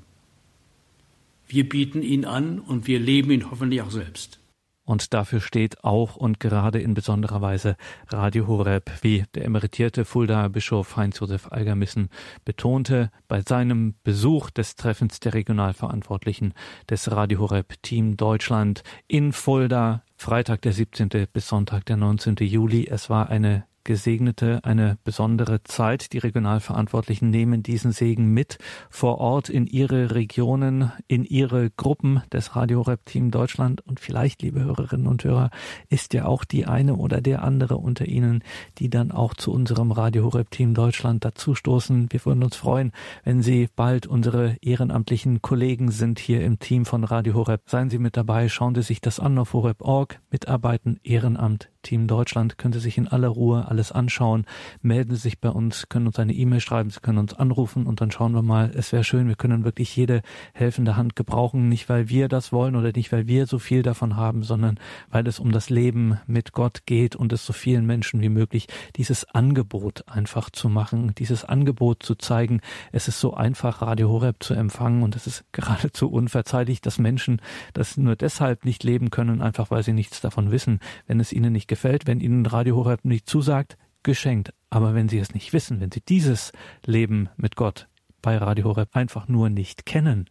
Wir 1.47 1.67
bieten 1.67 2.01
ihn 2.01 2.25
an 2.25 2.59
und 2.59 2.87
wir 2.87 2.99
leben 2.99 3.31
ihn 3.31 3.49
hoffentlich 3.49 3.81
auch 3.81 3.91
selbst. 3.91 4.39
Und 4.87 5.13
dafür 5.13 5.41
steht 5.41 5.83
auch 5.83 6.15
und 6.15 6.39
gerade 6.39 6.79
in 6.79 6.93
besonderer 6.93 7.41
Weise 7.41 7.75
Radio 8.07 8.47
Horeb, 8.47 8.89
wie 9.01 9.25
der 9.35 9.43
emeritierte 9.43 10.05
Fuldaer 10.05 10.47
Bischof 10.47 10.95
Heinz-Josef 10.95 11.51
Algermissen 11.51 12.07
betonte 12.45 13.11
bei 13.27 13.41
seinem 13.41 13.95
Besuch 14.05 14.49
des 14.49 14.77
Treffens 14.77 15.19
der 15.19 15.33
Regionalverantwortlichen 15.33 16.53
des 16.89 17.11
Radio 17.11 17.39
Horeb 17.41 17.73
Team 17.81 18.15
Deutschland 18.15 18.81
in 19.09 19.33
Fulda, 19.33 20.03
Freitag 20.15 20.61
der 20.61 20.71
17. 20.71 21.09
bis 21.33 21.49
Sonntag 21.49 21.85
der 21.85 21.97
19. 21.97 22.37
Juli. 22.39 22.87
Es 22.87 23.09
war 23.09 23.29
eine 23.29 23.65
gesegnete, 23.87 24.59
eine 24.63 24.99
besondere 25.03 25.63
Zeit. 25.63 26.13
Die 26.13 26.19
Regionalverantwortlichen 26.19 27.31
nehmen 27.31 27.63
diesen 27.63 27.93
Segen 27.93 28.31
mit 28.33 28.59
vor 28.91 29.17
Ort 29.17 29.49
in 29.49 29.65
ihre 29.65 30.13
Regionen, 30.13 30.91
in 31.07 31.23
ihre 31.23 31.71
Gruppen 31.71 32.21
des 32.31 32.55
Radio 32.55 32.81
Rap 32.81 33.05
Team 33.05 33.31
Deutschland. 33.31 33.81
Und 33.81 33.99
vielleicht, 33.99 34.43
liebe 34.43 34.59
Hörerinnen 34.59 35.07
und 35.07 35.23
Hörer, 35.23 35.49
ist 35.89 36.13
ja 36.13 36.25
auch 36.25 36.43
die 36.43 36.67
eine 36.67 36.95
oder 36.95 37.21
der 37.21 37.43
andere 37.43 37.77
unter 37.77 38.05
Ihnen, 38.05 38.43
die 38.77 38.89
dann 38.89 39.11
auch 39.11 39.33
zu 39.33 39.51
unserem 39.51 39.91
Radio 39.91 40.27
Rap 40.27 40.51
Team 40.51 40.73
Deutschland 40.73 41.23
dazustoßen. 41.25 42.09
Wir 42.11 42.23
würden 42.25 42.43
uns 42.43 42.57
freuen, 42.57 42.91
wenn 43.23 43.41
Sie 43.41 43.69
bald 43.75 44.05
unsere 44.05 44.57
ehrenamtlichen 44.61 45.41
Kollegen 45.41 45.91
sind 45.91 46.19
hier 46.19 46.43
im 46.43 46.59
Team 46.59 46.85
von 46.85 47.05
Radio 47.05 47.33
Horeb. 47.35 47.61
Seien 47.65 47.89
Sie 47.89 47.99
mit 47.99 48.17
dabei, 48.17 48.49
schauen 48.49 48.75
Sie 48.75 48.83
sich 48.83 48.99
das 48.99 49.19
an 49.21 49.37
auf 49.37 49.53
horeb.org, 49.53 50.19
mitarbeiten, 50.29 50.99
Ehrenamt, 51.03 51.69
Team 51.87 52.07
Deutschland, 52.07 52.57
können 52.57 52.73
Sie 52.73 52.81
sich 52.81 52.97
in 52.97 53.07
aller 53.07 53.29
Ruhe 53.29 53.69
alles 53.69 53.93
anschauen. 53.93 54.45
Melden 54.81 55.15
Sie 55.15 55.21
sich 55.21 55.39
bei 55.39 55.47
uns, 55.49 55.87
können 55.87 56.07
uns 56.07 56.19
eine 56.19 56.33
E-Mail 56.33 56.59
schreiben, 56.59 56.89
Sie 56.89 56.99
können 56.99 57.17
uns 57.17 57.33
anrufen 57.33 57.87
und 57.87 58.01
dann 58.01 58.11
schauen 58.11 58.33
wir 58.33 58.41
mal. 58.41 58.71
Es 58.75 58.91
wäre 58.91 59.05
schön, 59.05 59.29
wir 59.29 59.35
können 59.35 59.63
wirklich 59.63 59.95
jede 59.95 60.21
helfende 60.53 60.97
Hand 60.97 61.15
gebrauchen, 61.15 61.69
nicht 61.69 61.87
weil 61.87 62.09
wir 62.09 62.27
das 62.27 62.51
wollen 62.51 62.75
oder 62.75 62.91
nicht 62.93 63.13
weil 63.13 63.27
wir 63.27 63.45
so 63.47 63.57
viel 63.57 63.83
davon 63.83 64.17
haben, 64.17 64.43
sondern 64.43 64.79
weil 65.09 65.25
es 65.27 65.39
um 65.39 65.53
das 65.53 65.69
Leben 65.69 66.19
mit 66.27 66.51
Gott 66.51 66.85
geht 66.85 67.15
und 67.15 67.31
es 67.31 67.45
so 67.45 67.53
vielen 67.53 67.85
Menschen 67.85 68.19
wie 68.19 68.27
möglich 68.27 68.67
dieses 68.97 69.23
Angebot 69.33 70.03
einfach 70.09 70.49
zu 70.49 70.67
machen, 70.67 71.15
dieses 71.17 71.45
Angebot 71.45 72.03
zu 72.03 72.15
zeigen. 72.15 72.59
Es 72.91 73.07
ist 73.07 73.21
so 73.21 73.33
einfach, 73.33 73.81
Radio 73.81 74.09
Horeb 74.09 74.43
zu 74.43 74.55
empfangen 74.55 75.03
und 75.03 75.15
es 75.15 75.25
ist 75.25 75.45
geradezu 75.53 76.11
unverzeihlich, 76.11 76.81
dass 76.81 76.99
Menschen 76.99 77.41
das 77.73 77.95
nur 77.95 78.17
deshalb 78.17 78.65
nicht 78.65 78.83
leben 78.83 79.09
können, 79.09 79.41
einfach 79.41 79.71
weil 79.71 79.83
sie 79.83 79.93
nichts 79.93 80.19
davon 80.19 80.51
wissen. 80.51 80.81
Wenn 81.07 81.21
es 81.21 81.31
ihnen 81.31 81.53
nicht 81.53 81.69
gefällt, 81.69 81.76
wenn 81.83 82.19
Ihnen 82.19 82.45
Radio 82.45 82.75
Horeb 82.75 83.05
nicht 83.05 83.29
zusagt, 83.29 83.77
geschenkt. 84.03 84.53
Aber 84.69 84.93
wenn 84.93 85.09
Sie 85.09 85.19
es 85.19 85.33
nicht 85.33 85.53
wissen, 85.53 85.79
wenn 85.79 85.91
Sie 85.91 86.01
dieses 86.01 86.51
Leben 86.85 87.29
mit 87.37 87.55
Gott 87.55 87.87
bei 88.21 88.37
Radio 88.37 88.65
Horeb 88.65 88.89
einfach 88.93 89.27
nur 89.27 89.49
nicht 89.49 89.85
kennen, 89.85 90.29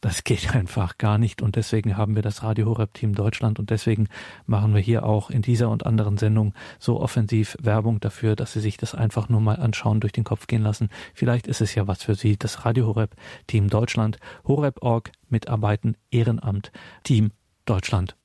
Das 0.00 0.24
geht 0.24 0.54
einfach 0.54 0.98
gar 0.98 1.18
nicht 1.18 1.42
und 1.42 1.56
deswegen 1.56 1.96
haben 1.96 2.14
wir 2.14 2.22
das 2.22 2.42
Radio 2.42 2.66
Horeb 2.66 2.94
Team 2.94 3.14
Deutschland 3.14 3.58
und 3.58 3.70
deswegen 3.70 4.08
machen 4.46 4.74
wir 4.74 4.80
hier 4.80 5.04
auch 5.04 5.30
in 5.30 5.42
dieser 5.42 5.70
und 5.70 5.86
anderen 5.86 6.16
Sendung 6.16 6.54
so 6.78 7.00
offensiv 7.00 7.56
Werbung 7.60 7.98
dafür, 8.00 8.36
dass 8.36 8.52
Sie 8.52 8.60
sich 8.60 8.76
das 8.76 8.94
einfach 8.94 9.28
nur 9.28 9.40
mal 9.40 9.56
anschauen, 9.56 10.00
durch 10.00 10.12
den 10.12 10.24
Kopf 10.24 10.46
gehen 10.46 10.62
lassen. 10.62 10.90
Vielleicht 11.14 11.46
ist 11.46 11.60
es 11.60 11.74
ja 11.74 11.86
was 11.86 12.02
für 12.02 12.14
Sie. 12.14 12.36
Das 12.36 12.64
Radio 12.64 12.86
Horeb 12.86 13.16
Team 13.46 13.68
Deutschland, 13.68 14.18
Horeb.org, 14.46 15.10
Mitarbeiten, 15.28 15.96
Ehrenamt, 16.10 16.70
Team 17.02 17.32
Deutschland. 17.64 18.16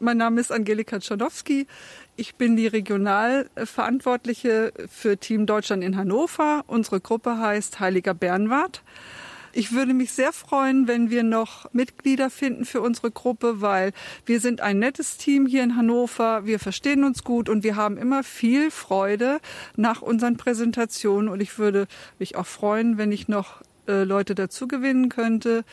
Mein 0.00 0.18
Name 0.18 0.40
ist 0.40 0.52
Angelika 0.52 1.00
Czadowski. 1.00 1.66
Ich 2.14 2.36
bin 2.36 2.54
die 2.54 2.68
Regionalverantwortliche 2.68 4.72
für 4.88 5.16
Team 5.16 5.44
Deutschland 5.44 5.82
in 5.82 5.96
Hannover. 5.96 6.62
Unsere 6.68 7.00
Gruppe 7.00 7.38
heißt 7.38 7.80
Heiliger 7.80 8.14
Bernward. 8.14 8.84
Ich 9.52 9.72
würde 9.72 9.94
mich 9.94 10.12
sehr 10.12 10.32
freuen, 10.32 10.86
wenn 10.86 11.10
wir 11.10 11.24
noch 11.24 11.66
Mitglieder 11.72 12.30
finden 12.30 12.64
für 12.64 12.80
unsere 12.80 13.10
Gruppe, 13.10 13.60
weil 13.60 13.90
wir 14.24 14.38
sind 14.38 14.60
ein 14.60 14.78
nettes 14.78 15.16
Team 15.16 15.46
hier 15.46 15.64
in 15.64 15.74
Hannover. 15.74 16.46
Wir 16.46 16.60
verstehen 16.60 17.02
uns 17.02 17.24
gut 17.24 17.48
und 17.48 17.64
wir 17.64 17.74
haben 17.74 17.98
immer 17.98 18.22
viel 18.22 18.70
Freude 18.70 19.40
nach 19.74 20.00
unseren 20.00 20.36
Präsentationen. 20.36 21.28
Und 21.28 21.40
ich 21.40 21.58
würde 21.58 21.88
mich 22.20 22.36
auch 22.36 22.46
freuen, 22.46 22.98
wenn 22.98 23.10
ich 23.10 23.26
noch 23.26 23.62
äh, 23.88 24.04
Leute 24.04 24.34
dazu 24.34 24.68
gewinnen 24.68 25.08
könnte, 25.08 25.64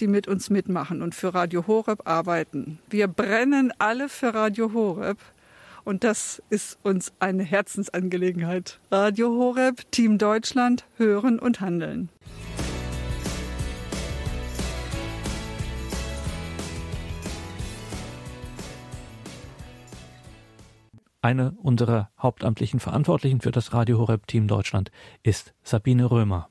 die 0.00 0.06
mit 0.06 0.28
uns 0.28 0.50
mitmachen 0.50 1.02
und 1.02 1.14
für 1.14 1.32
Radio 1.34 1.66
Horeb 1.66 2.06
arbeiten. 2.06 2.78
Wir 2.90 3.08
brennen 3.08 3.72
alle 3.78 4.08
für 4.08 4.34
Radio 4.34 4.72
Horeb. 4.72 5.18
Und 5.84 6.04
das 6.04 6.42
ist 6.50 6.78
uns 6.82 7.12
eine 7.20 7.42
Herzensangelegenheit. 7.42 8.80
Radio 8.90 9.30
Horeb, 9.30 9.90
Team 9.90 10.18
Deutschland, 10.18 10.84
hören 10.96 11.38
und 11.38 11.60
handeln. 11.60 12.10
Eine 21.22 21.52
unserer 21.62 22.10
hauptamtlichen 22.18 22.80
Verantwortlichen 22.80 23.40
für 23.40 23.50
das 23.50 23.74
Radio 23.74 23.98
Horeb 23.98 24.26
Team 24.26 24.48
Deutschland 24.48 24.90
ist 25.22 25.54
Sabine 25.62 26.10
Römer. 26.10 26.48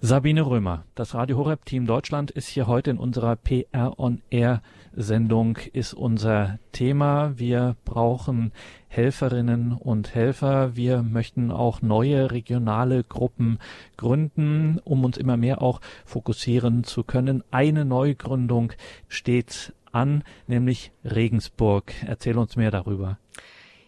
Sabine 0.00 0.42
Römer, 0.42 0.84
das 0.94 1.16
Radio 1.16 1.38
Horeb 1.38 1.64
Team 1.64 1.84
Deutschland 1.84 2.30
ist 2.30 2.46
hier 2.46 2.68
heute 2.68 2.92
in 2.92 2.98
unserer 2.98 3.34
PR 3.34 3.98
on 3.98 4.22
Air 4.30 4.62
Sendung 4.94 5.58
ist 5.72 5.92
unser 5.92 6.60
Thema. 6.70 7.36
Wir 7.36 7.74
brauchen 7.84 8.52
Helferinnen 8.86 9.72
und 9.72 10.14
Helfer. 10.14 10.76
Wir 10.76 11.02
möchten 11.02 11.50
auch 11.50 11.82
neue 11.82 12.30
regionale 12.30 13.02
Gruppen 13.02 13.58
gründen, 13.96 14.80
um 14.84 15.04
uns 15.04 15.16
immer 15.16 15.36
mehr 15.36 15.62
auch 15.62 15.80
fokussieren 16.04 16.84
zu 16.84 17.02
können. 17.02 17.42
Eine 17.50 17.84
Neugründung 17.84 18.74
steht 19.08 19.72
an, 19.90 20.22
nämlich 20.46 20.92
Regensburg. 21.04 21.92
Erzähl 22.06 22.38
uns 22.38 22.54
mehr 22.54 22.70
darüber. 22.70 23.18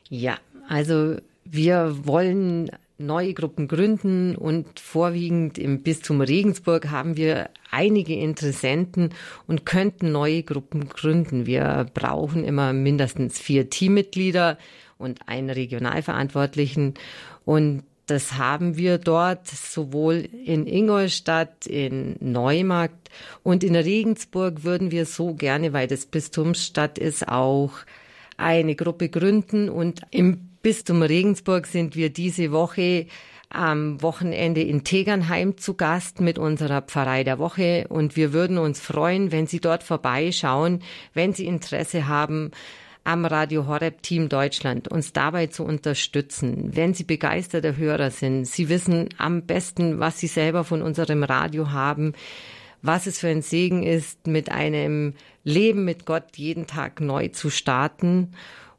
Ja, 0.08 0.38
also 0.68 1.18
wir 1.44 2.04
wollen 2.04 2.68
neue 3.00 3.34
Gruppen 3.34 3.66
gründen 3.66 4.36
und 4.36 4.78
vorwiegend 4.78 5.58
im 5.58 5.82
Bistum 5.82 6.20
Regensburg 6.20 6.90
haben 6.90 7.16
wir 7.16 7.50
einige 7.70 8.14
Interessenten 8.14 9.10
und 9.46 9.64
könnten 9.66 10.12
neue 10.12 10.42
Gruppen 10.42 10.88
gründen. 10.88 11.46
Wir 11.46 11.86
brauchen 11.94 12.44
immer 12.44 12.72
mindestens 12.72 13.38
vier 13.38 13.70
Teammitglieder 13.70 14.58
und 14.98 15.28
einen 15.28 15.50
Regionalverantwortlichen 15.50 16.94
und 17.44 17.84
das 18.06 18.36
haben 18.36 18.76
wir 18.76 18.98
dort 18.98 19.46
sowohl 19.46 20.28
in 20.44 20.66
Ingolstadt, 20.66 21.66
in 21.66 22.16
Neumarkt 22.20 23.08
und 23.44 23.62
in 23.62 23.76
Regensburg 23.76 24.64
würden 24.64 24.90
wir 24.90 25.06
so 25.06 25.34
gerne, 25.34 25.72
weil 25.72 25.86
das 25.86 26.06
Bistumsstadt 26.06 26.98
ist, 26.98 27.28
auch 27.28 27.72
eine 28.36 28.74
Gruppe 28.74 29.08
gründen 29.08 29.68
und 29.68 30.02
im 30.10 30.49
Bistum 30.62 31.00
Regensburg 31.00 31.66
sind 31.66 31.96
wir 31.96 32.10
diese 32.10 32.52
Woche 32.52 33.06
am 33.48 34.02
Wochenende 34.02 34.60
in 34.60 34.84
Tegernheim 34.84 35.56
zu 35.56 35.72
Gast 35.72 36.20
mit 36.20 36.38
unserer 36.38 36.82
Pfarrei 36.82 37.24
der 37.24 37.38
Woche 37.38 37.86
und 37.88 38.14
wir 38.14 38.34
würden 38.34 38.58
uns 38.58 38.78
freuen, 38.78 39.32
wenn 39.32 39.46
Sie 39.46 39.60
dort 39.60 39.82
vorbeischauen, 39.82 40.82
wenn 41.14 41.32
Sie 41.32 41.46
Interesse 41.46 42.08
haben, 42.08 42.50
am 43.04 43.24
Radio 43.24 43.66
Horeb 43.66 44.02
Team 44.02 44.28
Deutschland 44.28 44.86
uns 44.86 45.14
dabei 45.14 45.46
zu 45.46 45.64
unterstützen. 45.64 46.76
Wenn 46.76 46.92
Sie 46.92 47.04
begeisterte 47.04 47.78
Hörer 47.78 48.10
sind, 48.10 48.44
Sie 48.44 48.68
wissen 48.68 49.08
am 49.16 49.46
besten, 49.46 49.98
was 49.98 50.20
Sie 50.20 50.26
selber 50.26 50.64
von 50.64 50.82
unserem 50.82 51.22
Radio 51.22 51.70
haben, 51.70 52.12
was 52.82 53.06
es 53.06 53.18
für 53.18 53.28
ein 53.28 53.40
Segen 53.40 53.82
ist, 53.82 54.26
mit 54.26 54.50
einem 54.50 55.14
Leben 55.42 55.86
mit 55.86 56.04
Gott 56.04 56.36
jeden 56.36 56.66
Tag 56.66 57.00
neu 57.00 57.28
zu 57.28 57.48
starten. 57.48 58.34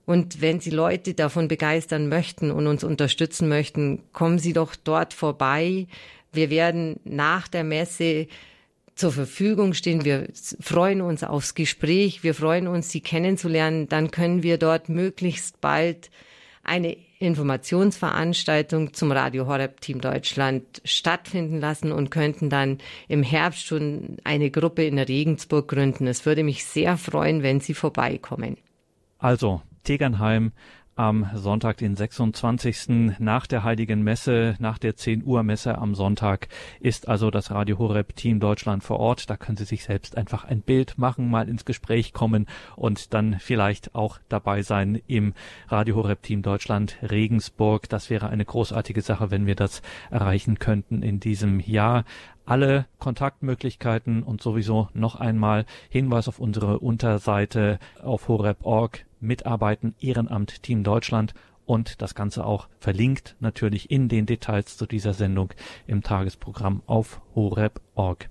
Und 0.06 0.42
wenn 0.42 0.60
Sie 0.60 0.72
Leute 0.72 1.14
davon 1.14 1.48
begeistern 1.48 2.10
möchten 2.10 2.52
und 2.52 2.68
uns 2.68 2.84
unterstützen 2.84 3.48
möchten, 3.48 4.04
kommen 4.14 4.40
Sie 4.40 4.54
doch 4.54 4.76
dort 4.76 5.14
vorbei. 5.14 5.88
Wir 6.34 6.50
werden 6.50 7.00
nach 7.04 7.48
der 7.48 7.64
Messe 7.64 8.28
zur 8.96 9.12
Verfügung 9.12 9.74
stehen. 9.74 10.06
Wir 10.06 10.28
freuen 10.60 11.02
uns 11.02 11.24
aufs 11.24 11.56
Gespräch. 11.56 12.24
Wir 12.24 12.34
freuen 12.34 12.68
uns, 12.68 12.90
Sie 12.90 13.02
kennenzulernen. 13.02 13.88
Dann 13.88 14.12
können 14.12 14.44
wir 14.44 14.58
dort 14.58 14.90
möglichst 14.90 15.62
bald 15.62 16.10
eine 16.64 16.98
Informationsveranstaltung 17.20 18.94
zum 18.94 19.12
Radio 19.12 19.48
Horeb 19.48 19.82
Team 19.82 20.02
Deutschland 20.02 20.82
stattfinden 20.84 21.60
lassen 21.60 21.92
und 21.92 22.10
könnten 22.10 22.50
dann 22.50 22.80
im 23.08 23.24
Herbst 23.24 23.66
schon 23.66 24.18
eine 24.24 24.50
Gruppe 24.50 24.86
in 24.86 24.98
Regensburg 24.98 25.68
gründen. 25.68 26.08
Es 26.08 26.26
würde 26.26 26.44
mich 26.44 26.66
sehr 26.66 26.98
freuen, 26.98 27.44
wenn 27.44 27.60
Sie 27.60 27.74
vorbeikommen. 27.74 28.58
Also, 29.20 29.62
Tegernheim 29.84 30.52
am 30.96 31.28
Sonntag, 31.34 31.78
den 31.78 31.96
26. 31.96 33.18
nach 33.20 33.48
der 33.48 33.64
Heiligen 33.64 34.04
Messe, 34.04 34.56
nach 34.60 34.78
der 34.78 34.96
10 34.96 35.24
Uhr 35.24 35.42
Messe 35.42 35.78
am 35.78 35.96
Sonntag 35.96 36.48
ist 36.80 37.08
also 37.08 37.32
das 37.32 37.50
Radio 37.50 37.80
Horeb 37.80 38.16
Team 38.16 38.40
Deutschland 38.40 38.84
vor 38.84 39.00
Ort. 39.00 39.30
Da 39.30 39.38
können 39.38 39.58
Sie 39.58 39.64
sich 39.64 39.84
selbst 39.84 40.18
einfach 40.18 40.44
ein 40.44 40.62
Bild 40.62 40.98
machen, 40.98 41.30
mal 41.30 41.48
ins 41.48 41.66
Gespräch 41.66 42.14
kommen 42.14 42.46
und 42.76 43.14
dann 43.14 43.38
vielleicht 43.40 43.96
auch 43.96 44.20
dabei 44.30 44.62
sein 44.64 45.02
im 45.08 45.34
Radio 45.70 45.96
Horeb 45.96 46.22
Team 46.22 46.42
Deutschland 46.42 46.98
Regensburg. 47.02 47.88
Das 47.90 48.10
wäre 48.10 48.30
eine 48.30 48.46
großartige 48.46 49.02
Sache, 49.02 49.32
wenn 49.32 49.48
wir 49.48 49.56
das 49.56 49.82
erreichen 50.12 50.60
könnten 50.60 51.04
in 51.04 51.20
diesem 51.20 51.60
Jahr 51.60 52.04
alle 52.52 52.86
Kontaktmöglichkeiten 53.00 54.24
und 54.24 54.42
sowieso 54.42 54.90
noch 54.94 55.16
einmal 55.16 55.66
Hinweis 55.88 56.28
auf 56.28 56.38
unsere 56.38 56.80
Unterseite 56.80 57.80
auf 58.04 58.28
horeb.org 58.28 59.06
mitarbeiten, 59.22 59.96
Ehrenamt 60.02 60.62
Team 60.62 60.84
Deutschland 60.84 61.34
und 61.66 62.02
das 62.02 62.14
Ganze 62.14 62.46
auch 62.46 62.68
verlinkt 62.78 63.38
natürlich 63.40 63.90
in 63.90 64.10
den 64.10 64.26
Details 64.26 64.76
zu 64.76 64.86
dieser 64.86 65.14
Sendung 65.14 65.54
im 65.88 66.04
Tagesprogramm 66.04 66.84
auf 66.88 67.22
horeb.org. 67.36 68.30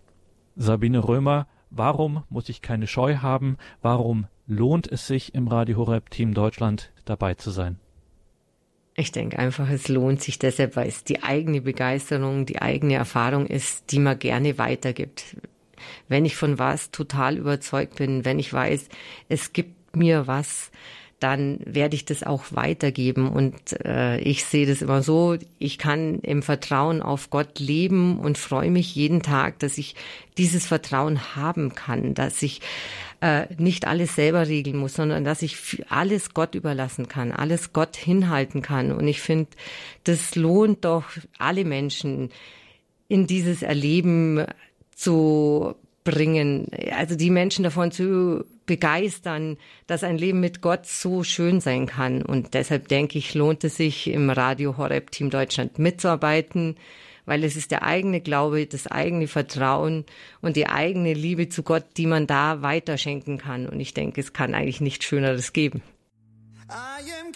Sabine 0.55 1.03
Römer, 1.03 1.47
warum 1.71 2.25
muss 2.29 2.51
ich 2.51 2.61
keine 2.61 2.89
Scheu 2.89 3.17
haben? 3.23 3.57
Warum 3.81 4.27
lohnt 4.47 4.87
es 4.87 5.07
sich 5.07 5.35
im 5.35 5.49
Radio 5.49 5.79
Horeb 5.79 6.11
Team 6.11 6.35
Deutschland 6.35 6.93
dabei 7.07 7.37
zu 7.37 7.51
sein? 7.51 7.81
Ich 9.01 9.13
denke 9.13 9.39
einfach, 9.39 9.71
es 9.71 9.89
lohnt 9.89 10.21
sich 10.21 10.39
deshalb, 10.39 10.77
weil 10.77 10.87
es 10.87 11.05
die 11.05 11.23
eigene 11.23 11.63
Begeisterung, 11.63 12.45
die 12.45 12.61
eigene 12.61 12.95
Erfahrung 12.95 13.47
ist, 13.47 13.93
die 13.93 13.99
man 13.99 14.19
gerne 14.19 14.59
weitergibt. 14.59 15.37
Wenn 16.09 16.27
ich 16.27 16.37
von 16.37 16.59
was 16.59 16.91
total 16.91 17.39
überzeugt 17.39 17.97
bin, 17.97 18.27
wenn 18.27 18.39
ich 18.39 18.53
weiß, 18.53 18.89
es 19.31 19.55
gibt 19.55 19.97
mir 19.97 20.27
was, 20.27 20.71
dann 21.19 21.61
werde 21.65 21.97
ich 21.97 22.05
das 22.05 22.23
auch 22.23 22.45
weitergeben. 22.51 23.31
Und 23.31 23.55
äh, 23.85 24.19
ich 24.21 24.45
sehe 24.45 24.67
das 24.67 24.83
immer 24.83 25.03
so, 25.03 25.37
ich 25.59 25.79
kann 25.79 26.19
im 26.21 26.43
Vertrauen 26.43 27.01
auf 27.01 27.31
Gott 27.31 27.59
leben 27.59 28.19
und 28.19 28.37
freue 28.37 28.71
mich 28.71 28.95
jeden 28.95 29.23
Tag, 29.23 29.59
dass 29.61 29.79
ich 29.79 29.95
dieses 30.37 30.67
Vertrauen 30.67 31.37
haben 31.37 31.75
kann, 31.75 32.13
dass 32.13 32.43
ich 32.43 32.61
äh, 33.21 33.47
nicht 33.59 33.87
alles 33.87 34.15
selber 34.15 34.49
regeln 34.49 34.77
muss, 34.77 34.95
sondern 34.95 35.25
dass 35.25 35.43
ich 35.43 35.85
alles 35.89 36.35
Gott 36.35 36.55
überlassen 36.55 37.09
kann, 37.09 37.33
alles 37.33 37.73
Gott 37.73 37.97
hinhalten 37.97 38.63
kann. 38.63 38.93
Und 38.93 39.07
ich 39.07 39.21
finde, 39.21 39.51
das 40.05 40.37
lohnt 40.37 40.85
doch 40.85 41.05
alle 41.39 41.65
Menschen 41.65 42.31
in 43.09 43.27
dieses 43.27 43.63
Erleben 43.63 44.47
zu 44.95 45.75
bringen, 46.05 46.69
also 46.97 47.15
die 47.15 47.31
Menschen 47.31 47.63
davon 47.63 47.93
zu 47.93 48.45
begeistern, 48.67 49.59
dass 49.87 50.05
ein 50.05 50.17
Leben 50.17 50.41
mit 50.41 50.61
Gott 50.61 50.87
so 50.87 51.25
schön 51.25 51.61
sein 51.61 51.87
kann. 51.87 52.23
Und 52.23 52.55
deshalb 52.55 52.89
denke 52.89 53.19
ich, 53.19 53.35
lohnt 53.35 53.65
es 53.65 53.77
sich 53.77 54.07
im 54.07 54.31
Radio 54.31 54.77
Horeb 54.77 55.11
Team 55.11 55.29
Deutschland 55.29 55.79
mitzuarbeiten, 55.79 56.77
weil 57.27 57.45
es 57.45 57.57
ist 57.57 57.71
der 57.71 57.83
eigene 57.83 58.21
Glaube, 58.21 58.67
das 58.67 58.87
eigene 58.87 59.29
Vertrauen 59.29 60.05
und 60.41 60.57
die 60.57 60.67
eigene 60.67 61.15
Liebe 61.15 61.49
zu 61.49 61.63
Gott, 61.63 61.85
die 61.97 62.07
man 62.07 62.27
da 62.27 62.63
weiterschenken 62.63 63.39
kann. 63.39 63.67
Und 63.67 63.81
ich 63.81 63.95
denke, 63.95 64.21
es 64.21 64.33
kann 64.33 64.55
eigentlich 64.55 64.81
nichts 64.81 65.05
Schöneres 65.05 65.53
geben. 65.53 65.83
I 66.69 67.11
am 67.21 67.33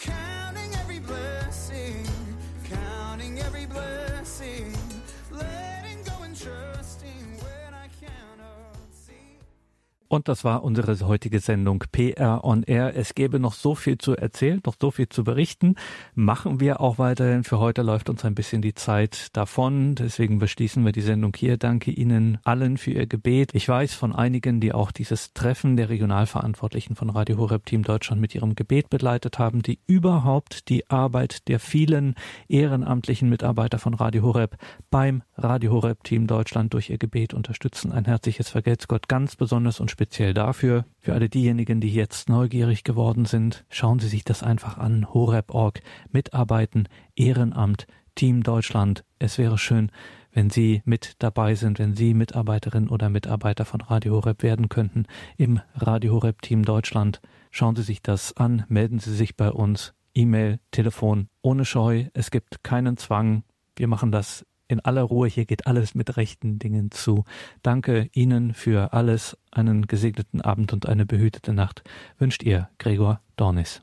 Und 10.15 10.29
das 10.29 10.45
war 10.45 10.63
unsere 10.63 10.97
heutige 11.09 11.41
Sendung 11.41 11.83
PR 11.91 12.45
on 12.45 12.63
Air. 12.63 12.95
Es 12.95 13.17
gäbe 13.17 13.41
noch 13.41 13.53
so 13.53 13.75
viel 13.75 13.99
zu 13.99 14.17
erzählen, 14.17 14.61
noch 14.65 14.77
so 14.81 14.93
viel 14.93 15.09
zu 15.09 15.25
berichten. 15.25 15.75
Machen 16.15 16.61
wir 16.61 16.81
auch 16.81 16.99
weiterhin. 16.99 17.43
Für 17.43 17.59
heute 17.59 17.83
läuft 17.83 18.09
uns 18.09 18.25
ein 18.25 18.37
bisschen 18.37 18.63
die 18.63 18.75
Zeit 18.75 19.37
davon. 19.37 19.97
Deswegen 19.97 20.39
beschließen 20.39 20.85
wir 20.85 20.93
die 20.93 21.01
Sendung 21.01 21.33
hier. 21.35 21.57
Danke 21.57 21.91
Ihnen 21.91 22.39
allen 22.45 22.77
für 22.77 22.93
Ihr 22.93 23.09
Gebet. 23.09 23.57
Ich 23.57 23.69
weiß 23.69 23.95
von 23.95 24.15
einigen, 24.15 24.61
die 24.61 24.73
auch 24.73 24.93
dieses 24.93 25.33
Treffen 25.33 25.77
der 25.77 25.89
Regionalverantwortlichen 25.89 26.95
von 26.95 27.11
Radio 27.11 27.37
Horeb 27.39 27.67
Team 27.67 27.83
Deutschland 27.83 28.21
mit 28.21 28.37
ihrem 28.37 28.55
Gebet 28.55 28.91
begleitet 28.91 29.41
haben, 29.41 29.63
die 29.63 29.81
überhaupt 29.89 30.69
die 30.69 30.89
Arbeit 30.89 31.49
der 31.49 31.59
vielen 31.59 32.15
ehrenamtlichen 32.47 33.29
Mitarbeiter 33.29 33.81
von 33.81 33.95
Radio 33.95 34.23
Horeb 34.23 34.59
beim 34.93 35.25
Radio 35.37 35.73
Horeb 35.73 36.05
Team 36.05 36.29
Deutschland 36.29 36.73
durch 36.73 36.91
ihr 36.91 36.99
Gebet 36.99 37.35
unterstützen. 37.35 37.91
Ein 37.91 38.05
herzliches 38.05 38.49
Vergelt's 38.49 38.87
Gott 38.87 39.09
ganz 39.09 39.35
besonders 39.35 39.81
und 39.81 39.91
speziell 39.91 40.04
dafür. 40.35 40.85
Für 41.01 41.15
alle 41.15 41.29
diejenigen, 41.29 41.81
die 41.81 41.93
jetzt 41.93 42.29
neugierig 42.29 42.85
geworden 42.85 43.25
sind, 43.25 43.65
schauen 43.69 43.99
Sie 43.99 44.09
sich 44.09 44.25
das 44.25 44.43
einfach 44.43 44.79
an. 44.79 45.13
Horeb.org, 45.13 45.81
Mitarbeiten, 46.11 46.89
Ehrenamt, 47.17 47.87
Team 48.15 48.43
Deutschland. 48.43 49.05
Es 49.19 49.39
wäre 49.39 49.59
schön, 49.59 49.91
wenn 50.33 50.51
Sie 50.51 50.83
mit 50.85 51.15
dabei 51.19 51.55
sind, 51.55 51.79
wenn 51.79 51.95
Sie 51.95 52.15
Mitarbeiterin 52.15 52.89
oder 52.89 53.11
Mitarbeiter 53.11 53.65
von 53.65 53.81
Radio 53.81 54.15
Horeb 54.15 54.43
werden 54.43 54.69
könnten 54.69 55.07
im 55.37 55.61
Radio 55.75 56.15
Horeb 56.15 56.43
Team 56.43 56.65
Deutschland. 56.65 57.21
Schauen 57.51 57.77
Sie 57.77 57.83
sich 57.83 58.03
das 58.03 58.37
an, 58.37 58.65
melden 58.69 58.99
Sie 58.99 59.15
sich 59.15 59.37
bei 59.37 59.51
uns. 59.51 59.95
E-Mail, 60.15 60.61
Telefon, 60.71 61.29
ohne 61.43 61.65
Scheu. 61.65 62.05
Es 62.15 62.31
gibt 62.31 62.63
keinen 62.63 62.97
Zwang. 62.97 63.43
Wir 63.77 63.89
machen 63.89 64.13
das 64.13 64.47
in 64.69 64.81
aller 64.81 65.03
Ruhe. 65.03 65.29
Hier 65.29 65.45
geht 65.45 65.67
alles 65.67 65.95
mit 65.95 66.17
rechten 66.17 66.59
Dingen 66.59 66.91
zu. 66.91 67.25
Danke 67.63 68.09
Ihnen 68.13 68.55
für 68.55 68.93
alles. 68.93 69.37
Einen 69.51 69.87
gesegneten 69.87 70.41
Abend 70.41 70.73
und 70.73 70.87
eine 70.87 71.07
behütete 71.07 71.53
Nacht 71.53 71.83
wünscht 72.19 72.43
ihr 72.43 72.69
Gregor 72.79 73.21
Dornis. 73.37 73.83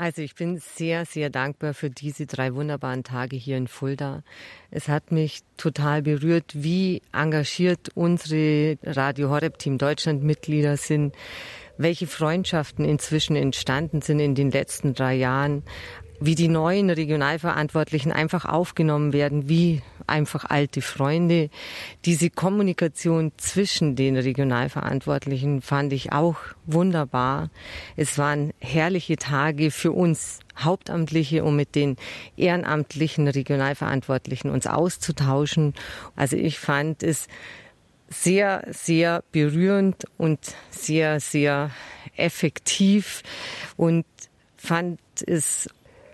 Also 0.00 0.22
ich 0.22 0.36
bin 0.36 0.58
sehr, 0.58 1.04
sehr 1.06 1.28
dankbar 1.28 1.74
für 1.74 1.90
diese 1.90 2.26
drei 2.26 2.54
wunderbaren 2.54 3.02
Tage 3.02 3.34
hier 3.34 3.56
in 3.56 3.66
Fulda. 3.66 4.22
Es 4.70 4.86
hat 4.86 5.10
mich 5.10 5.40
total 5.56 6.02
berührt, 6.02 6.52
wie 6.54 7.02
engagiert 7.12 7.88
unsere 7.96 8.78
Radio 8.84 9.28
Horeb 9.28 9.58
Team 9.58 9.76
Deutschland 9.76 10.22
Mitglieder 10.22 10.76
sind, 10.76 11.16
welche 11.78 12.06
Freundschaften 12.06 12.84
inzwischen 12.84 13.36
entstanden 13.36 14.02
sind 14.02 14.20
in 14.20 14.34
den 14.34 14.50
letzten 14.50 14.94
drei 14.94 15.14
Jahren, 15.14 15.62
wie 16.20 16.34
die 16.34 16.48
neuen 16.48 16.90
Regionalverantwortlichen 16.90 18.10
einfach 18.10 18.44
aufgenommen 18.44 19.12
werden, 19.12 19.48
wie 19.48 19.82
einfach 20.06 20.44
alte 20.44 20.82
Freunde. 20.82 21.48
Diese 22.04 22.30
Kommunikation 22.30 23.32
zwischen 23.36 23.94
den 23.94 24.16
Regionalverantwortlichen 24.16 25.62
fand 25.62 25.92
ich 25.92 26.12
auch 26.12 26.36
wunderbar. 26.66 27.50
Es 27.96 28.18
waren 28.18 28.52
herrliche 28.58 29.16
Tage 29.16 29.70
für 29.70 29.92
uns 29.92 30.40
Hauptamtliche, 30.58 31.44
um 31.44 31.54
mit 31.54 31.76
den 31.76 31.96
ehrenamtlichen 32.36 33.28
Regionalverantwortlichen 33.28 34.50
uns 34.50 34.66
auszutauschen. 34.66 35.74
Also 36.16 36.36
ich 36.36 36.58
fand 36.58 37.04
es 37.04 37.28
sehr, 38.08 38.66
sehr 38.70 39.22
berührend 39.32 40.04
und 40.16 40.38
sehr, 40.70 41.20
sehr 41.20 41.70
effektiv 42.16 43.22
und 43.76 44.06
fand 44.56 45.00
es 45.26 45.68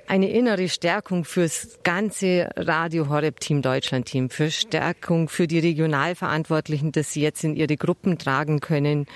eine 0.07 0.31
innere 0.31 0.69
Stärkung 0.69 1.25
fürs 1.25 1.79
ganze 1.83 2.51
Radio 2.57 3.09
Horeb 3.09 3.41
Team 3.41 3.63
Deutschland 3.63 4.07
Team, 4.07 4.31
für 4.31 4.51
Stärkung 4.51 5.29
für 5.29 5.47
die 5.47 5.59
Regionalverantwortlichen, 5.59 6.93
dass 6.93 7.13
sie 7.13 7.23
jetzt 7.23 7.45
in 7.45 7.55
ihre 7.57 7.77
Gruppen 7.77 8.19
tragen 8.19 8.61
können. 8.61 9.07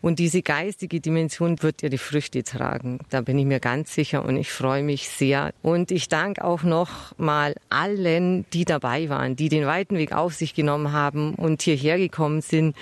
Und 0.00 0.18
diese 0.18 0.42
geistige 0.42 1.00
Dimension 1.00 1.62
wird 1.62 1.82
ihre 1.82 1.98
Früchte 1.98 2.42
tragen. 2.42 2.98
Da 3.10 3.20
bin 3.20 3.38
ich 3.38 3.46
mir 3.46 3.60
ganz 3.60 3.94
sicher 3.94 4.24
und 4.24 4.36
ich 4.36 4.50
freue 4.50 4.82
mich 4.82 5.08
sehr. 5.08 5.52
Und 5.62 5.90
ich 5.90 6.08
danke 6.08 6.44
auch 6.44 6.62
noch 6.62 7.16
mal 7.18 7.54
allen, 7.68 8.46
die 8.52 8.64
dabei 8.64 9.08
waren, 9.08 9.36
die 9.36 9.48
den 9.48 9.66
weiten 9.66 9.96
Weg 9.96 10.12
auf 10.12 10.34
sich 10.34 10.54
genommen 10.54 10.92
haben 10.92 11.34
und 11.34 11.62
hierher 11.62 11.98
gekommen 11.98 12.40
sind 12.40 12.76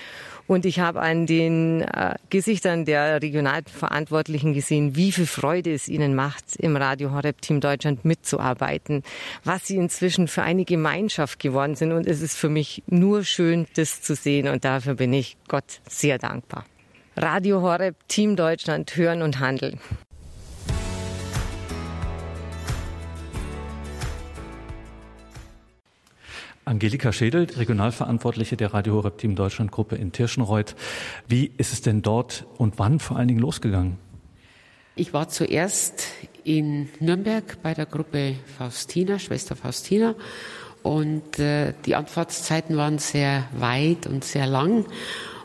und 0.47 0.65
ich 0.65 0.81
habe 0.81 1.01
an 1.01 1.27
den 1.27 1.83
äh, 1.83 2.15
Gesichtern 2.31 2.85
der 2.85 3.21
Regionalverantwortlichen 3.23 4.53
gesehen, 4.53 4.97
wie 4.97 5.13
viel 5.13 5.27
Freude 5.27 5.73
es 5.73 5.89
ihnen 5.89 6.15
macht, 6.15 6.57
im 6.57 6.77
Radio 6.77 7.13
Horeb 7.13 7.41
Team 7.41 7.61
Deutschland 7.61 8.05
mitzuarbeiten, 8.05 9.03
was 9.45 9.67
sie 9.67 9.77
inzwischen 9.77 10.29
für 10.29 10.43
eine 10.43 10.65
Gemeinschaft 10.65 11.39
geworden 11.39 11.75
sind. 11.75 11.93
Und 11.93 12.07
es 12.07 12.23
ist 12.23 12.37
für 12.37 12.49
mich 12.49 12.83
nur 12.87 13.25
schön, 13.25 13.67
das 13.75 14.03
zu 14.03 14.15
sehen. 14.15 14.49
Und 14.49 14.65
dafür 14.65 14.95
bin 14.95 15.13
ich 15.13 15.37
Gott 15.49 15.81
sehr 15.89 16.19
dankbar. 16.19 16.65
Radio 17.17 17.63
Horeb 17.63 17.97
Team 18.09 18.37
Deutschland 18.37 18.97
hören 18.97 19.23
und 19.23 19.41
handeln. 19.41 19.81
Angelika 26.69 27.13
Schädel, 27.13 27.45
Regionalverantwortliche 27.45 28.57
der 28.57 28.75
Radio 28.75 28.95
Horeb 28.95 29.19
Team 29.19 29.37
Deutschland 29.37 29.71
Gruppe 29.71 29.95
in 29.95 30.11
Tirschenreuth. 30.11 30.75
Wie 31.29 31.53
ist 31.59 31.73
es 31.73 31.81
denn 31.81 32.03
dort 32.03 32.45
und 32.59 32.81
wann 32.81 32.99
vor 32.99 33.17
allen 33.17 33.29
Dingen 33.29 33.39
losgegangen? 33.39 33.99
Ich 34.97 35.13
war 35.13 35.29
zuerst 35.29 36.09
in 36.43 36.89
Nürnberg 36.99 37.63
bei 37.63 37.73
der 37.73 37.87
Gruppe 37.87 38.35
Faustina, 38.59 39.21
Schwester 39.21 39.55
Faustina. 39.55 40.17
Und 40.83 41.39
äh, 41.39 41.73
die 41.85 41.95
Anfahrtszeiten 41.95 42.77
waren 42.77 42.99
sehr 42.99 43.45
weit 43.57 44.09
und 44.09 44.25
sehr 44.25 44.49
lang. 44.49 44.87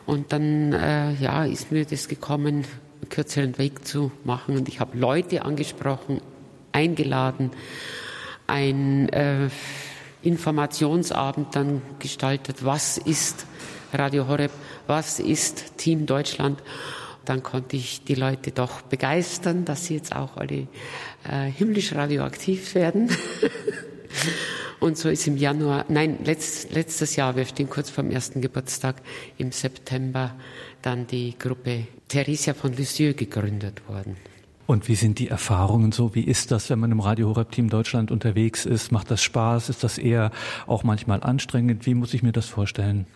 Und 0.06 0.32
dann 0.32 0.72
äh, 0.72 1.12
ja, 1.14 1.44
ist 1.44 1.70
mir 1.70 1.84
das 1.84 2.08
gekommen, 2.08 2.64
einen 3.00 3.08
kürzeren 3.10 3.58
Weg 3.58 3.86
zu 3.86 4.10
machen. 4.24 4.56
Und 4.56 4.66
ich 4.68 4.80
habe 4.80 4.98
Leute 4.98 5.44
angesprochen, 5.44 6.20
eingeladen, 6.72 7.52
ein 8.48 9.08
äh, 9.10 9.50
Informationsabend 10.22 11.54
dann 11.54 11.82
gestaltet, 11.98 12.64
was 12.64 12.98
ist 12.98 13.46
Radio 13.92 14.28
Horeb, 14.28 14.50
was 14.86 15.20
ist 15.20 15.76
Team 15.76 16.06
Deutschland. 16.06 16.62
Dann 17.24 17.42
konnte 17.42 17.76
ich 17.76 18.04
die 18.04 18.14
Leute 18.14 18.50
doch 18.50 18.82
begeistern, 18.82 19.64
dass 19.64 19.86
sie 19.86 19.94
jetzt 19.94 20.14
auch 20.14 20.36
alle 20.36 20.66
äh, 21.28 21.50
himmlisch 21.56 21.94
radioaktiv 21.94 22.74
werden. 22.74 23.10
Und 24.80 24.98
so 24.98 25.08
ist 25.08 25.28
im 25.28 25.36
Januar, 25.36 25.84
nein, 25.88 26.18
letzt, 26.24 26.72
letztes 26.72 27.14
Jahr, 27.14 27.36
wir 27.36 27.44
stehen 27.44 27.70
kurz 27.70 27.88
vor 27.88 28.02
dem 28.02 28.10
ersten 28.10 28.40
Geburtstag, 28.40 28.96
im 29.38 29.52
September 29.52 30.34
dann 30.82 31.06
die 31.06 31.38
Gruppe 31.38 31.86
Theresia 32.08 32.52
von 32.52 32.72
Lisieux 32.72 33.14
gegründet 33.14 33.88
worden. 33.88 34.16
Und 34.72 34.88
wie 34.88 34.94
sind 34.94 35.18
die 35.18 35.28
Erfahrungen 35.28 35.92
so? 35.92 36.14
Wie 36.14 36.22
ist 36.22 36.50
das, 36.50 36.70
wenn 36.70 36.78
man 36.78 36.90
im 36.92 37.00
Radio 37.00 37.28
Horeb 37.28 37.52
Team 37.52 37.68
Deutschland 37.68 38.10
unterwegs 38.10 38.64
ist? 38.64 38.90
Macht 38.90 39.10
das 39.10 39.22
Spaß? 39.22 39.68
Ist 39.68 39.84
das 39.84 39.98
eher 39.98 40.30
auch 40.66 40.82
manchmal 40.82 41.22
anstrengend? 41.22 41.84
Wie 41.84 41.92
muss 41.92 42.14
ich 42.14 42.22
mir 42.22 42.32
das 42.32 42.46
vorstellen? 42.46 43.06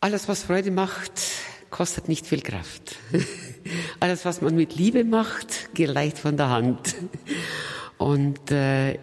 Alles, 0.00 0.26
was 0.26 0.42
Freude 0.42 0.72
macht, 0.72 1.12
kostet 1.70 2.08
nicht 2.08 2.26
viel 2.26 2.40
Kraft. 2.40 2.96
Alles, 4.00 4.24
was 4.24 4.40
man 4.40 4.56
mit 4.56 4.74
Liebe 4.74 5.04
macht, 5.04 5.72
geht 5.74 5.90
leicht 5.90 6.18
von 6.18 6.36
der 6.36 6.50
Hand. 6.50 6.96
Und 7.98 8.50
äh, 8.50 8.98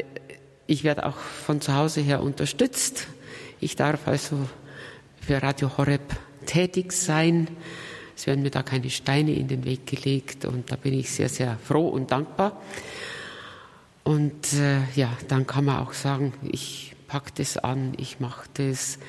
ich 0.67 0.83
werde 0.83 1.05
auch 1.05 1.15
von 1.15 1.61
zu 1.61 1.73
Hause 1.73 2.01
her 2.01 2.21
unterstützt. 2.21 3.07
Ich 3.61 3.77
darf 3.77 4.09
also 4.09 4.37
für 5.25 5.41
Radio 5.41 5.77
Horeb 5.77 6.01
tätig 6.45 6.91
sein. 6.91 7.47
Es 8.15 8.27
werden 8.27 8.43
mir 8.43 8.51
da 8.51 8.63
keine 8.63 8.89
Steine 8.89 9.33
in 9.33 9.47
den 9.47 9.65
Weg 9.65 9.87
gelegt 9.87 10.45
und 10.45 10.71
da 10.71 10.75
bin 10.75 10.93
ich 10.93 11.09
sehr, 11.09 11.29
sehr 11.29 11.57
froh 11.57 11.87
und 11.89 12.11
dankbar. 12.11 12.61
Und 14.03 14.53
äh, 14.53 14.79
ja, 14.95 15.09
dann 15.27 15.47
kann 15.47 15.65
man 15.65 15.79
auch 15.79 15.93
sagen, 15.93 16.33
ich 16.51 16.93
packe 17.07 17.31
das 17.35 17.57
an, 17.57 17.93
ich 17.97 18.19
mache 18.19 18.47
das. 18.55 18.99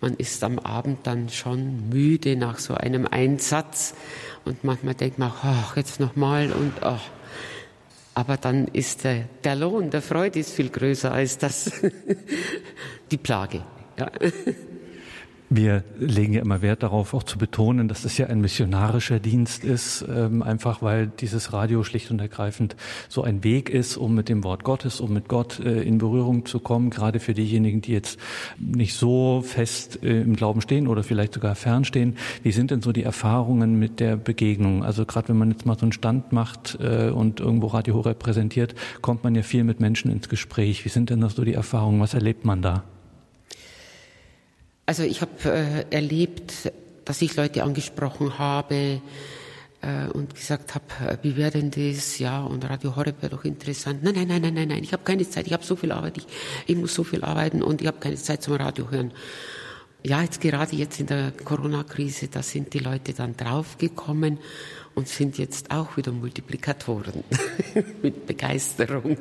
Man 0.00 0.14
ist 0.14 0.44
am 0.44 0.58
Abend 0.58 1.06
dann 1.06 1.28
schon 1.28 1.88
müde 1.88 2.36
nach 2.36 2.58
so 2.58 2.74
einem 2.74 3.06
Einsatz 3.06 3.94
und 4.44 4.64
manchmal 4.64 4.94
denkt 4.94 5.18
man, 5.18 5.32
ach, 5.42 5.76
jetzt 5.76 5.98
nochmal 5.98 6.52
und 6.52 6.82
ach. 6.82 7.00
Aber 8.14 8.36
dann 8.36 8.68
ist 8.68 9.04
der, 9.04 9.24
der 9.42 9.56
Lohn 9.56 9.90
der 9.90 10.02
Freude 10.02 10.38
ist 10.38 10.52
viel 10.52 10.68
größer 10.68 11.10
als 11.10 11.38
das, 11.38 11.72
die 13.10 13.16
Plage. 13.16 13.62
Ja. 13.98 14.10
Wir 15.50 15.84
legen 15.98 16.32
ja 16.32 16.40
immer 16.40 16.62
Wert 16.62 16.82
darauf, 16.82 17.12
auch 17.12 17.22
zu 17.22 17.36
betonen, 17.36 17.86
dass 17.86 18.06
es 18.06 18.16
ja 18.16 18.28
ein 18.28 18.40
missionarischer 18.40 19.20
Dienst 19.20 19.62
ist, 19.62 20.04
ähm, 20.08 20.42
einfach 20.42 20.80
weil 20.80 21.06
dieses 21.06 21.52
Radio 21.52 21.84
schlicht 21.84 22.10
und 22.10 22.18
ergreifend 22.18 22.76
so 23.10 23.22
ein 23.22 23.44
Weg 23.44 23.68
ist, 23.68 23.98
um 23.98 24.14
mit 24.14 24.30
dem 24.30 24.42
Wort 24.42 24.64
Gottes, 24.64 25.00
um 25.00 25.12
mit 25.12 25.28
Gott 25.28 25.60
äh, 25.60 25.82
in 25.82 25.98
Berührung 25.98 26.46
zu 26.46 26.60
kommen, 26.60 26.88
gerade 26.88 27.20
für 27.20 27.34
diejenigen, 27.34 27.82
die 27.82 27.92
jetzt 27.92 28.18
nicht 28.58 28.94
so 28.94 29.42
fest 29.42 30.02
äh, 30.02 30.22
im 30.22 30.34
Glauben 30.34 30.62
stehen 30.62 30.88
oder 30.88 31.02
vielleicht 31.02 31.34
sogar 31.34 31.54
fernstehen. 31.54 32.16
Wie 32.42 32.52
sind 32.52 32.70
denn 32.70 32.80
so 32.80 32.92
die 32.92 33.02
Erfahrungen 33.02 33.78
mit 33.78 34.00
der 34.00 34.16
Begegnung? 34.16 34.82
Also 34.82 35.04
gerade 35.04 35.28
wenn 35.28 35.36
man 35.36 35.50
jetzt 35.50 35.66
mal 35.66 35.78
so 35.78 35.82
einen 35.82 35.92
Stand 35.92 36.32
macht 36.32 36.78
äh, 36.80 37.10
und 37.10 37.40
irgendwo 37.40 37.66
Radio 37.66 37.96
Horeb 37.96 38.18
präsentiert, 38.18 38.74
kommt 39.02 39.24
man 39.24 39.34
ja 39.34 39.42
viel 39.42 39.64
mit 39.64 39.78
Menschen 39.78 40.10
ins 40.10 40.30
Gespräch. 40.30 40.86
Wie 40.86 40.88
sind 40.88 41.10
denn 41.10 41.20
das 41.20 41.34
so 41.34 41.44
die 41.44 41.54
Erfahrungen? 41.54 42.00
Was 42.00 42.14
erlebt 42.14 42.46
man 42.46 42.62
da? 42.62 42.82
Also 44.86 45.02
ich 45.02 45.20
habe 45.20 45.32
äh, 45.44 45.94
erlebt, 45.94 46.70
dass 47.04 47.22
ich 47.22 47.36
Leute 47.36 47.64
angesprochen 47.64 48.38
habe 48.38 49.00
äh, 49.80 50.08
und 50.12 50.34
gesagt 50.34 50.74
habe, 50.74 50.84
äh, 51.08 51.16
wie 51.22 51.36
wäre 51.36 51.52
denn 51.52 51.70
das? 51.70 52.18
Ja, 52.18 52.42
und 52.42 52.68
Radio 52.68 52.94
Horeb 52.94 53.22
wäre 53.22 53.30
doch 53.30 53.44
interessant. 53.44 54.02
Nein, 54.02 54.14
nein, 54.14 54.28
nein, 54.28 54.42
nein, 54.42 54.54
nein, 54.54 54.68
nein, 54.68 54.82
ich 54.82 54.92
habe 54.92 55.02
keine 55.02 55.28
Zeit, 55.28 55.46
ich 55.46 55.52
habe 55.52 55.64
so 55.64 55.76
viel 55.76 55.92
Arbeit, 55.92 56.18
ich, 56.18 56.26
ich 56.66 56.76
muss 56.76 56.94
so 56.94 57.02
viel 57.02 57.24
arbeiten 57.24 57.62
und 57.62 57.80
ich 57.80 57.86
habe 57.86 57.98
keine 57.98 58.16
Zeit 58.16 58.42
zum 58.42 58.54
Radio 58.54 58.90
hören. 58.90 59.12
Ja, 60.06 60.20
jetzt 60.20 60.42
gerade 60.42 60.76
jetzt 60.76 61.00
in 61.00 61.06
der 61.06 61.30
Corona-Krise, 61.30 62.28
da 62.28 62.42
sind 62.42 62.74
die 62.74 62.78
Leute 62.78 63.14
dann 63.14 63.38
draufgekommen 63.38 64.38
und 64.94 65.08
sind 65.08 65.38
jetzt 65.38 65.70
auch 65.70 65.96
wieder 65.96 66.12
Multiplikatoren 66.12 67.24
mit 68.02 68.26
Begeisterung. 68.26 69.16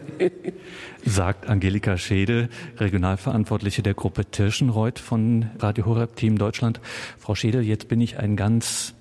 Sagt 1.05 1.47
Angelika 1.47 1.97
Schede, 1.97 2.49
Regionalverantwortliche 2.75 3.81
der 3.81 3.93
Gruppe 3.93 4.25
Tirschenreuth 4.25 4.99
von 4.99 5.49
Radio 5.57 5.85
Horeb 5.85 6.17
Team 6.17 6.37
Deutschland. 6.37 6.81
Frau 7.17 7.33
Schede, 7.33 7.61
jetzt 7.61 7.87
bin 7.87 8.01
ich 8.01 8.19
ein 8.19 8.35
ganz, 8.35 8.93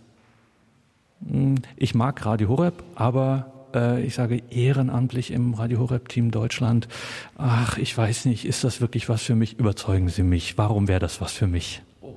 hm, 1.26 1.57
ich 1.74 1.97
mag 1.97 2.24
Radio 2.24 2.49
Horeb, 2.49 2.85
aber 2.95 3.62
äh, 3.75 4.03
ich 4.03 4.14
sage 4.14 4.43
ehrenamtlich 4.51 5.31
im 5.31 5.55
Radio 5.55 5.79
Horeb 5.81 6.09
Team 6.09 6.31
Deutschland. 6.31 6.89
Ach, 7.37 7.79
ich 7.79 7.97
weiß 7.97 8.25
nicht, 8.27 8.45
ist 8.45 8.64
das 8.64 8.81
wirklich 8.81 9.09
was 9.09 9.23
für 9.23 9.35
mich? 9.35 9.59
Überzeugen 9.59 10.09
Sie 10.09 10.23
mich. 10.23 10.59
Warum 10.59 10.89
wäre 10.89 11.01
das 11.01 11.20
was 11.20 11.33
für 11.33 11.47
mich? 11.47 11.83
Oh. 12.01 12.14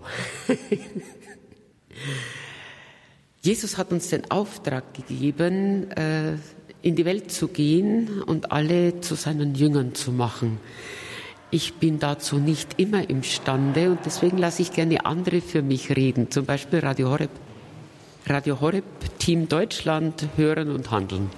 Jesus 3.41 3.77
hat 3.77 3.91
uns 3.91 4.09
den 4.09 4.29
Auftrag 4.31 4.93
gegeben, 4.93 5.91
äh, 5.91 6.37
in 6.81 6.95
die 6.95 7.05
Welt 7.05 7.31
zu 7.31 7.47
gehen 7.47 8.21
und 8.23 8.51
alle 8.51 9.01
zu 9.01 9.15
seinen 9.15 9.55
Jüngern 9.55 9.93
zu 9.93 10.11
machen. 10.11 10.59
Ich 11.51 11.75
bin 11.75 11.99
dazu 11.99 12.37
nicht 12.37 12.79
immer 12.79 13.09
imstande 13.09 13.91
und 13.91 13.99
deswegen 14.05 14.37
lasse 14.37 14.61
ich 14.63 14.71
gerne 14.71 15.05
andere 15.05 15.41
für 15.41 15.61
mich 15.61 15.95
reden, 15.95 16.31
zum 16.31 16.45
Beispiel 16.45 16.79
Radio 16.79 17.09
Horeb. 17.11 17.29
Radio 18.27 18.59
Horeb, 18.59 18.83
Team 19.19 19.47
Deutschland, 19.47 20.27
hören 20.35 20.71
und 20.71 20.89
handeln. 20.89 21.29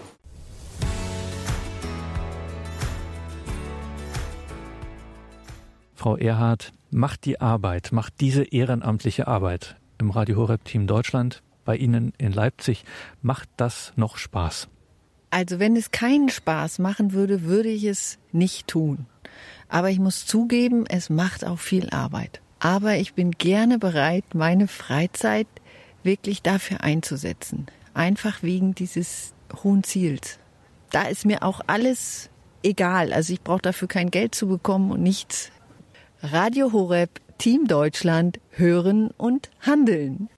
Frau 6.08 6.16
Erhard, 6.16 6.72
macht 6.90 7.26
die 7.26 7.42
Arbeit, 7.42 7.92
macht 7.92 8.22
diese 8.22 8.44
ehrenamtliche 8.44 9.28
Arbeit 9.28 9.76
im 9.98 10.10
Radio 10.10 10.38
Horeb 10.38 10.64
Team 10.64 10.88
Deutschland 10.88 11.44
bei 11.66 11.76
Ihnen 11.76 12.14
in 12.18 12.32
Leipzig. 12.32 12.86
Macht 13.22 13.50
das 13.58 13.92
noch 13.98 14.16
Spaß? 14.16 14.70
Also 15.32 15.60
wenn 15.60 15.76
es 15.76 15.92
keinen 15.92 16.30
Spaß 16.30 16.80
machen 16.80 17.12
würde, 17.12 17.44
würde 17.44 17.68
ich 17.68 17.84
es 17.84 18.20
nicht 18.32 18.70
tun. 18.70 19.06
Aber 19.68 19.90
ich 19.90 20.00
muss 20.00 20.26
zugeben, 20.26 20.86
es 20.88 21.10
macht 21.10 21.44
auch 21.44 21.60
viel 21.60 21.90
Arbeit. 21.90 22.40
Aber 22.60 22.96
ich 22.96 23.14
bin 23.14 23.32
gerne 23.32 23.78
bereit, 23.78 24.24
meine 24.34 24.70
Freizeit 24.70 25.48
wirklich 26.04 26.42
dafür 26.42 26.86
einzusetzen. 26.86 27.66
Einfach 27.94 28.44
wegen 28.44 28.74
dieses 28.74 29.34
hohen 29.62 29.84
Ziels. 29.84 30.40
Da 30.90 31.02
ist 31.02 31.26
mir 31.26 31.44
auch 31.44 31.60
alles 31.68 32.30
egal. 32.64 33.12
Also 33.12 33.34
ich 33.34 33.42
brauche 33.42 33.62
dafür 33.62 33.90
kein 33.90 34.10
Geld 34.10 34.36
zu 34.36 34.48
bekommen 34.48 34.92
und 34.92 35.04
nichts. 35.04 35.52
Radio 36.24 36.74
Horeb, 36.74 37.22
Team 37.38 37.68
Deutschland, 37.68 38.40
hören 38.52 39.12
und 39.18 39.52
handeln. 39.62 40.30